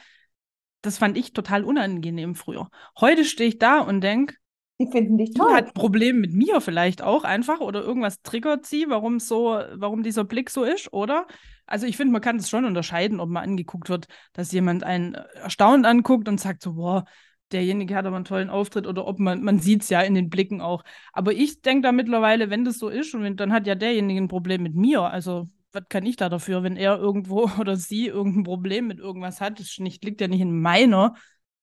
Das 0.83 0.99
fand 0.99 1.17
ich 1.17 1.33
total 1.33 1.65
unangenehm 1.65 2.35
früher. 2.35 2.69
Heute 3.01 3.25
stehe 3.25 3.49
ich 3.49 3.59
da 3.59 3.81
und 3.81 4.03
denke, 4.03 4.35
die 4.81 4.87
finden 4.91 5.19
dich 5.19 5.35
toll. 5.35 5.49
Die 5.49 5.55
hat 5.57 5.67
ein 5.69 5.73
Problem 5.73 6.21
mit 6.21 6.33
mir 6.33 6.61
vielleicht 6.61 7.03
auch 7.03 7.25
einfach 7.25 7.61
oder 7.61 7.83
irgendwas 7.83 8.23
triggert 8.23 8.65
sie, 8.65 8.87
warum 8.89 9.19
so, 9.19 9.61
warum 9.75 10.05
dieser 10.05 10.25
Blick 10.25 10.51
so 10.51 10.63
ist, 10.63 10.93
oder? 10.93 11.27
Also 11.67 11.87
ich 11.87 11.97
finde, 11.97 12.13
man 12.13 12.23
kann 12.23 12.37
es 12.37 12.49
schon 12.49 12.65
unterscheiden, 12.65 13.19
ob 13.19 13.29
man 13.29 13.43
angeguckt 13.43 13.89
wird, 13.89 14.07
dass 14.35 14.53
jemand 14.53 14.85
einen 14.85 15.15
erstaunt 15.15 15.85
anguckt 15.85 16.29
und 16.29 16.39
sagt 16.39 16.63
so, 16.63 16.75
boah, 16.75 17.05
derjenige 17.51 17.97
hat 17.97 18.07
aber 18.07 18.17
einen 18.17 18.25
tollen 18.25 18.51
Auftritt 18.51 18.87
oder 18.87 19.07
ob 19.07 19.19
man, 19.19 19.43
man 19.43 19.59
sieht 19.59 19.83
es 19.83 19.89
ja 19.89 20.01
in 20.03 20.15
den 20.15 20.31
Blicken 20.31 20.61
auch. 20.61 20.85
Aber 21.13 21.33
ich 21.33 21.61
denke 21.61 21.83
da 21.83 21.93
mittlerweile, 21.93 22.49
wenn 22.49 22.65
das 22.65 22.79
so 22.79 22.89
ist 22.89 23.15
und 23.15 23.23
wenn, 23.23 23.37
dann 23.37 23.53
hat 23.53 23.67
ja 23.67 23.75
derjenige 23.75 24.21
ein 24.21 24.29
Problem 24.29 24.63
mit 24.63 24.77
mir. 24.77 25.03
Also 25.03 25.49
was 25.73 25.85
kann 25.89 26.07
ich 26.07 26.17
da 26.17 26.29
dafür, 26.29 26.63
wenn 26.63 26.77
er 26.77 26.99
irgendwo 26.99 27.51
oder 27.61 27.77
sie 27.77 28.07
irgendein 28.07 28.45
Problem 28.45 28.87
mit 28.87 28.99
irgendwas 28.99 29.41
hat? 29.41 29.61
Das 29.61 29.79
nicht, 29.79 30.05
liegt 30.05 30.21
ja 30.21 30.29
nicht 30.29 30.41
in 30.41 30.61
meiner, 30.61 31.15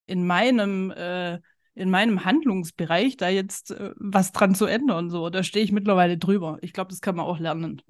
in 0.06 0.26
meinem, 0.26 0.92
äh, 0.92 1.40
in 1.74 1.90
meinem 1.90 2.24
Handlungsbereich, 2.26 3.18
da 3.18 3.30
jetzt 3.30 3.72
äh, 3.72 3.92
was 3.98 4.32
dran 4.32 4.56
zu 4.56 4.66
ändern. 4.66 5.10
So, 5.10 5.30
da 5.30 5.44
stehe 5.44 5.66
ich 5.66 5.72
mittlerweile 5.72 6.18
drüber. 6.18 6.58
Ich 6.62 6.74
glaube, 6.74 6.90
das 6.90 7.02
kann 7.02 7.16
man 7.16 7.26
auch 7.26 7.40
lernen. 7.40 7.82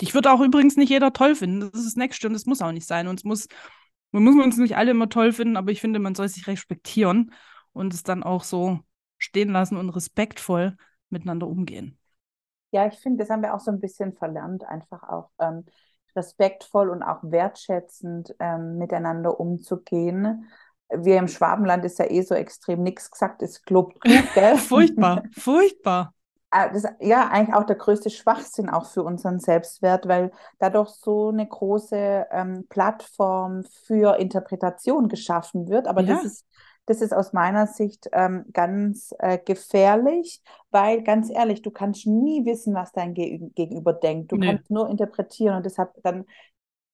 Ich 0.00 0.14
würde 0.14 0.32
auch 0.32 0.40
übrigens 0.40 0.76
nicht 0.76 0.90
jeder 0.90 1.12
toll 1.12 1.34
finden. 1.34 1.60
Das 1.60 1.80
ist 1.80 1.86
das 1.86 1.96
Nächste 1.96 2.26
und 2.26 2.32
das 2.32 2.46
muss 2.46 2.62
auch 2.62 2.72
nicht 2.72 2.86
sein. 2.86 3.08
Und 3.08 3.20
es 3.20 3.24
muss, 3.24 3.48
man 4.10 4.24
muss 4.24 4.34
uns 4.42 4.56
nicht 4.56 4.76
alle 4.76 4.90
immer 4.90 5.08
toll 5.08 5.32
finden, 5.32 5.56
aber 5.56 5.70
ich 5.70 5.80
finde, 5.80 5.98
man 5.98 6.14
soll 6.14 6.28
sich 6.28 6.46
respektieren 6.46 7.32
und 7.72 7.94
es 7.94 8.02
dann 8.02 8.22
auch 8.22 8.44
so 8.44 8.80
stehen 9.18 9.50
lassen 9.50 9.76
und 9.76 9.90
respektvoll 9.90 10.76
miteinander 11.08 11.46
umgehen. 11.46 11.98
Ja, 12.72 12.86
ich 12.86 12.98
finde, 12.98 13.18
das 13.18 13.30
haben 13.30 13.42
wir 13.42 13.54
auch 13.54 13.60
so 13.60 13.70
ein 13.70 13.80
bisschen 13.80 14.14
verlernt, 14.14 14.64
einfach 14.64 15.02
auch 15.02 15.30
ähm, 15.38 15.64
respektvoll 16.16 16.90
und 16.90 17.02
auch 17.02 17.18
wertschätzend 17.22 18.34
ähm, 18.38 18.78
miteinander 18.78 19.38
umzugehen. 19.38 20.48
Wir 20.88 21.18
im 21.18 21.28
Schwabenland 21.28 21.84
ist 21.84 21.98
ja 21.98 22.10
eh 22.10 22.22
so 22.22 22.34
extrem 22.34 22.82
nichts 22.82 23.10
gesagt, 23.10 23.42
ist 23.42 23.64
klub 23.64 23.94
gell? 24.34 24.56
furchtbar, 24.56 25.22
furchtbar. 25.38 26.14
Ah, 26.50 26.68
das 26.68 26.84
ja 27.00 27.28
eigentlich 27.28 27.54
auch 27.54 27.64
der 27.64 27.76
größte 27.76 28.10
Schwachsinn 28.10 28.68
auch 28.68 28.84
für 28.84 29.02
unseren 29.02 29.40
Selbstwert, 29.40 30.06
weil 30.06 30.32
dadurch 30.58 30.90
so 30.90 31.30
eine 31.30 31.48
große 31.48 32.26
ähm, 32.30 32.66
Plattform 32.68 33.64
für 33.86 34.18
Interpretation 34.18 35.08
geschaffen 35.08 35.68
wird. 35.68 35.86
Aber 35.88 36.02
ja. 36.02 36.14
das 36.14 36.24
ist 36.24 36.46
das 36.86 37.00
ist 37.00 37.12
aus 37.12 37.32
meiner 37.32 37.66
Sicht 37.66 38.08
ähm, 38.12 38.44
ganz 38.52 39.14
äh, 39.18 39.38
gefährlich, 39.38 40.42
weil 40.70 41.02
ganz 41.02 41.30
ehrlich, 41.30 41.62
du 41.62 41.70
kannst 41.70 42.06
nie 42.06 42.44
wissen, 42.44 42.74
was 42.74 42.92
dein 42.92 43.14
Ge 43.14 43.38
Gegenüber 43.54 43.92
denkt. 43.92 44.32
Du 44.32 44.36
nee. 44.36 44.46
kannst 44.46 44.70
nur 44.70 44.88
interpretieren 44.88 45.56
und 45.56 45.66
deshalb 45.66 45.90
dann, 46.02 46.24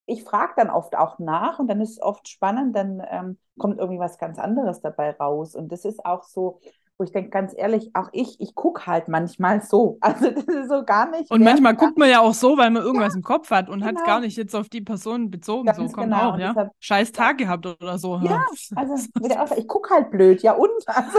ich 0.07 0.25
frage 0.25 0.53
dann 0.57 0.71
oft 0.71 0.97
auch 0.97 1.19
nach 1.19 1.59
und 1.59 1.69
dann 1.69 1.81
ist 1.81 1.93
es 1.93 2.03
oft 2.03 2.29
spannend, 2.29 2.77
dann 2.77 3.03
ähm, 3.11 3.39
kommt 3.59 3.79
irgendwie 3.79 3.99
was 3.99 4.19
ganz 4.19 4.39
anderes 4.39 4.81
dabei 4.81 5.13
raus. 5.13 5.55
Und 5.55 5.73
das 5.73 5.85
ist 5.85 6.05
auch 6.05 6.23
so, 6.23 6.61
wo 6.99 7.05
ich 7.05 7.13
denke, 7.13 7.31
ganz 7.31 7.55
ehrlich, 7.57 7.91
auch 7.95 8.09
ich, 8.13 8.41
ich 8.41 8.57
gucke 8.57 8.87
halt 8.87 9.09
manchmal 9.09 9.63
so. 9.63 9.99
Also 10.09 10.31
das 10.31 10.45
ist 10.45 10.69
so 10.69 10.85
gar 10.85 11.11
nicht. 11.11 11.31
Und 11.31 11.45
manchmal 11.45 11.77
guckt 11.77 11.99
man 11.99 12.09
ja 12.09 12.21
auch 12.21 12.35
so, 12.35 12.57
weil 12.57 12.71
man 12.71 12.83
irgendwas 12.83 13.13
ja, 13.13 13.19
im 13.19 13.23
Kopf 13.23 13.51
hat 13.51 13.69
und 13.69 13.81
genau. 13.81 13.87
hat 13.87 13.97
es 13.97 14.05
gar 14.05 14.21
nicht 14.21 14.37
jetzt 14.37 14.57
auf 14.57 14.69
die 14.69 14.81
Person 14.81 15.31
bezogen. 15.31 15.67
Ganz 15.67 15.79
so 15.79 15.85
kommt 15.85 16.13
genau. 16.13 16.31
auch, 16.31 16.39
ja. 16.39 16.49
Deshalb, 16.49 16.71
Scheiß 16.81 17.13
Tag 17.13 17.39
gehabt 17.39 17.67
oder 17.67 17.99
so. 17.99 18.19
Ja, 18.23 18.45
also 18.75 18.95
ich 19.57 19.69
gucke 19.69 19.95
halt 19.95 20.11
blöd, 20.11 20.43
ja 20.43 20.53
und? 20.53 20.71
Also, 20.87 21.19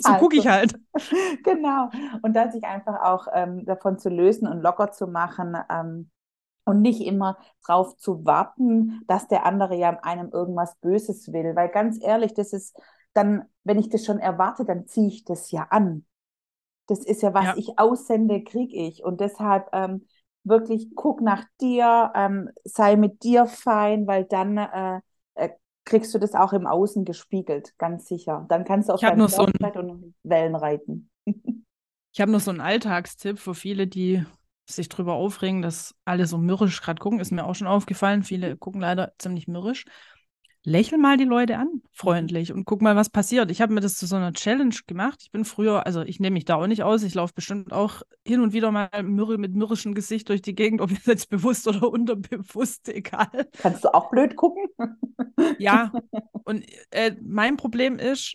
so 0.00 0.10
halt 0.10 0.20
gucke 0.20 0.36
ich 0.36 0.48
halt. 0.48 0.74
genau. 1.44 1.90
Und 2.22 2.34
dann 2.34 2.50
sich 2.50 2.64
einfach 2.64 3.00
auch 3.02 3.28
ähm, 3.32 3.64
davon 3.64 3.98
zu 3.98 4.08
lösen 4.08 4.48
und 4.48 4.60
locker 4.60 4.90
zu 4.90 5.06
machen. 5.06 5.56
Ähm, 5.70 6.10
und 6.64 6.82
nicht 6.82 7.00
immer 7.00 7.38
darauf 7.64 7.96
zu 7.96 8.24
warten, 8.24 9.00
dass 9.06 9.28
der 9.28 9.46
andere 9.46 9.76
ja 9.76 10.00
einem 10.02 10.30
irgendwas 10.30 10.74
Böses 10.80 11.32
will. 11.32 11.54
Weil 11.54 11.68
ganz 11.68 12.02
ehrlich, 12.02 12.34
das 12.34 12.52
ist 12.52 12.76
dann, 13.16 13.44
wenn 13.64 13.78
ich 13.78 13.88
das 13.88 14.04
schon 14.04 14.18
erwarte, 14.18 14.64
dann 14.64 14.86
ziehe 14.86 15.08
ich 15.08 15.24
das 15.24 15.50
ja 15.50 15.66
an. 15.70 16.04
Das 16.86 17.04
ist 17.04 17.22
ja, 17.22 17.34
was 17.34 17.44
ja. 17.44 17.54
ich 17.56 17.78
aussende, 17.78 18.44
kriege 18.44 18.76
ich. 18.76 19.02
Und 19.02 19.20
deshalb 19.20 19.68
ähm, 19.72 20.06
wirklich 20.44 20.94
guck 20.94 21.20
nach 21.20 21.44
dir, 21.60 22.12
ähm, 22.14 22.50
sei 22.64 22.96
mit 22.96 23.24
dir 23.24 23.46
fein, 23.46 24.06
weil 24.06 24.24
dann 24.24 24.56
äh, 24.58 25.00
äh, 25.34 25.50
kriegst 25.84 26.14
du 26.14 26.18
das 26.18 26.34
auch 26.34 26.52
im 26.52 26.66
Außen 26.66 27.04
gespiegelt, 27.04 27.76
ganz 27.78 28.06
sicher. 28.06 28.46
Dann 28.48 28.64
kannst 28.64 28.88
du 28.88 28.92
auf 28.92 29.00
deine 29.00 29.28
so 29.28 29.46
ein... 29.46 29.76
und 29.76 30.14
Wellen 30.22 30.54
reiten. 30.54 31.10
ich 31.26 32.20
habe 32.20 32.30
noch 32.30 32.40
so 32.40 32.50
einen 32.50 32.60
Alltagstipp 32.60 33.38
für 33.38 33.54
viele, 33.54 33.86
die 33.86 34.24
sich 34.68 34.88
darüber 34.88 35.14
aufregen, 35.14 35.62
dass 35.62 35.94
alle 36.04 36.26
so 36.26 36.38
mürrisch 36.38 36.82
gerade 36.82 37.00
gucken. 37.00 37.20
Ist 37.20 37.32
mir 37.32 37.46
auch 37.46 37.54
schon 37.54 37.68
aufgefallen. 37.68 38.22
Viele 38.22 38.56
gucken 38.56 38.80
leider 38.80 39.12
ziemlich 39.18 39.48
mürrisch 39.48 39.84
lächel 40.66 40.98
mal 40.98 41.16
die 41.16 41.24
Leute 41.24 41.58
an, 41.58 41.80
freundlich, 41.92 42.52
und 42.52 42.64
guck 42.64 42.82
mal, 42.82 42.96
was 42.96 43.08
passiert. 43.08 43.52
Ich 43.52 43.60
habe 43.62 43.72
mir 43.72 43.80
das 43.80 43.96
zu 43.96 44.04
so 44.06 44.16
einer 44.16 44.32
Challenge 44.32 44.74
gemacht. 44.88 45.20
Ich 45.22 45.30
bin 45.30 45.44
früher, 45.44 45.86
also 45.86 46.02
ich 46.02 46.18
nehme 46.18 46.34
mich 46.34 46.44
da 46.44 46.56
auch 46.56 46.66
nicht 46.66 46.82
aus. 46.82 47.04
Ich 47.04 47.14
laufe 47.14 47.34
bestimmt 47.34 47.72
auch 47.72 48.02
hin 48.26 48.40
und 48.40 48.52
wieder 48.52 48.72
mal 48.72 48.90
mit 49.04 49.54
mürrischem 49.54 49.94
Gesicht 49.94 50.28
durch 50.28 50.42
die 50.42 50.56
Gegend, 50.56 50.80
ob 50.80 50.90
jetzt 51.06 51.30
bewusst 51.30 51.68
oder 51.68 51.88
unterbewusst, 51.88 52.88
egal. 52.92 53.48
Kannst 53.58 53.84
du 53.84 53.94
auch 53.94 54.10
blöd 54.10 54.34
gucken? 54.34 54.66
ja, 55.58 55.92
und 56.44 56.66
äh, 56.90 57.14
mein 57.22 57.56
Problem 57.56 58.00
ist, 58.00 58.34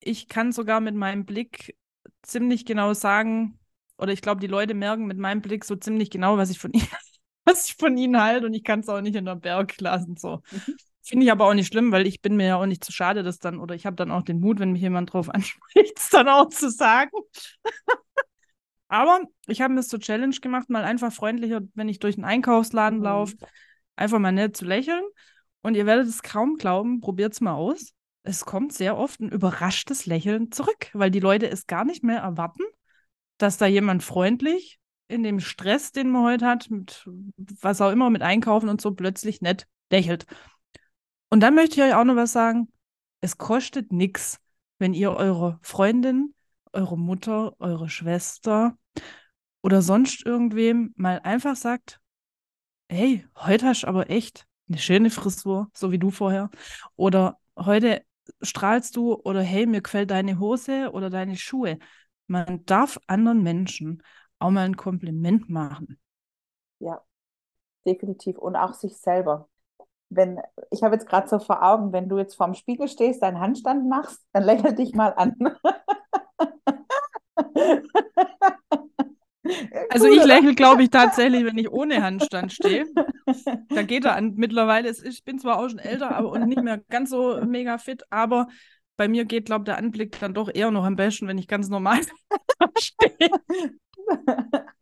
ich 0.00 0.26
kann 0.26 0.50
sogar 0.50 0.80
mit 0.80 0.96
meinem 0.96 1.24
Blick 1.24 1.76
ziemlich 2.22 2.64
genau 2.64 2.94
sagen, 2.94 3.60
oder 3.96 4.12
ich 4.12 4.22
glaube, 4.22 4.40
die 4.40 4.48
Leute 4.48 4.74
merken 4.74 5.06
mit 5.06 5.18
meinem 5.18 5.40
Blick 5.40 5.64
so 5.64 5.76
ziemlich 5.76 6.10
genau, 6.10 6.36
was 6.36 6.50
ich 6.50 6.58
von 6.58 6.72
ihnen, 6.72 6.88
was 7.44 7.66
ich 7.66 7.76
von 7.76 7.96
ihnen 7.96 8.20
halte, 8.20 8.46
und 8.46 8.54
ich 8.54 8.64
kann 8.64 8.80
es 8.80 8.88
auch 8.88 9.00
nicht 9.00 9.14
in 9.14 9.26
der 9.26 9.36
Berg 9.36 9.80
lassen. 9.80 10.16
So. 10.16 10.42
Mhm. 10.50 10.76
Finde 11.10 11.26
ich 11.26 11.32
aber 11.32 11.46
auch 11.48 11.54
nicht 11.54 11.66
schlimm, 11.66 11.90
weil 11.90 12.06
ich 12.06 12.22
bin 12.22 12.36
mir 12.36 12.46
ja 12.46 12.56
auch 12.56 12.66
nicht 12.66 12.84
zu 12.84 12.92
schade, 12.92 13.24
das 13.24 13.40
dann, 13.40 13.58
oder 13.58 13.74
ich 13.74 13.84
habe 13.84 13.96
dann 13.96 14.12
auch 14.12 14.22
den 14.22 14.38
Mut, 14.38 14.60
wenn 14.60 14.70
mich 14.70 14.82
jemand 14.82 15.12
drauf 15.12 15.28
anspricht, 15.34 15.98
es 15.98 16.08
dann 16.08 16.28
auch 16.28 16.50
zu 16.50 16.70
sagen. 16.70 17.10
aber 18.88 19.20
ich 19.48 19.60
habe 19.60 19.74
mir 19.74 19.80
das 19.80 19.88
zur 19.88 19.98
Challenge 19.98 20.36
gemacht, 20.40 20.70
mal 20.70 20.84
einfach 20.84 21.12
freundlicher, 21.12 21.62
wenn 21.74 21.88
ich 21.88 21.98
durch 21.98 22.14
einen 22.14 22.24
Einkaufsladen 22.26 23.00
mhm. 23.00 23.04
laufe, 23.04 23.34
einfach 23.96 24.20
mal 24.20 24.30
nett 24.30 24.56
zu 24.56 24.64
lächeln. 24.64 25.02
Und 25.62 25.74
ihr 25.74 25.84
werdet 25.84 26.06
es 26.06 26.22
kaum 26.22 26.54
glauben, 26.54 27.00
probiert 27.00 27.32
es 27.32 27.40
mal 27.40 27.54
aus. 27.54 27.92
Es 28.22 28.44
kommt 28.44 28.72
sehr 28.72 28.96
oft 28.96 29.18
ein 29.18 29.30
überraschtes 29.30 30.06
Lächeln 30.06 30.52
zurück, 30.52 30.90
weil 30.92 31.10
die 31.10 31.18
Leute 31.18 31.50
es 31.50 31.66
gar 31.66 31.84
nicht 31.84 32.04
mehr 32.04 32.20
erwarten, 32.20 32.62
dass 33.36 33.56
da 33.56 33.66
jemand 33.66 34.04
freundlich 34.04 34.78
in 35.08 35.24
dem 35.24 35.40
Stress, 35.40 35.90
den 35.90 36.08
man 36.08 36.22
heute 36.22 36.46
hat, 36.46 36.70
mit 36.70 37.04
was 37.36 37.80
auch 37.80 37.90
immer, 37.90 38.10
mit 38.10 38.22
Einkaufen 38.22 38.68
und 38.68 38.80
so, 38.80 38.92
plötzlich 38.92 39.40
nett 39.40 39.66
lächelt. 39.90 40.24
Und 41.30 41.40
dann 41.40 41.54
möchte 41.54 41.76
ich 41.76 41.82
euch 41.86 41.94
auch 41.94 42.04
noch 42.04 42.16
was 42.16 42.32
sagen. 42.32 42.68
Es 43.20 43.38
kostet 43.38 43.92
nichts, 43.92 44.40
wenn 44.78 44.94
ihr 44.94 45.12
eure 45.12 45.58
Freundin, 45.62 46.34
eure 46.72 46.98
Mutter, 46.98 47.54
eure 47.60 47.88
Schwester 47.88 48.76
oder 49.62 49.82
sonst 49.82 50.24
irgendwem 50.26 50.92
mal 50.96 51.20
einfach 51.20 51.54
sagt, 51.54 52.00
hey, 52.88 53.26
heute 53.36 53.66
hast 53.66 53.82
du 53.82 53.86
aber 53.86 54.10
echt 54.10 54.46
eine 54.68 54.78
schöne 54.78 55.10
Frisur, 55.10 55.70
so 55.74 55.92
wie 55.92 55.98
du 55.98 56.10
vorher. 56.10 56.50
Oder 56.96 57.38
heute 57.56 58.04
strahlst 58.42 58.96
du 58.96 59.14
oder 59.14 59.42
hey, 59.42 59.66
mir 59.66 59.82
gefällt 59.82 60.10
deine 60.10 60.38
Hose 60.38 60.90
oder 60.92 61.10
deine 61.10 61.36
Schuhe. 61.36 61.78
Man 62.26 62.64
darf 62.64 62.98
anderen 63.06 63.42
Menschen 63.42 64.02
auch 64.38 64.50
mal 64.50 64.64
ein 64.64 64.76
Kompliment 64.76 65.50
machen. 65.50 66.00
Ja, 66.78 67.04
definitiv. 67.84 68.38
Und 68.38 68.56
auch 68.56 68.74
sich 68.74 68.96
selber 68.96 69.49
wenn, 70.10 70.40
ich 70.70 70.82
habe 70.82 70.94
jetzt 70.94 71.08
gerade 71.08 71.28
so 71.28 71.38
vor 71.38 71.62
Augen, 71.62 71.92
wenn 71.92 72.08
du 72.08 72.18
jetzt 72.18 72.34
vorm 72.34 72.54
Spiegel 72.54 72.88
stehst, 72.88 73.22
deinen 73.22 73.40
Handstand 73.40 73.88
machst, 73.88 74.20
dann 74.32 74.44
lächel 74.44 74.74
dich 74.74 74.94
mal 74.94 75.14
an. 75.16 75.36
Also 79.88 80.06
ich 80.06 80.24
lächle, 80.24 80.54
glaube 80.54 80.82
ich, 80.82 80.90
tatsächlich, 80.90 81.44
wenn 81.44 81.58
ich 81.58 81.70
ohne 81.70 82.02
Handstand 82.02 82.52
stehe. 82.52 82.86
Da 83.68 83.82
geht 83.82 84.04
er 84.04 84.14
an. 84.14 84.34
Mittlerweile, 84.36 84.88
ist, 84.88 85.04
ich 85.04 85.24
bin 85.24 85.38
zwar 85.38 85.58
auch 85.58 85.68
schon 85.68 85.78
älter 85.78 86.14
aber, 86.14 86.30
und 86.30 86.46
nicht 86.46 86.62
mehr 86.62 86.78
ganz 86.88 87.10
so 87.10 87.40
mega 87.44 87.78
fit, 87.78 88.02
aber 88.10 88.48
bei 88.96 89.08
mir 89.08 89.24
geht, 89.24 89.46
glaube 89.46 89.62
ich, 89.62 89.64
der 89.66 89.78
Anblick 89.78 90.18
dann 90.20 90.34
doch 90.34 90.50
eher 90.52 90.70
noch 90.70 90.84
am 90.84 90.96
besten, 90.96 91.26
wenn 91.26 91.38
ich 91.38 91.48
ganz 91.48 91.68
normal 91.68 92.00
stehe. 92.78 93.30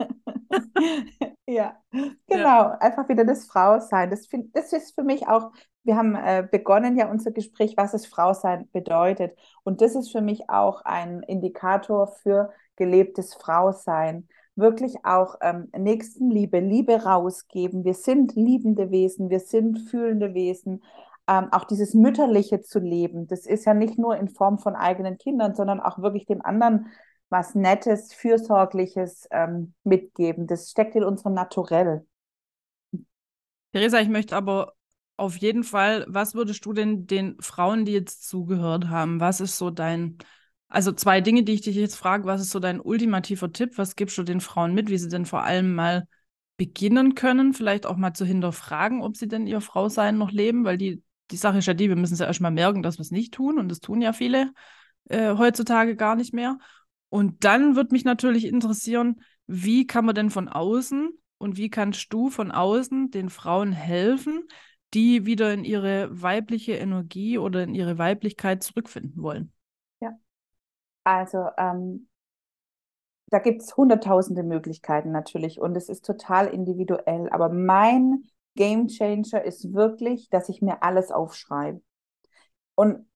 ja, 1.46 1.76
genau. 1.90 2.18
Ja. 2.28 2.78
Einfach 2.80 3.08
wieder 3.08 3.24
das 3.24 3.46
Frausein. 3.46 4.10
Das, 4.10 4.26
find, 4.26 4.54
das 4.56 4.72
ist 4.72 4.94
für 4.94 5.02
mich 5.02 5.26
auch, 5.26 5.50
wir 5.84 5.96
haben 5.96 6.14
äh, 6.14 6.46
begonnen 6.50 6.96
ja 6.96 7.10
unser 7.10 7.30
Gespräch, 7.30 7.74
was 7.76 7.94
es 7.94 8.06
Frausein 8.06 8.68
bedeutet. 8.72 9.36
Und 9.64 9.80
das 9.80 9.94
ist 9.94 10.10
für 10.10 10.20
mich 10.20 10.48
auch 10.48 10.82
ein 10.84 11.22
Indikator 11.22 12.08
für 12.08 12.50
gelebtes 12.76 13.34
Frausein. 13.34 14.28
Wirklich 14.56 15.04
auch 15.04 15.36
ähm, 15.40 15.68
Nächstenliebe, 15.76 16.58
Liebe 16.58 17.04
rausgeben. 17.04 17.84
Wir 17.84 17.94
sind 17.94 18.34
liebende 18.34 18.90
Wesen, 18.90 19.30
wir 19.30 19.40
sind 19.40 19.78
fühlende 19.88 20.34
Wesen. 20.34 20.82
Ähm, 21.28 21.48
auch 21.52 21.64
dieses 21.64 21.94
Mütterliche 21.94 22.62
zu 22.62 22.78
leben, 22.78 23.26
das 23.26 23.44
ist 23.44 23.66
ja 23.66 23.74
nicht 23.74 23.98
nur 23.98 24.16
in 24.16 24.28
Form 24.28 24.58
von 24.58 24.74
eigenen 24.74 25.18
Kindern, 25.18 25.54
sondern 25.54 25.78
auch 25.78 25.98
wirklich 25.98 26.24
dem 26.24 26.42
anderen 26.42 26.86
was 27.30 27.54
Nettes, 27.54 28.12
Fürsorgliches 28.14 29.28
ähm, 29.30 29.74
mitgeben. 29.84 30.46
Das 30.46 30.70
steckt 30.70 30.94
in 30.94 31.04
unserem 31.04 31.34
Naturell. 31.34 32.06
Theresa, 33.72 34.00
ich 34.00 34.08
möchte 34.08 34.34
aber 34.34 34.72
auf 35.16 35.36
jeden 35.36 35.64
Fall, 35.64 36.06
was 36.08 36.34
würdest 36.34 36.64
du 36.64 36.72
denn 36.72 37.06
den 37.06 37.36
Frauen, 37.40 37.84
die 37.84 37.92
jetzt 37.92 38.28
zugehört 38.28 38.88
haben, 38.88 39.20
was 39.20 39.40
ist 39.40 39.58
so 39.58 39.70
dein, 39.70 40.18
also 40.68 40.92
zwei 40.92 41.20
Dinge, 41.20 41.42
die 41.42 41.52
ich 41.52 41.60
dich 41.60 41.76
jetzt 41.76 41.96
frage, 41.96 42.24
was 42.24 42.40
ist 42.40 42.50
so 42.50 42.60
dein 42.60 42.80
ultimativer 42.80 43.52
Tipp? 43.52 43.76
Was 43.76 43.96
gibst 43.96 44.16
du 44.16 44.22
den 44.22 44.40
Frauen 44.40 44.74
mit, 44.74 44.88
wie 44.88 44.98
sie 44.98 45.08
denn 45.08 45.26
vor 45.26 45.42
allem 45.42 45.74
mal 45.74 46.06
beginnen 46.56 47.14
können, 47.14 47.54
vielleicht 47.54 47.86
auch 47.86 47.96
mal 47.96 48.14
zu 48.14 48.24
hinterfragen, 48.24 49.02
ob 49.02 49.16
sie 49.16 49.28
denn 49.28 49.46
ihr 49.46 49.60
Frausein 49.60 50.18
noch 50.18 50.30
leben, 50.30 50.64
weil 50.64 50.76
die, 50.76 51.02
die 51.30 51.36
Sache 51.36 51.58
ist 51.58 51.66
ja 51.66 51.74
die, 51.74 51.88
wir 51.88 51.96
müssen 51.96 52.14
es 52.14 52.20
ja 52.20 52.26
erstmal 52.26 52.50
merken, 52.50 52.82
dass 52.82 52.98
wir 52.98 53.02
es 53.02 53.10
nicht 53.10 53.34
tun 53.34 53.58
und 53.58 53.68
das 53.68 53.80
tun 53.80 54.00
ja 54.00 54.12
viele 54.12 54.52
äh, 55.08 55.36
heutzutage 55.36 55.96
gar 55.96 56.16
nicht 56.16 56.34
mehr. 56.34 56.58
Und 57.10 57.44
dann 57.44 57.74
wird 57.76 57.92
mich 57.92 58.04
natürlich 58.04 58.44
interessieren, 58.44 59.20
wie 59.46 59.86
kann 59.86 60.04
man 60.04 60.14
denn 60.14 60.30
von 60.30 60.48
außen 60.48 61.10
und 61.38 61.56
wie 61.56 61.70
kannst 61.70 62.12
du 62.12 62.28
von 62.28 62.50
außen 62.50 63.10
den 63.10 63.30
Frauen 63.30 63.72
helfen, 63.72 64.46
die 64.94 65.24
wieder 65.26 65.52
in 65.52 65.64
ihre 65.64 66.08
weibliche 66.22 66.72
Energie 66.72 67.38
oder 67.38 67.62
in 67.62 67.74
ihre 67.74 67.98
Weiblichkeit 67.98 68.62
zurückfinden 68.62 69.22
wollen? 69.22 69.52
Ja, 70.00 70.18
also 71.04 71.48
ähm, 71.56 72.08
da 73.30 73.38
gibt 73.38 73.62
es 73.62 73.76
hunderttausende 73.76 74.42
Möglichkeiten 74.42 75.10
natürlich 75.10 75.60
und 75.60 75.76
es 75.76 75.88
ist 75.88 76.04
total 76.04 76.48
individuell. 76.48 77.28
Aber 77.30 77.48
mein 77.48 78.24
Game 78.54 78.88
Changer 78.88 79.44
ist 79.44 79.72
wirklich, 79.72 80.28
dass 80.30 80.48
ich 80.48 80.62
mir 80.62 80.82
alles 80.82 81.10
aufschreibe. 81.10 81.80
Und 82.74 83.08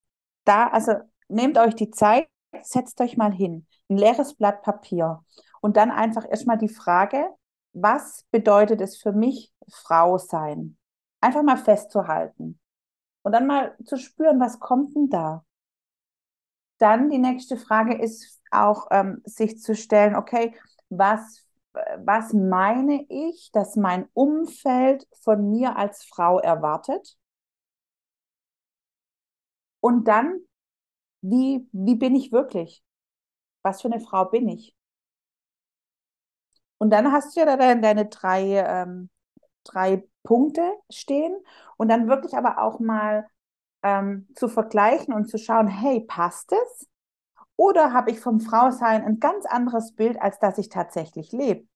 da, 0.45 0.69
also 0.69 0.93
nehmt 1.29 1.59
euch 1.59 1.75
die 1.75 1.91
Zeit, 1.91 2.29
setzt 2.63 3.01
euch 3.01 3.17
mal 3.17 3.33
hin 3.33 3.67
ein 3.93 3.99
leeres 3.99 4.35
Blatt 4.35 4.63
Papier 4.63 5.25
und 5.61 5.77
dann 5.77 5.91
einfach 5.91 6.29
erstmal 6.29 6.59
die 6.59 6.69
Frage, 6.69 7.29
was 7.73 8.25
bedeutet 8.31 8.81
es 8.81 8.97
für 8.97 9.13
mich, 9.13 9.53
Frau 9.71 10.19
sein? 10.19 10.77
Einfach 11.21 11.43
mal 11.43 11.57
festzuhalten 11.57 12.59
und 13.23 13.33
dann 13.33 13.47
mal 13.47 13.77
zu 13.85 13.97
spüren, 13.97 14.41
was 14.41 14.61
kommt 14.61 14.95
denn 14.97 15.09
da? 15.09 15.45
Dann 16.79 17.11
die 17.11 17.19
nächste 17.19 17.57
Frage 17.57 17.95
ist 17.95 18.41
auch, 18.51 18.89
ähm, 18.91 19.23
sich 19.25 19.61
zu 19.61 19.75
stellen, 19.75 20.17
okay, 20.17 20.55
was, 20.89 21.47
was 21.99 22.33
meine 22.33 23.07
ich, 23.09 23.51
dass 23.53 23.77
mein 23.77 24.09
Umfeld 24.15 25.07
von 25.23 25.51
mir 25.51 25.77
als 25.77 26.05
Frau 26.05 26.39
erwartet? 26.39 27.17
Und 29.81 30.09
dann, 30.09 30.41
wie, 31.23 31.69
wie 31.73 31.97
bin 31.97 32.15
ich 32.17 32.33
wirklich? 32.33 32.83
Was 33.63 33.83
für 33.83 33.89
eine 33.93 34.01
Frau 34.01 34.27
bin 34.27 34.49
ich? 34.49 34.75
Und 36.79 36.91
dann 36.91 37.13
hast 37.13 37.37
du 37.37 37.41
ja 37.41 37.47
da 37.57 37.75
deine 37.75 38.07
drei, 38.07 38.43
ähm, 38.67 39.11
drei 39.65 40.05
Punkte 40.25 40.63
stehen 40.91 41.35
und 41.77 41.89
dann 41.89 42.09
wirklich 42.09 42.35
aber 42.37 42.59
auch 42.63 42.81
mal 42.81 43.29
ähm, 43.83 44.29
zu 44.37 44.49
vergleichen 44.49 45.15
und 45.15 45.29
zu 45.29 45.39
schauen, 45.39 45.69
hey, 45.69 46.01
passt 46.07 46.53
es? 46.53 46.89
Oder 47.57 47.93
habe 47.95 48.11
ich 48.13 48.21
vom 48.21 48.41
Frausein 48.41 49.05
ein 49.05 49.21
ganz 49.21 49.47
anderes 49.47 49.95
Bild, 49.95 50.21
als 50.23 50.39
das 50.41 50.59
ich 50.59 50.69
tatsächlich 50.71 51.33
lebe? 51.33 51.69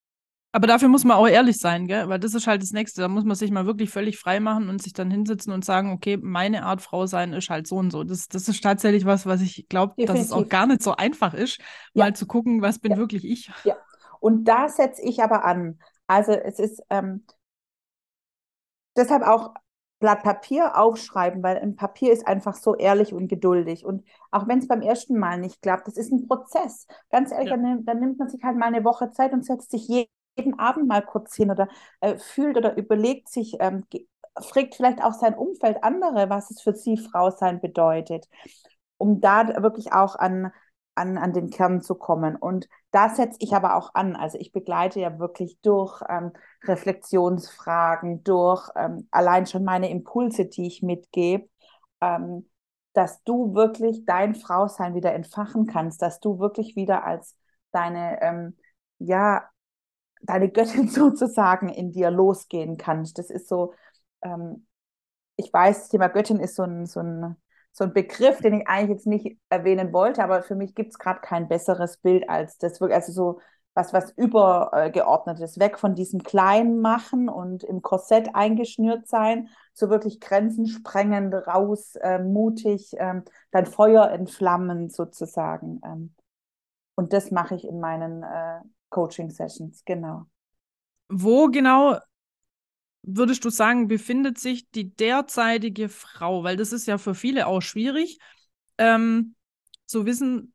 Aber 0.57 0.67
dafür 0.67 0.89
muss 0.89 1.05
man 1.05 1.19
auch 1.19 1.29
ehrlich 1.29 1.59
sein, 1.59 1.87
gell? 1.87 2.09
Weil 2.09 2.19
das 2.19 2.33
ist 2.33 2.47
halt 2.47 2.63
das 2.63 2.73
Nächste. 2.73 3.03
Da 3.03 3.09
muss 3.09 3.25
man 3.25 3.37
sich 3.37 3.51
mal 3.51 3.67
wirklich 3.67 3.91
völlig 3.91 4.19
frei 4.19 4.41
machen 4.41 4.71
und 4.71 4.81
sich 4.81 4.95
dann 4.95 5.11
hinsetzen 5.11 5.53
und 5.53 5.67
sagen, 5.67 5.93
okay, 5.93 6.17
meine 6.17 6.65
Art 6.65 6.81
Frau 6.81 7.05
sein 7.05 7.35
ist 7.35 7.51
halt 7.51 7.67
so 7.67 7.77
und 7.77 7.91
so. 7.91 8.05
Das, 8.05 8.27
das 8.29 8.49
ist 8.49 8.63
tatsächlich 8.63 9.05
was, 9.05 9.27
was 9.27 9.43
ich 9.43 9.69
glaube, 9.69 10.03
dass 10.07 10.19
es 10.19 10.33
auch 10.33 10.49
gar 10.49 10.67
nicht 10.67 10.83
so 10.83 10.97
einfach 10.97 11.35
ist, 11.35 11.59
ja. 11.93 12.05
mal 12.05 12.17
zu 12.17 12.25
gucken, 12.25 12.63
was 12.63 12.79
bin 12.79 12.93
ja. 12.93 12.97
wirklich 12.97 13.27
ich. 13.27 13.51
Ja. 13.65 13.77
Und 14.19 14.45
da 14.45 14.71
setze 14.71 15.03
ich 15.03 15.23
aber 15.23 15.45
an. 15.45 15.79
Also 16.07 16.33
es 16.33 16.59
ist 16.59 16.83
ähm, 16.89 17.27
deshalb 18.97 19.25
auch 19.25 19.53
Blatt 19.99 20.23
Papier 20.23 20.79
aufschreiben, 20.79 21.43
weil 21.43 21.59
ein 21.59 21.77
Papier 21.77 22.15
ist 22.15 22.27
einfach 22.27 22.55
so 22.55 22.75
ehrlich 22.75 23.13
und 23.13 23.29
geduldig. 23.29 23.85
Und 23.85 24.07
auch 24.31 24.49
wenn 24.49 24.61
es 24.61 24.69
beim 24.69 24.81
ersten 24.81 25.19
Mal 25.19 25.39
nicht 25.39 25.61
klappt, 25.61 25.87
das 25.87 25.99
ist 25.99 26.13
ein 26.13 26.27
Prozess. 26.27 26.87
Ganz 27.11 27.31
ehrlich, 27.31 27.51
ja. 27.51 27.59
dann, 27.59 27.85
dann, 27.85 28.01
nimmt 28.01 28.19
man 28.19 28.31
sich 28.31 28.43
halt 28.43 28.57
mal 28.57 28.69
eine 28.69 28.85
Woche 28.85 29.11
Zeit 29.11 29.35
und 29.35 29.45
setzt 29.45 29.71
sich 29.71 29.87
je 29.87 30.07
jeden 30.37 30.59
Abend 30.59 30.89
mal 30.89 31.03
kurz 31.05 31.35
hin 31.35 31.51
oder 31.51 31.69
äh, 32.01 32.17
fühlt 32.19 32.57
oder 32.57 32.77
überlegt 32.77 33.29
sich, 33.29 33.57
ähm, 33.61 33.85
fragt 34.39 34.75
vielleicht 34.75 35.03
auch 35.03 35.13
sein 35.15 35.35
Umfeld 35.35 35.83
andere, 35.83 36.29
was 36.31 36.51
es 36.51 36.61
für 36.61 36.75
sie 36.75 36.97
Frau 36.97 37.31
sein 37.31 37.61
bedeutet, 37.61 38.29
um 38.99 39.21
da 39.21 39.63
wirklich 39.63 39.93
auch 39.93 40.17
an, 40.17 40.53
an, 40.95 41.19
an 41.19 41.33
den 41.33 41.51
Kern 41.51 41.81
zu 41.83 41.95
kommen. 41.95 42.37
Und 42.37 42.69
da 42.91 43.09
setze 43.11 43.39
ich 43.41 43.55
aber 43.55 43.77
auch 43.77 43.95
an. 43.95 44.17
Also 44.17 44.39
ich 44.39 44.53
begleite 44.53 45.01
ja 45.01 45.19
wirklich 45.19 45.59
durch 45.63 46.03
ähm, 46.09 46.33
Reflexionsfragen, 46.65 48.25
durch 48.25 48.69
ähm, 48.77 49.09
allein 49.11 49.47
schon 49.47 49.65
meine 49.65 49.91
Impulse, 49.91 50.47
die 50.47 50.67
ich 50.67 50.83
mitgebe, 50.83 51.49
ähm, 52.01 52.49
dass 52.93 53.23
du 53.25 53.55
wirklich 53.55 54.05
dein 54.07 54.35
Frausein 54.35 54.95
wieder 54.95 55.13
entfachen 55.13 55.67
kannst, 55.67 56.01
dass 56.01 56.21
du 56.21 56.39
wirklich 56.39 56.77
wieder 56.77 57.05
als 57.05 57.37
deine, 57.73 58.21
ähm, 58.23 58.57
ja, 58.99 59.47
deine 60.27 60.51
Göttin 60.51 60.89
sozusagen 60.91 61.69
in 61.69 61.93
dir 61.93 62.11
losgehen 62.11 62.77
kannst. 62.77 63.19
Das 63.19 63.31
ist 63.31 63.49
so, 63.49 63.75
ähm, 64.23 64.67
ich 65.37 65.53
weiß, 65.53 65.81
das 65.81 65.89
Thema 65.91 66.09
Göttin 66.09 66.41
ist 66.41 66.57
so 66.57 66.63
ein, 66.65 66.87
so 66.87 67.01
ein, 67.01 67.37
so 67.73 67.85
ein 67.85 67.93
Begriff, 67.93 68.41
den 68.41 68.55
ich 68.61 68.69
eigentlich 68.69 68.91
jetzt 68.91 69.07
nicht 69.07 69.39
erwähnen 69.51 69.93
wollte, 69.93 70.23
aber 70.25 70.43
für 70.43 70.55
mich 70.55 70.75
gibt 70.75 70.93
es 70.93 70.99
gerade 70.99 71.21
kein 71.21 71.49
besseres 71.49 71.99
Bild 71.99 72.29
als 72.29 72.59
das, 72.59 72.81
also 72.81 73.13
so 73.13 73.41
was, 73.77 73.93
was 73.93 74.11
übergeordnetes, 74.13 75.59
weg 75.59 75.79
von 75.79 75.95
diesem 75.95 76.23
kleinen 76.23 76.81
Machen 76.81 77.29
und 77.29 77.63
im 77.63 77.83
Korsett 77.83 78.35
eingeschnürt 78.35 79.07
sein, 79.07 79.51
so 79.75 79.91
wirklich 79.91 80.19
Grenzen 80.19 80.67
sprengend, 80.67 81.35
raus, 81.35 81.95
äh, 81.97 82.19
mutig, 82.19 82.95
ähm, 82.99 83.25
dein 83.51 83.67
Feuer 83.67 84.11
entflammen 84.11 84.89
sozusagen. 84.89 85.81
Ähm. 85.85 86.15
Und 86.95 87.13
das 87.13 87.31
mache 87.31 87.55
ich 87.55 87.69
in 87.69 87.79
meinen 87.79 88.23
äh, 88.23 88.61
Coaching-Sessions, 88.91 89.85
genau. 89.85 90.27
Wo 91.09 91.49
genau 91.49 91.99
würdest 93.03 93.45
du 93.45 93.51
sagen, 93.51 93.89
befindet 93.89 94.39
sich 94.39 94.71
die 94.71 94.95
derzeitige 94.95 95.89
Frau? 95.89 96.43
Weil 96.43 96.57
das 96.57 96.73
ist 96.73 96.87
ja 96.87 96.99
für 96.99 97.15
viele 97.15 97.47
auch 97.47 97.63
schwierig. 97.63 98.19
Ähm, 98.79 99.37
zu 99.87 100.05
wissen, 100.05 100.53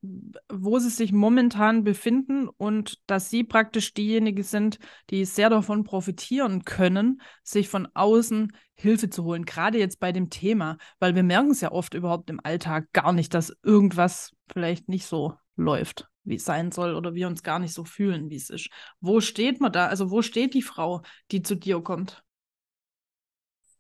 wo 0.52 0.78
sie 0.80 0.90
sich 0.90 1.14
momentan 1.14 1.84
befinden 1.84 2.50
und 2.50 3.00
dass 3.08 3.30
sie 3.30 3.44
praktisch 3.46 3.94
diejenigen 3.94 4.44
sind, 4.44 4.78
die 5.10 5.24
sehr 5.24 5.50
davon 5.50 5.86
profitieren 5.86 6.66
können, 6.66 7.22
sich 7.42 7.70
von 7.70 7.88
außen 7.94 8.52
Hilfe 8.74 9.10
zu 9.10 9.24
holen. 9.24 9.46
Gerade 9.46 9.80
jetzt 9.80 10.02
bei 10.02 10.12
dem 10.12 10.30
Thema, 10.30 10.78
weil 11.00 11.16
wir 11.16 11.24
merken 11.24 11.52
es 11.52 11.62
ja 11.62 11.72
oft 11.72 11.94
überhaupt 11.94 12.30
im 12.30 12.42
Alltag 12.44 12.92
gar 12.92 13.14
nicht, 13.14 13.34
dass 13.34 13.56
irgendwas 13.64 14.34
vielleicht 14.52 14.90
nicht 14.90 15.06
so 15.06 15.36
läuft, 15.56 16.10
wie 16.24 16.36
es 16.36 16.46
sein 16.46 16.72
soll 16.72 16.96
oder 16.96 17.14
wir 17.16 17.28
uns 17.28 17.44
gar 17.44 17.60
nicht 17.60 17.74
so 17.74 17.84
fühlen, 17.86 18.30
wie 18.30 18.36
es 18.36 18.50
ist. 18.50 18.70
Wo 19.00 19.22
steht 19.22 19.60
man 19.62 19.72
da? 19.72 19.88
Also 19.88 20.12
wo 20.12 20.22
steht 20.22 20.54
die 20.54 20.62
Frau, 20.62 21.02
die 21.32 21.42
zu 21.42 21.56
dir 21.56 21.82
kommt? 21.82 22.24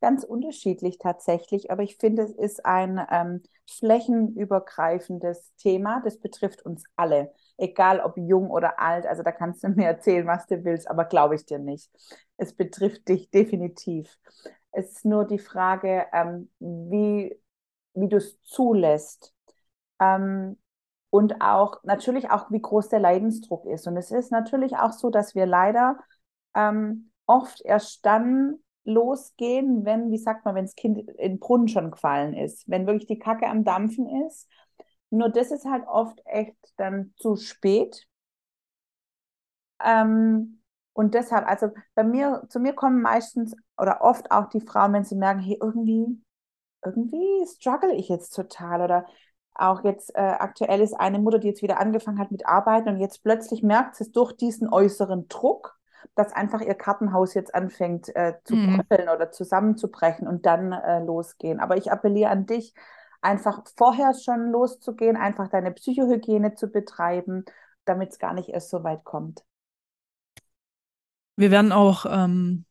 ganz 0.01 0.23
unterschiedlich 0.23 0.97
tatsächlich, 0.97 1.71
aber 1.71 1.83
ich 1.83 1.97
finde, 1.97 2.23
es 2.23 2.31
ist 2.31 2.65
ein 2.65 2.99
ähm, 3.11 3.41
flächenübergreifendes 3.69 5.53
Thema. 5.57 6.01
Das 6.03 6.17
betrifft 6.19 6.65
uns 6.65 6.83
alle, 6.95 7.31
egal 7.57 7.99
ob 8.01 8.17
jung 8.17 8.49
oder 8.49 8.79
alt. 8.79 9.05
Also 9.05 9.23
da 9.23 9.31
kannst 9.31 9.63
du 9.63 9.69
mir 9.69 9.85
erzählen, 9.85 10.25
was 10.27 10.47
du 10.47 10.63
willst, 10.65 10.89
aber 10.89 11.05
glaube 11.05 11.35
ich 11.35 11.45
dir 11.45 11.59
nicht. 11.59 11.89
Es 12.37 12.53
betrifft 12.53 13.07
dich 13.07 13.29
definitiv. 13.29 14.17
Es 14.71 14.91
ist 14.93 15.05
nur 15.05 15.25
die 15.25 15.39
Frage, 15.39 16.07
ähm, 16.13 16.49
wie, 16.59 17.37
wie 17.93 18.09
du 18.09 18.17
es 18.17 18.41
zulässt. 18.41 19.33
Ähm, 19.99 20.57
und 21.11 21.41
auch 21.41 21.83
natürlich 21.83 22.31
auch, 22.31 22.49
wie 22.49 22.61
groß 22.61 22.89
der 22.89 22.99
Leidensdruck 22.99 23.65
ist. 23.65 23.85
Und 23.85 23.97
es 23.97 24.11
ist 24.11 24.31
natürlich 24.31 24.77
auch 24.77 24.93
so, 24.93 25.11
dass 25.11 25.35
wir 25.35 25.45
leider 25.45 25.99
ähm, 26.55 27.11
oft 27.27 27.61
erst 27.63 28.05
dann 28.05 28.59
losgehen, 28.85 29.85
wenn, 29.85 30.09
wie 30.09 30.17
sagt 30.17 30.45
man, 30.45 30.55
wenn 30.55 30.65
das 30.65 30.75
Kind 30.75 30.97
in 30.97 31.33
den 31.33 31.39
Brunnen 31.39 31.67
schon 31.67 31.91
gefallen 31.91 32.33
ist, 32.33 32.67
wenn 32.67 32.87
wirklich 32.87 33.07
die 33.07 33.19
Kacke 33.19 33.45
am 33.47 33.63
Dampfen 33.63 34.07
ist. 34.25 34.47
Nur 35.09 35.29
das 35.29 35.51
ist 35.51 35.65
halt 35.65 35.85
oft 35.87 36.19
echt 36.25 36.55
dann 36.77 37.13
zu 37.17 37.35
spät. 37.35 38.07
Ähm, 39.83 40.61
und 40.93 41.13
deshalb, 41.13 41.45
also 41.47 41.69
bei 41.93 42.03
mir, 42.03 42.43
zu 42.49 42.59
mir 42.59 42.73
kommen 42.73 43.01
meistens 43.01 43.53
oder 43.77 44.01
oft 44.01 44.31
auch 44.31 44.47
die 44.47 44.61
Frauen, 44.61 44.93
wenn 44.93 45.03
sie 45.03 45.15
merken, 45.15 45.41
hey, 45.41 45.57
irgendwie, 45.61 46.21
irgendwie 46.85 47.45
struggle 47.47 47.93
ich 47.95 48.09
jetzt 48.09 48.31
total 48.31 48.81
oder 48.81 49.05
auch 49.53 49.83
jetzt 49.83 50.15
äh, 50.15 50.19
aktuell 50.19 50.81
ist 50.81 50.93
eine 50.93 51.19
Mutter, 51.19 51.39
die 51.39 51.47
jetzt 51.47 51.61
wieder 51.61 51.79
angefangen 51.79 52.19
hat 52.19 52.31
mit 52.31 52.45
Arbeiten 52.45 52.89
und 52.89 52.99
jetzt 52.99 53.23
plötzlich 53.23 53.63
merkt 53.63 53.95
sie 53.95 54.05
es 54.05 54.11
durch 54.11 54.33
diesen 54.33 54.71
äußeren 54.71 55.27
Druck, 55.27 55.77
dass 56.15 56.33
einfach 56.33 56.61
ihr 56.61 56.73
Kartenhaus 56.73 57.33
jetzt 57.33 57.53
anfängt 57.53 58.15
äh, 58.15 58.35
zu 58.43 58.55
mhm. 58.55 58.77
bröckeln 58.77 59.09
oder 59.09 59.31
zusammenzubrechen 59.31 60.27
und 60.27 60.45
dann 60.45 60.71
äh, 60.71 61.03
losgehen. 61.03 61.59
Aber 61.59 61.77
ich 61.77 61.91
appelliere 61.91 62.31
an 62.31 62.45
dich, 62.45 62.73
einfach 63.21 63.63
vorher 63.77 64.13
schon 64.13 64.51
loszugehen, 64.51 65.17
einfach 65.17 65.47
deine 65.49 65.71
Psychohygiene 65.71 66.55
zu 66.55 66.67
betreiben, 66.67 67.45
damit 67.85 68.11
es 68.11 68.19
gar 68.19 68.33
nicht 68.33 68.49
erst 68.49 68.69
so 68.69 68.83
weit 68.83 69.03
kommt. 69.03 69.43
Wir 71.35 71.51
werden 71.51 71.71
auch 71.71 72.05
ähm, 72.07 72.65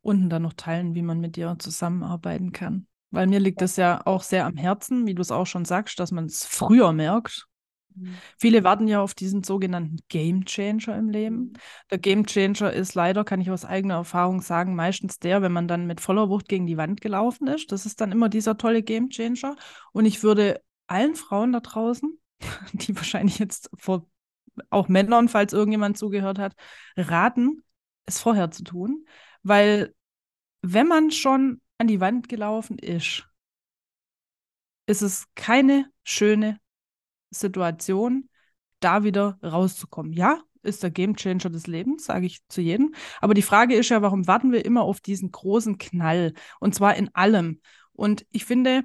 unten 0.00 0.28
dann 0.28 0.42
noch 0.42 0.52
teilen, 0.52 0.94
wie 0.94 1.02
man 1.02 1.20
mit 1.20 1.36
dir 1.36 1.56
zusammenarbeiten 1.58 2.52
kann. 2.52 2.86
Weil 3.12 3.26
mir 3.28 3.40
liegt 3.40 3.60
ja. 3.60 3.66
ja 3.76 4.06
auch 4.06 4.22
sehr 4.22 4.46
am 4.46 4.56
Herzen, 4.56 5.06
wie 5.06 5.14
du 5.14 5.22
es 5.22 5.30
auch 5.30 5.46
schon 5.46 5.64
sagst, 5.64 6.00
dass 6.00 6.10
man 6.10 6.24
es 6.24 6.44
früher 6.44 6.92
merkt 6.92 7.46
Mhm. 7.94 8.16
Viele 8.38 8.64
warten 8.64 8.88
ja 8.88 9.00
auf 9.00 9.14
diesen 9.14 9.42
sogenannten 9.42 9.98
Game 10.08 10.44
Changer 10.44 10.96
im 10.96 11.08
Leben. 11.08 11.36
Mhm. 11.36 11.52
Der 11.90 11.98
Game 11.98 12.26
Changer 12.26 12.72
ist 12.72 12.94
leider, 12.94 13.24
kann 13.24 13.40
ich 13.40 13.50
aus 13.50 13.64
eigener 13.64 13.94
Erfahrung 13.94 14.40
sagen, 14.40 14.74
meistens 14.74 15.18
der, 15.18 15.42
wenn 15.42 15.52
man 15.52 15.68
dann 15.68 15.86
mit 15.86 16.00
voller 16.00 16.28
Wucht 16.28 16.48
gegen 16.48 16.66
die 16.66 16.76
Wand 16.76 17.00
gelaufen 17.00 17.46
ist. 17.48 17.72
Das 17.72 17.86
ist 17.86 18.00
dann 18.00 18.12
immer 18.12 18.28
dieser 18.28 18.56
tolle 18.56 18.82
Game 18.82 19.10
Changer. 19.10 19.56
Und 19.92 20.06
ich 20.06 20.22
würde 20.22 20.60
allen 20.86 21.14
Frauen 21.14 21.52
da 21.52 21.60
draußen, 21.60 22.18
die 22.72 22.96
wahrscheinlich 22.96 23.38
jetzt 23.38 23.70
vor 23.78 24.06
auch 24.68 24.88
Männern, 24.88 25.28
falls 25.28 25.54
irgendjemand 25.54 25.96
zugehört 25.96 26.38
hat, 26.38 26.54
raten, 26.96 27.62
es 28.04 28.20
vorher 28.20 28.50
zu 28.50 28.64
tun. 28.64 29.06
Weil 29.42 29.94
wenn 30.60 30.86
man 30.86 31.10
schon 31.10 31.60
an 31.82 31.88
die 31.88 32.00
Wand 32.00 32.28
gelaufen 32.28 32.78
ist, 32.78 33.28
ist 34.86 35.02
es 35.02 35.26
keine 35.34 35.90
schöne 36.04 36.60
Situation, 37.30 38.28
da 38.78 39.02
wieder 39.02 39.36
rauszukommen. 39.42 40.12
Ja, 40.12 40.40
ist 40.62 40.84
der 40.84 40.92
Gamechanger 40.92 41.50
des 41.50 41.66
Lebens, 41.66 42.04
sage 42.04 42.26
ich 42.26 42.46
zu 42.46 42.60
jedem. 42.60 42.94
Aber 43.20 43.34
die 43.34 43.42
Frage 43.42 43.74
ist 43.74 43.88
ja, 43.88 44.00
warum 44.00 44.28
warten 44.28 44.52
wir 44.52 44.64
immer 44.64 44.82
auf 44.82 45.00
diesen 45.00 45.32
großen 45.32 45.76
Knall? 45.78 46.34
Und 46.60 46.72
zwar 46.76 46.94
in 46.94 47.12
allem. 47.16 47.60
Und 47.94 48.26
ich 48.30 48.44
finde, 48.44 48.84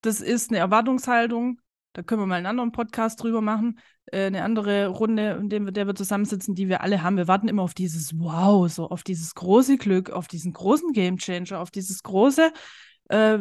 das 0.00 0.20
ist 0.20 0.50
eine 0.50 0.58
Erwartungshaltung. 0.58 1.60
Da 1.92 2.02
können 2.02 2.22
wir 2.22 2.26
mal 2.26 2.36
einen 2.36 2.46
anderen 2.46 2.72
Podcast 2.72 3.22
drüber 3.22 3.40
machen, 3.40 3.80
äh, 4.06 4.26
eine 4.26 4.44
andere 4.44 4.88
Runde, 4.88 5.40
in 5.50 5.50
wir, 5.50 5.72
der 5.72 5.86
wir 5.86 5.94
zusammensitzen, 5.94 6.54
die 6.54 6.68
wir 6.68 6.82
alle 6.82 7.02
haben. 7.02 7.16
Wir 7.16 7.28
warten 7.28 7.48
immer 7.48 7.62
auf 7.62 7.74
dieses 7.74 8.18
Wow, 8.18 8.70
so 8.70 8.88
auf 8.88 9.02
dieses 9.02 9.34
große 9.34 9.76
Glück, 9.76 10.10
auf 10.10 10.28
diesen 10.28 10.52
großen 10.52 10.92
Gamechanger, 10.92 11.58
auf 11.58 11.70
dieses 11.70 12.02
große, 12.02 12.52
äh, 13.08 13.38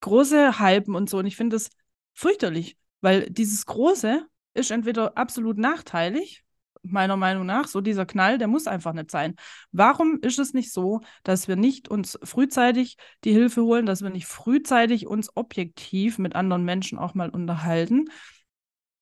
große 0.00 0.58
Hypen 0.58 0.94
und 0.94 1.10
so. 1.10 1.18
Und 1.18 1.26
ich 1.26 1.36
finde 1.36 1.56
das 1.56 1.68
fürchterlich. 2.14 2.76
Weil 3.02 3.28
dieses 3.30 3.66
Große 3.66 4.26
ist 4.54 4.70
entweder 4.70 5.18
absolut 5.18 5.58
nachteilig, 5.58 6.45
meiner 6.92 7.16
Meinung 7.16 7.46
nach, 7.46 7.68
so 7.68 7.80
dieser 7.80 8.06
Knall, 8.06 8.38
der 8.38 8.48
muss 8.48 8.66
einfach 8.66 8.92
nicht 8.92 9.10
sein. 9.10 9.34
Warum 9.72 10.18
ist 10.22 10.38
es 10.38 10.54
nicht 10.54 10.72
so, 10.72 11.00
dass 11.22 11.48
wir 11.48 11.56
nicht 11.56 11.88
uns 11.88 12.18
frühzeitig 12.22 12.96
die 13.24 13.32
Hilfe 13.32 13.62
holen, 13.62 13.86
dass 13.86 14.02
wir 14.02 14.10
nicht 14.10 14.26
frühzeitig 14.26 15.06
uns 15.06 15.30
objektiv 15.36 16.18
mit 16.18 16.34
anderen 16.34 16.64
Menschen 16.64 16.98
auch 16.98 17.14
mal 17.14 17.30
unterhalten 17.30 18.06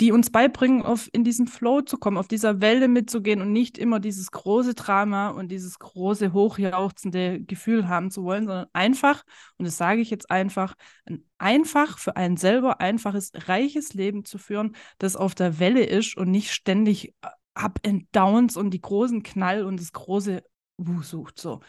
die 0.00 0.10
uns 0.10 0.30
beibringen, 0.30 0.82
auf 0.82 1.08
in 1.12 1.22
diesen 1.22 1.46
Flow 1.46 1.80
zu 1.80 1.98
kommen, 1.98 2.18
auf 2.18 2.26
dieser 2.26 2.60
Welle 2.60 2.88
mitzugehen 2.88 3.40
und 3.40 3.52
nicht 3.52 3.78
immer 3.78 4.00
dieses 4.00 4.32
große 4.32 4.74
Drama 4.74 5.28
und 5.28 5.52
dieses 5.52 5.78
große 5.78 6.32
hochjauchzende 6.32 7.40
Gefühl 7.40 7.88
haben 7.88 8.10
zu 8.10 8.24
wollen, 8.24 8.46
sondern 8.46 8.66
einfach, 8.72 9.22
und 9.56 9.66
das 9.66 9.76
sage 9.76 10.00
ich 10.00 10.10
jetzt 10.10 10.30
einfach, 10.30 10.74
ein 11.06 11.24
einfach 11.38 11.98
für 11.98 12.16
einen 12.16 12.36
selber 12.36 12.80
einfaches, 12.80 13.30
reiches 13.34 13.94
Leben 13.94 14.24
zu 14.24 14.38
führen, 14.38 14.74
das 14.98 15.14
auf 15.14 15.34
der 15.34 15.58
Welle 15.60 15.84
ist 15.84 16.16
und 16.16 16.30
nicht 16.30 16.52
ständig 16.52 17.14
äh, 17.22 17.28
Up 17.54 17.80
and 17.86 18.04
Downs 18.12 18.56
und 18.56 18.70
die 18.70 18.80
großen 18.80 19.22
Knall 19.22 19.64
und 19.64 19.80
das 19.80 19.92
große 19.92 20.42
Wuh 20.76 21.02
sucht. 21.02 21.38
So 21.38 21.60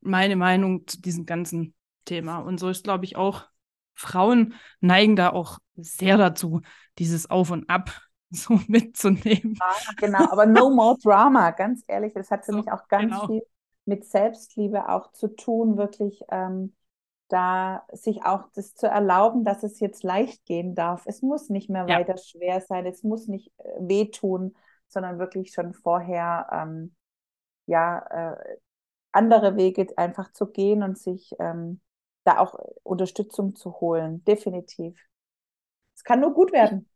meine 0.00 0.36
Meinung 0.36 0.86
zu 0.86 1.00
diesem 1.00 1.26
ganzen 1.26 1.74
Thema. 2.04 2.38
Und 2.38 2.58
so 2.58 2.68
ist, 2.68 2.84
glaube 2.84 3.04
ich, 3.04 3.16
auch 3.16 3.44
Frauen 3.94 4.54
neigen 4.80 5.16
da 5.16 5.30
auch 5.30 5.58
sehr 5.76 6.16
dazu, 6.16 6.62
dieses 6.98 7.30
Auf 7.30 7.50
und 7.50 7.68
Ab 7.68 7.90
so 8.30 8.58
mitzunehmen. 8.66 9.56
Ja, 9.58 9.92
genau, 9.96 10.30
aber 10.30 10.46
no 10.46 10.70
more 10.70 10.96
drama, 11.02 11.50
ganz 11.50 11.84
ehrlich, 11.86 12.14
das 12.14 12.30
hat 12.30 12.44
für 12.44 12.52
so, 12.52 12.58
mich 12.58 12.70
auch 12.72 12.88
ganz 12.88 13.12
genau. 13.12 13.26
viel 13.26 13.42
mit 13.84 14.04
Selbstliebe 14.04 14.88
auch 14.88 15.12
zu 15.12 15.28
tun, 15.28 15.76
wirklich 15.76 16.22
ähm, 16.30 16.74
da 17.28 17.84
sich 17.92 18.24
auch 18.24 18.48
das 18.54 18.74
zu 18.74 18.86
erlauben, 18.86 19.44
dass 19.44 19.62
es 19.62 19.80
jetzt 19.80 20.02
leicht 20.02 20.44
gehen 20.44 20.74
darf. 20.74 21.04
Es 21.06 21.22
muss 21.22 21.48
nicht 21.48 21.70
mehr 21.70 21.86
ja. 21.88 21.98
weiter 21.98 22.16
schwer 22.16 22.60
sein, 22.60 22.86
es 22.86 23.02
muss 23.02 23.26
nicht 23.28 23.52
äh, 23.58 23.64
wehtun, 23.80 24.54
sondern 24.90 25.18
wirklich 25.18 25.52
schon 25.52 25.74
vorher 25.74 26.48
ähm, 26.52 26.94
ja 27.66 28.32
äh, 28.32 28.56
andere 29.12 29.56
Wege 29.56 29.86
einfach 29.96 30.32
zu 30.32 30.46
gehen 30.46 30.82
und 30.82 30.98
sich 30.98 31.34
ähm, 31.38 31.80
da 32.24 32.38
auch 32.38 32.54
Unterstützung 32.82 33.54
zu 33.54 33.80
holen. 33.80 34.24
Definitiv. 34.24 34.98
Es 35.94 36.04
kann 36.04 36.20
nur 36.20 36.32
gut 36.32 36.52
werden. 36.52 36.86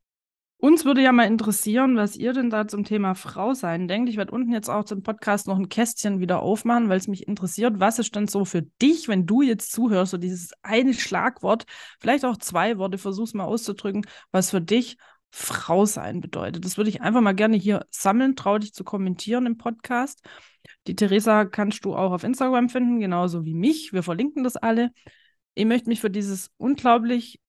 Uns 0.59 0.87
würde 0.87 1.03
ja 1.03 1.13
mal 1.13 1.27
interessieren, 1.27 1.97
was 1.97 2.17
ihr 2.17 2.33
denn 2.33 2.49
da 2.49 2.67
zum 2.67 2.85
Thema 2.85 3.15
Frau 3.15 3.53
sein 3.53 3.87
denkt. 3.87 4.09
Ich 4.09 4.17
werde 4.17 4.33
unten 4.33 4.51
jetzt 4.51 4.71
auch 4.71 4.85
zum 4.85 5.03
Podcast 5.03 5.47
noch 5.47 5.59
ein 5.59 5.69
Kästchen 5.69 6.21
wieder 6.21 6.41
aufmachen, 6.41 6.89
weil 6.89 6.97
es 6.97 7.07
mich 7.07 7.29
interessiert, 7.29 7.81
was 7.81 7.99
ist 7.99 8.17
denn 8.17 8.29
so 8.29 8.47
für 8.47 8.63
dich, 8.63 9.07
wenn 9.09 9.27
du 9.27 9.43
jetzt 9.43 9.73
zuhörst, 9.73 10.13
so 10.13 10.17
dieses 10.17 10.53
eine 10.63 10.95
Schlagwort, 10.95 11.67
vielleicht 12.01 12.25
auch 12.25 12.39
zwei 12.39 12.79
Worte, 12.79 12.97
versuch's 12.97 13.35
mal 13.35 13.45
auszudrücken, 13.45 14.07
was 14.31 14.51
für 14.51 14.63
dich 14.63 14.97
Frau 15.37 15.85
sein 15.85 16.21
bedeutet. 16.21 16.65
Das 16.65 16.77
würde 16.77 16.91
ich 16.91 17.01
einfach 17.01 17.21
mal 17.21 17.35
gerne 17.35 17.57
hier 17.57 17.87
sammeln, 17.91 18.37
trau 18.37 18.57
dich 18.59 18.73
zu 18.73 18.85
kommentieren 18.85 19.47
im 19.47 19.59
Podcast. 19.59 20.23
Die 20.87 20.95
Theresa 20.95 21.45
kannst 21.45 21.85
du 21.85 21.97
auch 21.97 22.13
auf 22.13 22.23
Instagram 22.23 22.69
finden, 22.69 23.01
genauso 23.01 23.45
wie 23.45 23.55
mich. 23.55 23.93
Wir 23.93 24.05
verlinken 24.05 24.45
das 24.45 24.55
alle. 24.57 24.93
Ich 25.55 25.65
möchte 25.65 25.89
mich 25.89 26.01
für 26.01 26.11
dieses 26.11 26.53
unglaublich 26.57 27.41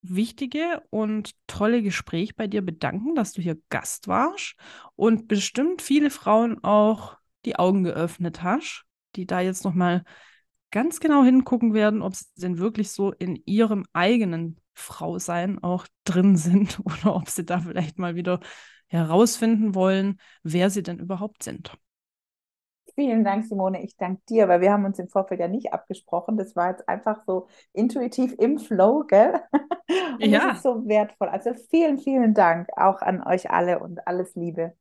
wichtige 0.00 0.82
und 0.88 1.32
tolle 1.46 1.82
Gespräch 1.82 2.36
bei 2.36 2.46
dir 2.46 2.62
bedanken, 2.62 3.14
dass 3.14 3.34
du 3.34 3.42
hier 3.42 3.58
Gast 3.68 4.08
warst 4.08 4.54
und 4.94 5.28
bestimmt 5.28 5.82
viele 5.82 6.08
Frauen 6.08 6.64
auch 6.64 7.18
die 7.44 7.56
Augen 7.56 7.84
geöffnet 7.84 8.42
hast, 8.42 8.84
die 9.14 9.26
da 9.26 9.40
jetzt 9.40 9.62
nochmal 9.62 10.04
ganz 10.70 11.00
genau 11.00 11.22
hingucken 11.22 11.74
werden, 11.74 12.00
ob 12.00 12.14
sie 12.14 12.24
denn 12.38 12.56
wirklich 12.56 12.92
so 12.92 13.12
in 13.12 13.36
ihrem 13.44 13.84
eigenen 13.92 14.58
Frausein 14.76 15.62
auch 15.62 15.86
drin 16.04 16.36
sind 16.36 16.80
oder 16.84 17.16
ob 17.16 17.28
sie 17.28 17.44
da 17.44 17.60
vielleicht 17.60 17.98
mal 17.98 18.14
wieder 18.14 18.40
herausfinden 18.88 19.74
wollen, 19.74 20.18
wer 20.42 20.70
sie 20.70 20.82
denn 20.82 20.98
überhaupt 20.98 21.42
sind. 21.42 21.76
Vielen 22.94 23.24
Dank, 23.24 23.44
Simone. 23.44 23.82
Ich 23.82 23.96
danke 23.96 24.22
dir, 24.28 24.48
weil 24.48 24.62
wir 24.62 24.72
haben 24.72 24.86
uns 24.86 24.98
im 24.98 25.08
Vorfeld 25.08 25.40
ja 25.40 25.48
nicht 25.48 25.72
abgesprochen. 25.74 26.38
Das 26.38 26.56
war 26.56 26.70
jetzt 26.70 26.88
einfach 26.88 27.22
so 27.26 27.46
intuitiv 27.74 28.34
im 28.38 28.58
Flow, 28.58 29.04
gell? 29.06 29.38
Und 30.20 30.30
ja. 30.30 30.48
das 30.48 30.56
ist 30.58 30.62
so 30.62 30.88
wertvoll. 30.88 31.28
Also 31.28 31.52
vielen, 31.70 31.98
vielen 31.98 32.32
Dank 32.32 32.68
auch 32.76 33.02
an 33.02 33.22
euch 33.22 33.50
alle 33.50 33.80
und 33.80 34.06
alles 34.06 34.34
Liebe. 34.34 34.74